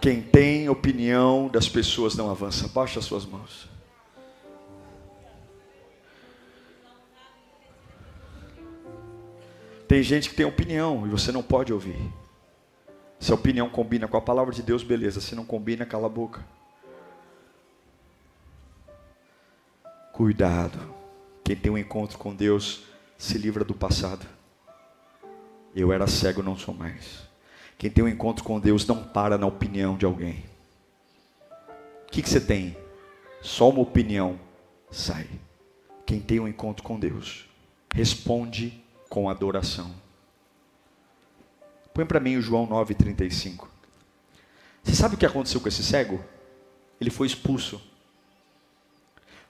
Quem 0.00 0.22
tem 0.22 0.68
opinião 0.68 1.48
das 1.48 1.68
pessoas 1.68 2.14
não 2.14 2.30
avança. 2.30 2.68
Baixa 2.68 3.00
as 3.00 3.04
suas 3.04 3.26
mãos. 3.26 3.68
Tem 9.88 10.02
gente 10.02 10.28
que 10.28 10.36
tem 10.36 10.46
opinião 10.46 11.06
e 11.06 11.08
você 11.08 11.32
não 11.32 11.42
pode 11.42 11.72
ouvir. 11.72 11.98
Se 13.18 13.32
a 13.32 13.34
opinião 13.34 13.68
combina 13.68 14.06
com 14.06 14.16
a 14.16 14.20
palavra 14.20 14.54
de 14.54 14.62
Deus, 14.62 14.82
beleza. 14.82 15.20
Se 15.20 15.34
não 15.34 15.44
combina, 15.44 15.84
cala 15.84 16.06
a 16.06 16.10
boca. 16.10 16.44
Cuidado. 20.12 20.97
Quem 21.48 21.56
tem 21.56 21.72
um 21.72 21.78
encontro 21.78 22.18
com 22.18 22.34
Deus 22.34 22.82
se 23.16 23.38
livra 23.38 23.64
do 23.64 23.72
passado. 23.72 24.26
Eu 25.74 25.90
era 25.90 26.06
cego, 26.06 26.42
não 26.42 26.58
sou 26.58 26.74
mais. 26.74 27.26
Quem 27.78 27.90
tem 27.90 28.04
um 28.04 28.08
encontro 28.08 28.44
com 28.44 28.60
Deus 28.60 28.86
não 28.86 29.02
para 29.02 29.38
na 29.38 29.46
opinião 29.46 29.96
de 29.96 30.04
alguém. 30.04 30.44
O 32.06 32.10
que, 32.10 32.20
que 32.20 32.28
você 32.28 32.38
tem? 32.38 32.76
Só 33.40 33.70
uma 33.70 33.80
opinião. 33.80 34.38
Sai. 34.90 35.26
Quem 36.04 36.20
tem 36.20 36.38
um 36.38 36.46
encontro 36.46 36.82
com 36.82 37.00
Deus 37.00 37.46
responde 37.94 38.84
com 39.08 39.30
adoração. 39.30 39.90
Põe 41.94 42.04
para 42.04 42.20
mim 42.20 42.36
o 42.36 42.42
João 42.42 42.66
9,35. 42.66 43.66
Você 44.82 44.94
sabe 44.94 45.14
o 45.14 45.18
que 45.18 45.24
aconteceu 45.24 45.62
com 45.62 45.68
esse 45.68 45.82
cego? 45.82 46.22
Ele 47.00 47.08
foi 47.08 47.26
expulso 47.26 47.80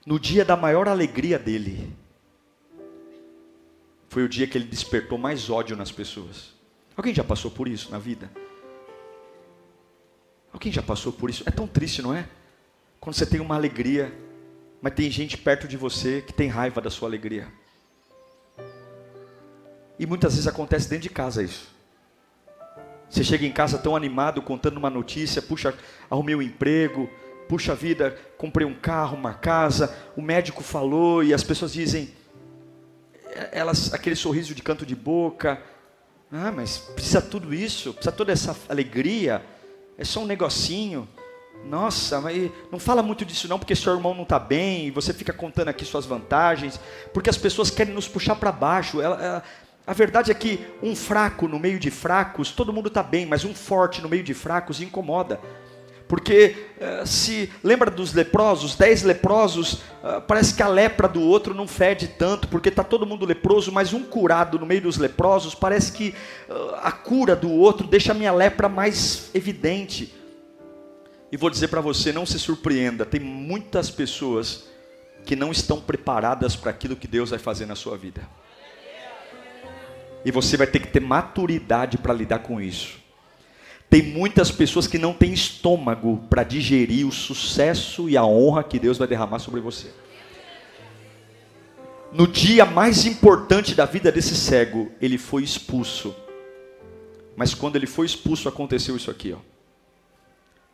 no 0.09 0.19
dia 0.19 0.43
da 0.43 0.57
maior 0.57 0.87
alegria 0.87 1.37
dele, 1.37 1.95
foi 4.07 4.23
o 4.23 4.27
dia 4.27 4.47
que 4.47 4.57
ele 4.57 4.65
despertou 4.65 5.19
mais 5.19 5.51
ódio 5.51 5.77
nas 5.77 5.91
pessoas. 5.91 6.55
Alguém 6.97 7.13
já 7.13 7.23
passou 7.23 7.51
por 7.51 7.67
isso 7.67 7.91
na 7.91 7.99
vida? 7.99 8.27
Alguém 10.51 10.71
já 10.71 10.81
passou 10.81 11.13
por 11.13 11.29
isso? 11.29 11.43
É 11.45 11.51
tão 11.51 11.67
triste, 11.67 12.01
não 12.01 12.11
é? 12.11 12.27
Quando 12.99 13.17
você 13.17 13.23
tem 13.23 13.39
uma 13.39 13.53
alegria, 13.53 14.11
mas 14.81 14.95
tem 14.95 15.11
gente 15.11 15.37
perto 15.37 15.67
de 15.67 15.77
você 15.77 16.23
que 16.23 16.33
tem 16.33 16.49
raiva 16.49 16.81
da 16.81 16.89
sua 16.89 17.07
alegria. 17.07 17.47
E 19.99 20.07
muitas 20.07 20.33
vezes 20.33 20.47
acontece 20.47 20.89
dentro 20.89 21.03
de 21.03 21.09
casa 21.11 21.43
isso. 21.43 21.69
Você 23.07 23.23
chega 23.23 23.45
em 23.45 23.51
casa 23.51 23.77
tão 23.77 23.95
animado, 23.95 24.41
contando 24.41 24.77
uma 24.77 24.89
notícia, 24.89 25.39
puxa, 25.39 25.71
arrumei 26.09 26.33
um 26.33 26.41
emprego, 26.41 27.07
puxa 27.49 27.73
vida, 27.73 28.15
comprei 28.37 28.65
um 28.65 28.75
carro, 28.75 29.17
uma 29.17 29.33
casa, 29.33 29.93
o 30.15 30.21
médico 30.21 30.61
falou 30.61 31.23
e 31.23 31.33
as 31.33 31.43
pessoas 31.43 31.73
dizem, 31.73 32.13
elas, 33.51 33.91
aquele 33.91 34.15
sorriso 34.15 34.53
de 34.53 34.61
canto 34.61 34.85
de 34.85 34.95
boca, 34.95 35.59
ah, 36.31 36.51
mas 36.51 36.77
precisa 36.77 37.19
tudo 37.19 37.51
isso, 37.51 37.91
precisa 37.91 38.11
toda 38.11 38.31
essa 38.31 38.55
alegria, 38.69 39.43
é 39.97 40.03
só 40.05 40.21
um 40.21 40.27
negocinho. 40.27 41.09
Nossa, 41.65 42.21
mas 42.21 42.51
não 42.71 42.79
fala 42.79 43.01
muito 43.03 43.25
disso 43.25 43.47
não, 43.47 43.59
porque 43.59 43.75
seu 43.75 43.93
irmão 43.93 44.13
não 44.13 44.23
está 44.23 44.37
bem, 44.37 44.85
e 44.85 44.91
você 44.91 45.11
fica 45.11 45.33
contando 45.33 45.69
aqui 45.69 45.83
suas 45.83 46.05
vantagens, 46.05 46.79
porque 47.11 47.31
as 47.31 47.37
pessoas 47.37 47.71
querem 47.71 47.93
nos 47.93 48.07
puxar 48.07 48.35
para 48.35 48.51
baixo. 48.51 49.01
Ela, 49.01 49.21
ela, 49.21 49.43
a 49.87 49.93
verdade 49.93 50.29
é 50.29 50.35
que 50.35 50.63
um 50.83 50.95
fraco 50.95 51.47
no 51.47 51.59
meio 51.59 51.79
de 51.79 51.89
fracos, 51.89 52.51
todo 52.51 52.71
mundo 52.71 52.89
está 52.89 53.01
bem, 53.01 53.25
mas 53.25 53.43
um 53.43 53.55
forte 53.55 54.03
no 54.03 54.07
meio 54.07 54.23
de 54.23 54.35
fracos 54.35 54.79
incomoda. 54.81 55.41
Porque 56.09 56.55
uh, 56.81 57.05
se 57.05 57.51
lembra 57.63 57.91
dos 57.91 58.15
leprosos, 58.15 58.75
dez 58.75 59.03
leprosos, 59.03 59.73
uh, 59.73 60.19
parece 60.27 60.55
que 60.55 60.63
a 60.63 60.67
lepra 60.67 61.07
do 61.07 61.21
outro 61.21 61.53
não 61.53 61.67
fede 61.67 62.07
tanto, 62.07 62.47
porque 62.47 62.69
está 62.69 62.83
todo 62.83 63.05
mundo 63.05 63.27
leproso, 63.27 63.71
mas 63.71 63.93
um 63.93 64.01
curado 64.01 64.57
no 64.57 64.65
meio 64.65 64.81
dos 64.81 64.97
leprosos, 64.97 65.53
parece 65.53 65.91
que 65.91 66.15
uh, 66.49 66.75
a 66.81 66.91
cura 66.91 67.35
do 67.35 67.51
outro 67.51 67.85
deixa 67.85 68.11
a 68.11 68.15
minha 68.15 68.33
lepra 68.33 68.67
mais 68.67 69.29
evidente. 69.35 70.11
E 71.31 71.37
vou 71.37 71.51
dizer 71.51 71.67
para 71.67 71.79
você, 71.79 72.11
não 72.11 72.25
se 72.25 72.39
surpreenda, 72.39 73.05
tem 73.05 73.19
muitas 73.19 73.91
pessoas 73.91 74.63
que 75.23 75.35
não 75.35 75.51
estão 75.51 75.79
preparadas 75.79 76.55
para 76.55 76.71
aquilo 76.71 76.95
que 76.95 77.07
Deus 77.07 77.29
vai 77.29 77.37
fazer 77.37 77.67
na 77.67 77.75
sua 77.75 77.95
vida. 77.95 78.27
E 80.25 80.31
você 80.31 80.57
vai 80.57 80.65
ter 80.65 80.79
que 80.79 80.87
ter 80.87 81.01
maturidade 81.01 81.99
para 81.99 82.15
lidar 82.15 82.39
com 82.39 82.59
isso. 82.59 82.97
Tem 83.89 84.03
muitas 84.03 84.51
pessoas 84.51 84.85
que 84.85 84.99
não 84.99 85.13
têm 85.13 85.33
estômago 85.33 86.23
para 86.29 86.43
digerir 86.43 87.07
o 87.07 87.11
sucesso 87.11 88.07
e 88.07 88.15
a 88.15 88.23
honra 88.23 88.63
que 88.63 88.77
Deus 88.77 88.97
vai 88.97 89.07
derramar 89.07 89.39
sobre 89.39 89.59
você. 89.59 89.91
No 92.11 92.27
dia 92.27 92.65
mais 92.65 93.05
importante 93.05 93.73
da 93.73 93.85
vida 93.85 94.11
desse 94.11 94.35
cego, 94.35 94.91
ele 95.01 95.17
foi 95.17 95.43
expulso. 95.43 96.15
Mas 97.35 97.53
quando 97.53 97.77
ele 97.77 97.87
foi 97.87 98.05
expulso, 98.05 98.47
aconteceu 98.47 98.95
isso 98.95 99.09
aqui, 99.09 99.33
ó. 99.33 99.39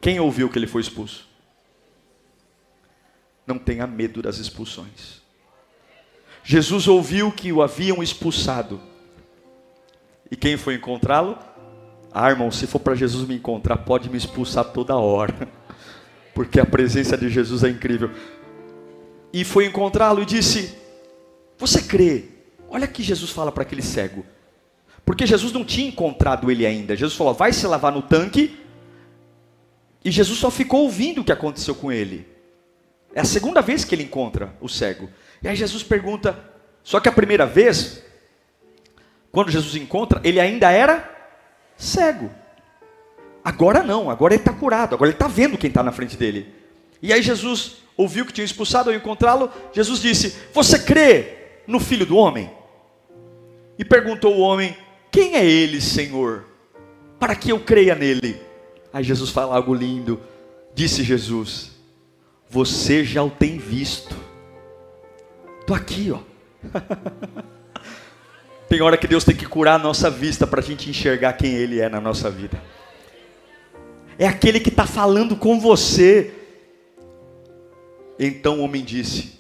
Quem 0.02 0.20
ouviu 0.20 0.50
que 0.50 0.60
ele 0.60 0.68
foi 0.68 0.82
expulso? 0.82 1.28
Não 3.48 3.58
tenha 3.58 3.88
medo 3.88 4.22
das 4.22 4.38
expulsões. 4.38 5.22
Jesus 6.44 6.88
ouviu 6.88 7.32
que 7.32 7.52
o 7.52 7.62
haviam 7.62 8.04
expulsado. 8.04 8.80
E 10.30 10.36
quem 10.36 10.58
foi 10.58 10.76
encontrá-lo? 10.76 11.38
Ah, 12.18 12.30
irmão, 12.30 12.50
se 12.50 12.66
for 12.66 12.80
para 12.80 12.96
Jesus 12.96 13.28
me 13.28 13.36
encontrar, 13.36 13.76
pode 13.76 14.10
me 14.10 14.16
expulsar 14.16 14.64
toda 14.64 14.96
hora. 14.96 15.50
Porque 16.34 16.62
a 16.62 16.66
presença 16.66 17.18
de 17.18 17.28
Jesus 17.28 17.62
é 17.62 17.68
incrível. 17.68 18.10
E 19.34 19.44
foi 19.44 19.66
encontrá-lo 19.66 20.22
e 20.22 20.26
disse: 20.26 20.78
Você 21.58 21.82
crê? 21.82 22.24
Olha 22.70 22.88
que 22.88 23.04
Jesus 23.04 23.32
fala 23.32 23.52
para 23.52 23.64
aquele 23.64 23.82
cego. 23.82 24.26
Porque 25.06 25.26
Jesus 25.26 25.52
não 25.52 25.66
tinha 25.66 25.90
encontrado 25.90 26.50
ele 26.50 26.66
ainda. 26.66 26.96
Jesus 26.96 27.18
falou: 27.18 27.34
Vai 27.34 27.52
se 27.52 27.68
lavar 27.68 27.92
no 27.92 28.02
tanque. 28.02 28.58
E 30.02 30.10
Jesus 30.10 30.40
só 30.40 30.50
ficou 30.50 30.84
ouvindo 30.84 31.20
o 31.20 31.24
que 31.26 31.34
aconteceu 31.34 31.76
com 31.76 31.92
ele. 31.92 32.26
É 33.14 33.20
a 33.20 33.26
segunda 33.26 33.62
vez 33.62 33.84
que 33.84 33.94
ele 33.94 34.04
encontra 34.04 34.56
o 34.62 34.70
cego. 34.70 35.10
E 35.44 35.50
aí 35.50 35.56
Jesus 35.58 35.84
pergunta: 35.84 36.40
Só 36.82 37.02
que 37.02 37.10
a 37.10 37.12
primeira 37.12 37.46
vez, 37.46 38.02
quando 39.34 39.52
Jesus 39.52 39.76
encontra, 39.76 40.22
ele 40.24 40.40
ainda 40.40 40.72
era 40.72 41.15
cego. 41.78 42.30
Agora 43.44 43.84
não, 43.84 44.10
agora 44.10 44.34
ele 44.34 44.42
está 44.42 44.54
curado, 44.54 44.96
agora 44.96 45.10
ele 45.10 45.16
está 45.16 45.28
vendo 45.28 45.58
quem 45.58 45.68
está 45.68 45.84
na 45.84 45.92
frente 45.92 46.18
dele. 46.18 46.54
E 47.02 47.14
aí 47.14 47.22
Jesus 47.22 47.78
ouviu 47.96 48.26
que 48.26 48.34
tinha 48.34 48.46
expulsado 48.46 48.90
ao 48.90 48.96
encontrá-lo, 48.96 49.52
Jesus 49.72 50.00
disse: 50.00 50.36
Você 50.54 50.80
crê 50.80 51.38
no 51.68 51.80
filho 51.80 52.06
do 52.06 52.18
homem? 52.18 52.50
E 53.78 53.86
perguntou 53.86 54.36
o 54.36 54.40
homem: 54.40 54.76
Quem 55.12 55.36
é 55.36 55.46
ele, 55.46 55.80
Senhor? 55.80 56.46
Para 57.20 57.36
que 57.36 57.52
eu 57.52 57.60
creia 57.60 57.96
nele? 57.96 58.42
Aí 58.92 59.04
Jesus 59.04 59.30
fala 59.30 59.56
algo 59.56 59.74
lindo. 59.74 60.20
Disse 60.74 61.04
Jesus: 61.04 61.72
Você 62.50 63.04
já 63.04 63.24
o 63.24 63.30
tem 63.30 63.58
visto. 63.58 64.16
Estou 65.62 65.76
aqui, 65.76 66.12
ó. 66.12 66.20
Tem 68.76 68.82
hora 68.82 68.98
que 68.98 69.08
Deus 69.08 69.24
tem 69.24 69.34
que 69.34 69.46
curar 69.46 69.76
a 69.76 69.82
nossa 69.82 70.12
vista 70.12 70.46
para 70.46 70.60
a 70.60 70.62
gente 70.62 70.90
enxergar 70.90 71.32
quem 71.32 71.54
Ele 71.54 71.80
é 71.80 71.88
na 71.88 72.02
nossa 72.02 72.30
vida. 72.30 72.62
É 74.20 74.28
aquele 74.28 74.60
que 74.60 74.68
está 74.68 74.86
falando 74.86 75.38
com 75.38 75.58
você. 75.62 76.34
Então 78.20 78.60
o 78.60 78.64
homem 78.64 78.84
disse: 78.84 79.40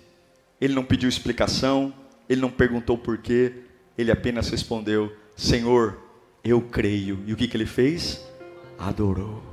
Ele 0.62 0.74
não 0.74 0.86
pediu 0.86 1.10
explicação, 1.10 1.94
ele 2.30 2.40
não 2.40 2.50
perguntou 2.50 2.98
porquê, 2.98 3.52
ele 3.98 4.10
apenas 4.10 4.50
respondeu: 4.50 5.14
Senhor, 5.36 5.98
eu 6.42 6.62
creio. 6.62 7.20
E 7.28 7.34
o 7.34 7.36
que, 7.36 7.50
que 7.50 7.58
ele 7.58 7.66
fez? 7.66 8.26
Adorou. 8.80 9.44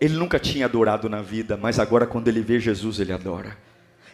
Ele 0.00 0.14
nunca 0.14 0.40
tinha 0.40 0.66
adorado 0.66 1.08
na 1.08 1.22
vida, 1.22 1.56
mas 1.56 1.78
agora, 1.78 2.04
quando 2.04 2.26
ele 2.26 2.40
vê 2.40 2.58
Jesus, 2.58 2.98
ele 2.98 3.12
adora. 3.12 3.56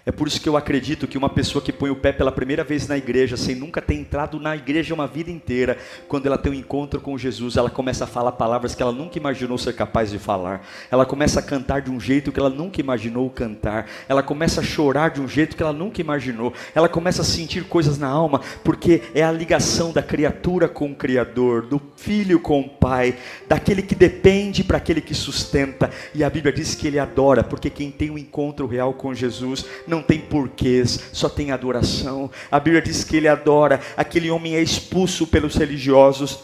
É 0.09 0.11
por 0.11 0.27
isso 0.27 0.41
que 0.41 0.49
eu 0.49 0.57
acredito 0.57 1.07
que 1.07 1.19
uma 1.19 1.29
pessoa 1.29 1.63
que 1.63 1.71
põe 1.71 1.91
o 1.91 1.97
pé 1.97 2.13
pela 2.13 2.33
primeira 2.33 2.65
vez 2.65 2.89
na 2.89 2.97
igreja, 2.97 3.37
sem 3.37 3.55
nunca 3.55 3.83
ter 3.83 3.93
entrado 3.93 4.41
na 4.41 4.57
igreja 4.57 4.95
uma 4.95 5.07
vida 5.07 5.31
inteira, 5.31 5.77
quando 6.09 6.25
ela 6.25 6.39
tem 6.39 6.51
um 6.51 6.55
encontro 6.55 6.99
com 6.99 7.19
Jesus, 7.19 7.59
ela 7.59 7.69
começa 7.69 8.05
a 8.05 8.07
falar 8.07 8.33
palavras 8.33 8.75
que 8.75 8.83
ela 8.83 8.91
nunca 8.91 9.19
imaginou 9.19 9.59
ser 9.59 9.75
capaz 9.75 10.11
de 10.11 10.19
falar. 10.19 10.67
Ela 10.91 11.05
começa 11.05 11.41
a 11.41 11.43
cantar 11.43 11.83
de 11.83 11.91
um 11.91 12.01
jeito 12.01 12.33
que 12.33 12.41
ela 12.41 12.49
nunca 12.49 12.81
imaginou 12.81 13.29
cantar. 13.29 13.87
Ela 14.09 14.23
começa 14.23 14.63
a 14.63 14.65
chorar 14.65 15.11
de 15.11 15.21
um 15.21 15.29
jeito 15.29 15.55
que 15.55 15.63
ela 15.63 15.75
nunca 15.75 16.01
imaginou. 16.01 16.55
Ela 16.75 16.89
começa 16.89 17.21
a 17.21 17.25
sentir 17.25 17.65
coisas 17.65 17.99
na 17.99 18.09
alma, 18.09 18.41
porque 18.65 19.03
é 19.15 19.23
a 19.23 19.31
ligação 19.31 19.93
da 19.93 20.03
criatura 20.03 20.71
com 20.71 20.91
o 20.91 20.95
Criador, 20.95 21.67
do 21.67 21.79
filho 21.97 22.41
com 22.41 22.63
o 22.63 22.69
Pai, 22.71 23.15
daquele 23.47 23.83
que 23.83 23.95
depende 23.95 24.65
para 24.65 24.79
aquele 24.79 25.03
que 25.03 25.13
sustenta. 25.13 25.91
E 26.15 26.25
a 26.25 26.31
Bíblia 26.31 26.51
diz 26.51 26.75
que 26.75 26.87
ele 26.87 26.99
adora, 26.99 27.45
porque 27.45 27.69
quem 27.69 27.91
tem 27.91 28.11
um 28.11 28.17
encontro 28.17 28.67
real 28.67 28.95
com 28.95 29.13
Jesus 29.13 29.67
não 29.87 29.98
não 29.99 30.03
tem 30.03 30.21
porquês, 30.21 31.11
só 31.13 31.29
tem 31.29 31.51
adoração. 31.51 32.31
A 32.51 32.61
Bíblia 32.61 32.81
diz 32.81 33.03
que 33.03 33.17
ele 33.17 33.29
adora, 33.29 33.81
aquele 33.97 34.31
homem 34.31 34.55
é 34.55 34.63
expulso 34.63 35.27
pelos 35.27 35.57
religiosos, 35.57 36.39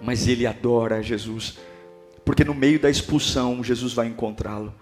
mas 0.00 0.28
ele 0.28 0.46
adora 0.46 1.02
Jesus, 1.02 1.58
porque 2.24 2.44
no 2.44 2.54
meio 2.54 2.78
da 2.78 2.88
expulsão 2.88 3.62
Jesus 3.64 3.92
vai 3.92 4.06
encontrá-lo. 4.06 4.72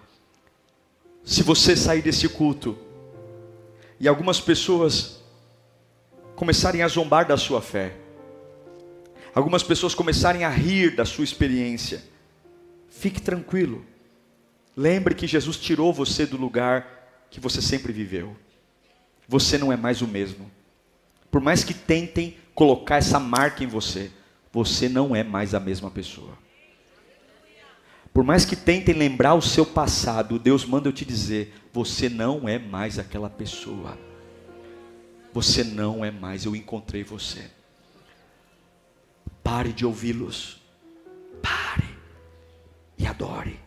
Se 1.23 1.41
você 1.41 1.75
sair 1.75 2.01
desse 2.01 2.29
culto 2.29 2.77
e 3.99 4.07
algumas 4.07 4.39
pessoas 4.39 5.19
começarem 6.35 6.83
a 6.83 6.87
zombar 6.87 7.27
da 7.27 7.35
sua 7.35 7.61
fé, 7.61 7.95
algumas 9.33 9.63
pessoas 9.63 9.95
começarem 9.95 10.43
a 10.43 10.49
rir 10.49 10.95
da 10.95 11.03
sua 11.03 11.23
experiência, 11.23 12.03
fique 12.89 13.19
tranquilo. 13.19 13.83
Lembre 14.75 15.15
que 15.15 15.25
Jesus 15.25 15.57
tirou 15.57 15.91
você 15.91 16.27
do 16.27 16.37
lugar 16.37 16.96
que 17.29 17.39
você 17.39 17.61
sempre 17.61 17.91
viveu. 17.91 18.35
Você 19.27 19.57
não 19.57 19.71
é 19.71 19.77
mais 19.77 20.01
o 20.01 20.07
mesmo. 20.07 20.49
Por 21.29 21.41
mais 21.41 21.63
que 21.63 21.73
tentem 21.73 22.37
colocar 22.55 22.97
essa 22.97 23.19
marca 23.19 23.63
em 23.63 23.67
você, 23.67 24.11
você 24.51 24.87
não 24.87 25.15
é 25.15 25.23
mais 25.23 25.53
a 25.53 25.59
mesma 25.59 25.91
pessoa. 25.91 26.37
Por 28.13 28.23
mais 28.23 28.45
que 28.45 28.55
tentem 28.55 28.95
lembrar 28.95 29.35
o 29.35 29.41
seu 29.41 29.65
passado, 29.65 30.39
Deus 30.39 30.65
manda 30.65 30.87
eu 30.87 30.93
te 30.93 31.05
dizer: 31.05 31.53
você 31.71 32.09
não 32.09 32.49
é 32.49 32.57
mais 32.57 32.97
aquela 32.97 33.29
pessoa. 33.29 33.97
Você 35.33 35.63
não 35.63 36.03
é 36.03 36.09
mais, 36.09 36.45
eu 36.45 36.55
encontrei 36.55 37.03
você. 37.03 37.51
Pare 39.43 39.71
de 39.71 39.85
ouvi-los. 39.85 40.59
Pare 41.43 41.87
e 42.97 43.05
adore. 43.05 43.66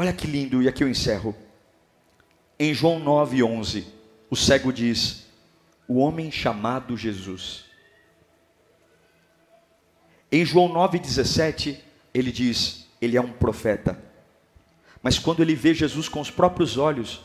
Olha 0.00 0.12
que 0.12 0.28
lindo, 0.28 0.62
e 0.62 0.68
aqui 0.68 0.84
eu 0.84 0.88
encerro. 0.88 1.34
Em 2.56 2.72
João 2.72 3.00
9:11, 3.00 3.84
o 4.30 4.36
cego 4.36 4.72
diz: 4.72 5.26
"O 5.88 5.98
homem 5.98 6.30
chamado 6.30 6.96
Jesus". 6.96 7.64
Em 10.30 10.44
João 10.44 10.68
9:17, 10.68 11.82
ele 12.14 12.30
diz: 12.30 12.86
"Ele 13.02 13.16
é 13.16 13.20
um 13.20 13.32
profeta". 13.32 14.00
Mas 15.02 15.18
quando 15.18 15.42
ele 15.42 15.56
vê 15.56 15.74
Jesus 15.74 16.08
com 16.08 16.20
os 16.20 16.30
próprios 16.30 16.78
olhos, 16.78 17.20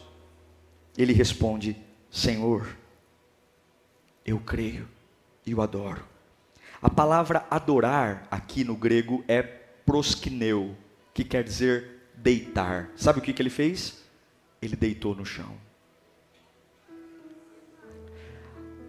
ele 0.97 1.13
responde: 1.13 1.77
"Senhor, 2.09 2.75
eu 4.25 4.39
creio 4.39 4.89
e 5.45 5.53
o 5.53 5.61
adoro". 5.61 6.03
A 6.81 6.89
palavra 6.89 7.45
adorar 7.51 8.27
aqui 8.31 8.63
no 8.63 8.75
grego 8.75 9.23
é 9.27 9.43
proskineu, 9.43 10.75
que 11.13 11.23
quer 11.23 11.43
dizer 11.43 11.92
deitar. 12.23 12.89
Sabe 12.95 13.19
o 13.19 13.21
que, 13.21 13.33
que 13.33 13.41
ele 13.41 13.49
fez? 13.49 14.01
Ele 14.61 14.77
deitou 14.77 15.13
no 15.13 15.25
chão. 15.25 15.55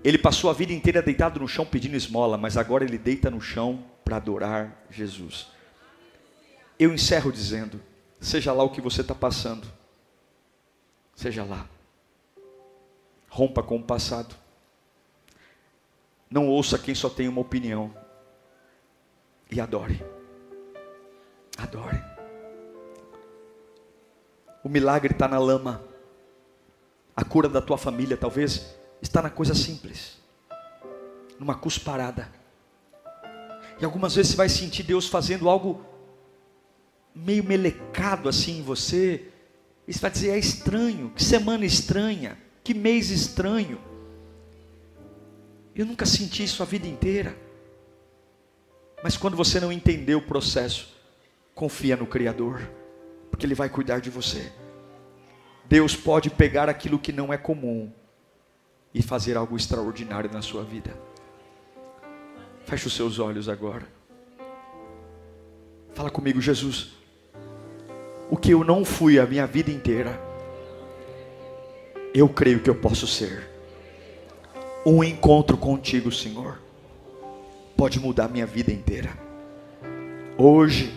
Ele 0.04 0.18
passou 0.18 0.48
a 0.48 0.52
vida 0.52 0.72
inteira 0.72 1.02
deitado 1.02 1.40
no 1.40 1.48
chão 1.48 1.66
pedindo 1.66 1.96
esmola, 1.96 2.38
mas 2.38 2.56
agora 2.56 2.84
ele 2.84 2.98
deita 2.98 3.30
no 3.30 3.40
chão 3.40 3.84
para 4.04 4.16
adorar 4.16 4.84
Jesus. 4.90 5.48
Eu 6.78 6.94
encerro 6.94 7.32
dizendo: 7.32 7.80
seja 8.20 8.52
lá 8.52 8.62
o 8.62 8.70
que 8.70 8.82
você 8.82 9.00
está 9.00 9.14
passando, 9.14 9.66
seja 11.16 11.42
lá, 11.42 11.66
rompa 13.28 13.62
com 13.62 13.76
o 13.76 13.82
passado, 13.82 14.36
não 16.30 16.48
ouça 16.48 16.78
quem 16.78 16.94
só 16.94 17.08
tem 17.08 17.26
uma 17.26 17.40
opinião, 17.40 17.92
e 19.50 19.58
adore, 19.58 20.04
adore. 21.56 22.13
O 24.64 24.68
milagre 24.70 25.12
está 25.12 25.28
na 25.28 25.38
lama. 25.38 25.84
A 27.14 27.22
cura 27.22 27.50
da 27.50 27.60
tua 27.60 27.76
família 27.76 28.16
talvez 28.16 28.74
está 29.02 29.20
na 29.20 29.28
coisa 29.28 29.54
simples, 29.54 30.18
numa 31.38 31.54
cusparada. 31.54 32.32
E 33.78 33.84
algumas 33.84 34.14
vezes 34.14 34.32
você 34.32 34.36
vai 34.36 34.48
sentir 34.48 34.82
Deus 34.82 35.06
fazendo 35.06 35.48
algo 35.50 35.84
meio 37.14 37.44
melecado 37.44 38.26
assim 38.26 38.58
em 38.58 38.62
você. 38.62 39.28
E 39.86 39.92
você 39.92 40.00
vai 40.00 40.10
dizer: 40.10 40.30
é 40.30 40.38
estranho, 40.38 41.12
que 41.14 41.22
semana 41.22 41.66
estranha, 41.66 42.38
que 42.64 42.72
mês 42.72 43.10
estranho. 43.10 43.78
Eu 45.76 45.84
nunca 45.84 46.06
senti 46.06 46.42
isso 46.42 46.62
a 46.62 46.66
vida 46.66 46.88
inteira. 46.88 47.36
Mas 49.02 49.16
quando 49.16 49.36
você 49.36 49.60
não 49.60 49.70
entendeu 49.70 50.18
o 50.18 50.26
processo, 50.26 50.94
confia 51.54 51.96
no 51.96 52.06
Criador 52.06 52.62
porque 53.34 53.44
Ele 53.44 53.54
vai 53.56 53.68
cuidar 53.68 53.98
de 53.98 54.10
você. 54.10 54.52
Deus 55.64 55.96
pode 55.96 56.30
pegar 56.30 56.68
aquilo 56.68 57.00
que 57.00 57.10
não 57.10 57.32
é 57.32 57.36
comum 57.36 57.90
e 58.94 59.02
fazer 59.02 59.36
algo 59.36 59.56
extraordinário 59.56 60.30
na 60.32 60.40
sua 60.40 60.62
vida. 60.62 60.96
Feche 62.64 62.86
os 62.86 62.94
seus 62.94 63.18
olhos 63.18 63.48
agora. 63.48 63.88
Fala 65.94 66.12
comigo, 66.12 66.40
Jesus. 66.40 66.92
O 68.30 68.36
que 68.36 68.52
eu 68.52 68.62
não 68.62 68.84
fui 68.84 69.18
a 69.18 69.26
minha 69.26 69.48
vida 69.48 69.68
inteira, 69.68 70.16
eu 72.14 72.28
creio 72.28 72.60
que 72.60 72.70
eu 72.70 72.76
posso 72.76 73.04
ser. 73.04 73.50
Um 74.86 75.02
encontro 75.02 75.56
contigo, 75.56 76.12
Senhor, 76.12 76.60
pode 77.76 77.98
mudar 77.98 78.28
minha 78.28 78.46
vida 78.46 78.70
inteira. 78.70 79.10
Hoje, 80.38 80.94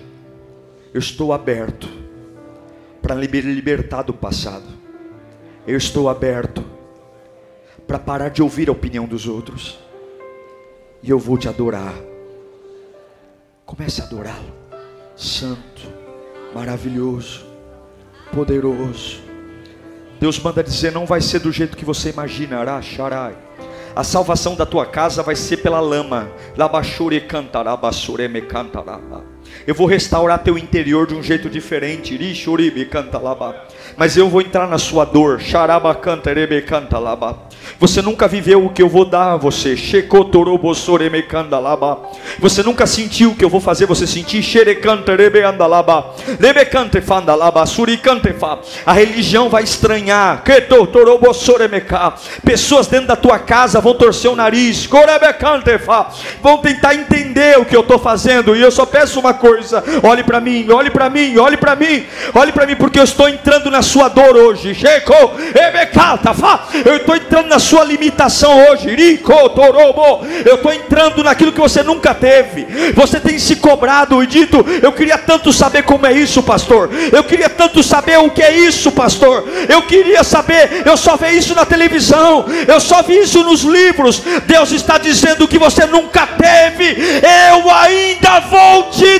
eu 0.94 1.00
estou 1.00 1.34
aberto 1.34 1.97
para 3.08 3.16
me 3.16 3.26
libertar 3.26 4.02
do 4.02 4.14
passado. 4.14 4.66
Eu 5.66 5.78
estou 5.78 6.10
aberto 6.10 6.62
para 7.88 7.98
parar 7.98 8.28
de 8.28 8.44
ouvir 8.44 8.68
a 8.68 8.74
opinião 8.74 9.06
dos 9.06 9.30
outros. 9.30 9.80
E 11.02 11.10
eu 11.10 11.18
vou 11.18 11.38
te 11.38 11.48
adorar. 11.48 11.94
Comece 13.66 14.02
a 14.02 14.04
adorá-lo. 14.04 14.54
Santo, 15.16 15.84
maravilhoso, 16.54 17.46
poderoso. 18.34 19.22
Deus 20.20 20.38
manda 20.40 20.62
dizer: 20.62 20.92
não 20.92 21.06
vai 21.06 21.22
ser 21.22 21.40
do 21.40 21.52
jeito 21.52 21.78
que 21.78 21.86
você 21.86 22.10
imagina, 22.10 22.60
Araxarai. 22.60 23.38
A 23.96 24.04
salvação 24.04 24.54
da 24.54 24.66
tua 24.66 24.86
casa 24.86 25.24
vai 25.24 25.36
ser 25.38 25.58
pela 25.58 25.80
lama. 25.80 26.30
Labachure 26.58 27.22
cantará, 27.22 27.78
basure 27.78 28.28
me 28.28 28.42
cantará. 28.42 29.00
Eu 29.66 29.76
vou 29.76 29.86
restaurar 29.86 30.40
teu 30.40 30.58
interior 30.58 31.06
de 31.06 31.14
um 31.14 31.22
jeito 31.22 31.50
diferente. 31.50 32.14
Irishuribi 32.14 32.86
canta 32.86 33.18
laba. 33.18 33.56
Mas 33.98 34.16
eu 34.16 34.30
vou 34.30 34.42
entrar 34.42 34.68
na 34.68 34.78
sua 34.78 35.06
dor. 35.06 35.40
Xaraba 35.42 35.94
canta 35.96 36.30
erebe 36.30 36.62
canta 36.62 36.98
laba. 36.98 37.48
Você 37.80 38.02
nunca 38.02 38.28
viveu 38.28 38.66
o 38.66 38.70
que 38.70 38.82
eu 38.82 38.90
vou 38.90 39.06
dar 39.06 39.34
a 39.34 39.38
você. 39.38 39.76
Shekotorobosoreme 39.76 41.22
canta 41.24 41.60
laba. 41.60 42.00
Você 42.40 42.64
nunca 42.64 42.88
sentiu 42.88 43.32
o 43.32 43.36
que 43.36 43.44
eu 43.44 43.50
vou 43.50 43.60
fazer 43.60 43.86
você 43.86 44.08
sentir. 44.08 44.42
Xerecanta 44.42 45.12
erebe 45.12 45.44
andalaba. 45.44 46.16
Lebe 46.40 46.66
cante 46.66 47.02
fanda 47.02 47.36
laba. 47.36 47.66
Suricante 47.66 48.34
fa. 48.34 48.60
A 48.86 48.94
religião 48.94 49.50
vai 49.50 49.64
estranhar. 49.64 50.44
Ketotorobosoremeka. 50.44 52.14
Pessoas 52.44 52.88
dentro 52.88 53.08
da 53.08 53.16
tua 53.16 53.40
casa 53.40 53.82
vão 53.82 53.96
torcer 53.96 54.32
o 54.32 54.36
nariz. 54.36 54.88
Corebe 54.88 55.32
cante 55.34 55.78
fa. 55.78 56.10
Vão 56.42 56.60
tentar 56.60 56.96
entender 56.96 57.60
o 57.60 57.66
que 57.66 57.76
eu 57.76 57.82
estou 57.82 58.00
fazendo. 58.00 58.56
E 58.56 58.62
eu 58.62 58.72
só 58.72 58.86
peço 58.86 59.20
uma 59.20 59.34
coisa: 59.38 59.84
olhe 60.04 60.24
para 60.24 60.42
mim, 60.42 60.68
olhe 60.70 60.90
para 60.90 61.10
mim, 61.10 61.38
olhe 61.38 61.58
para 61.58 61.76
mim, 61.76 62.06
olhe 62.34 62.52
para 62.52 62.66
mim, 62.66 62.76
porque 62.76 63.00
eu 63.00 63.04
estou 63.04 63.30
entrando 63.30 63.72
na 63.72 63.82
sua 63.82 64.10
dor 64.10 64.36
hoje. 64.36 64.76
Eu 66.86 66.98
estou 66.98 67.16
entrando 67.16 67.48
na 67.48 67.60
sua 67.60 67.84
limitação 67.84 68.68
hoje. 68.70 68.90
Eu 70.46 70.56
estou 70.56 70.74
entrando 70.74 71.24
naquilo 71.24 71.52
que 71.52 71.60
você 71.60 71.84
nunca 71.84 72.14
teve. 72.14 72.66
Você 72.94 73.20
tem 73.20 73.40
se 73.40 73.58
cobrado 73.58 74.22
e 74.24 74.28
dito: 74.28 74.66
Eu 74.82 74.92
queria 74.92 75.18
tanto 75.18 75.54
saber 75.54 75.84
como 75.84 76.06
é 76.06 76.14
isso, 76.14 76.44
pastor. 76.44 76.90
Eu 77.12 77.24
queria 77.24 77.50
tanto 77.50 77.84
saber 77.84 78.18
o 78.20 78.30
que 78.30 78.42
é 78.42 78.58
isso, 78.58 78.92
pastor. 78.92 79.48
Eu 79.70 79.82
queria 79.84 80.24
saber. 80.24 80.84
Eu 80.86 80.98
só 80.98 81.16
vi 81.16 81.38
isso 81.38 81.56
na 81.56 81.66
televisão. 81.66 82.46
Eu 82.68 82.80
só 82.80 83.02
vi 83.02 83.20
isso 83.20 83.44
nos 83.44 83.62
livros. 83.62 84.22
Deus 84.46 84.72
está 84.72 84.98
dizendo 84.98 85.48
que 85.48 85.58
você 85.58 85.86
nunca 85.86 86.28
teve. 86.28 86.98
Eu 87.52 87.70
ainda 87.70 88.40
vou 88.42 88.84
te 88.90 89.20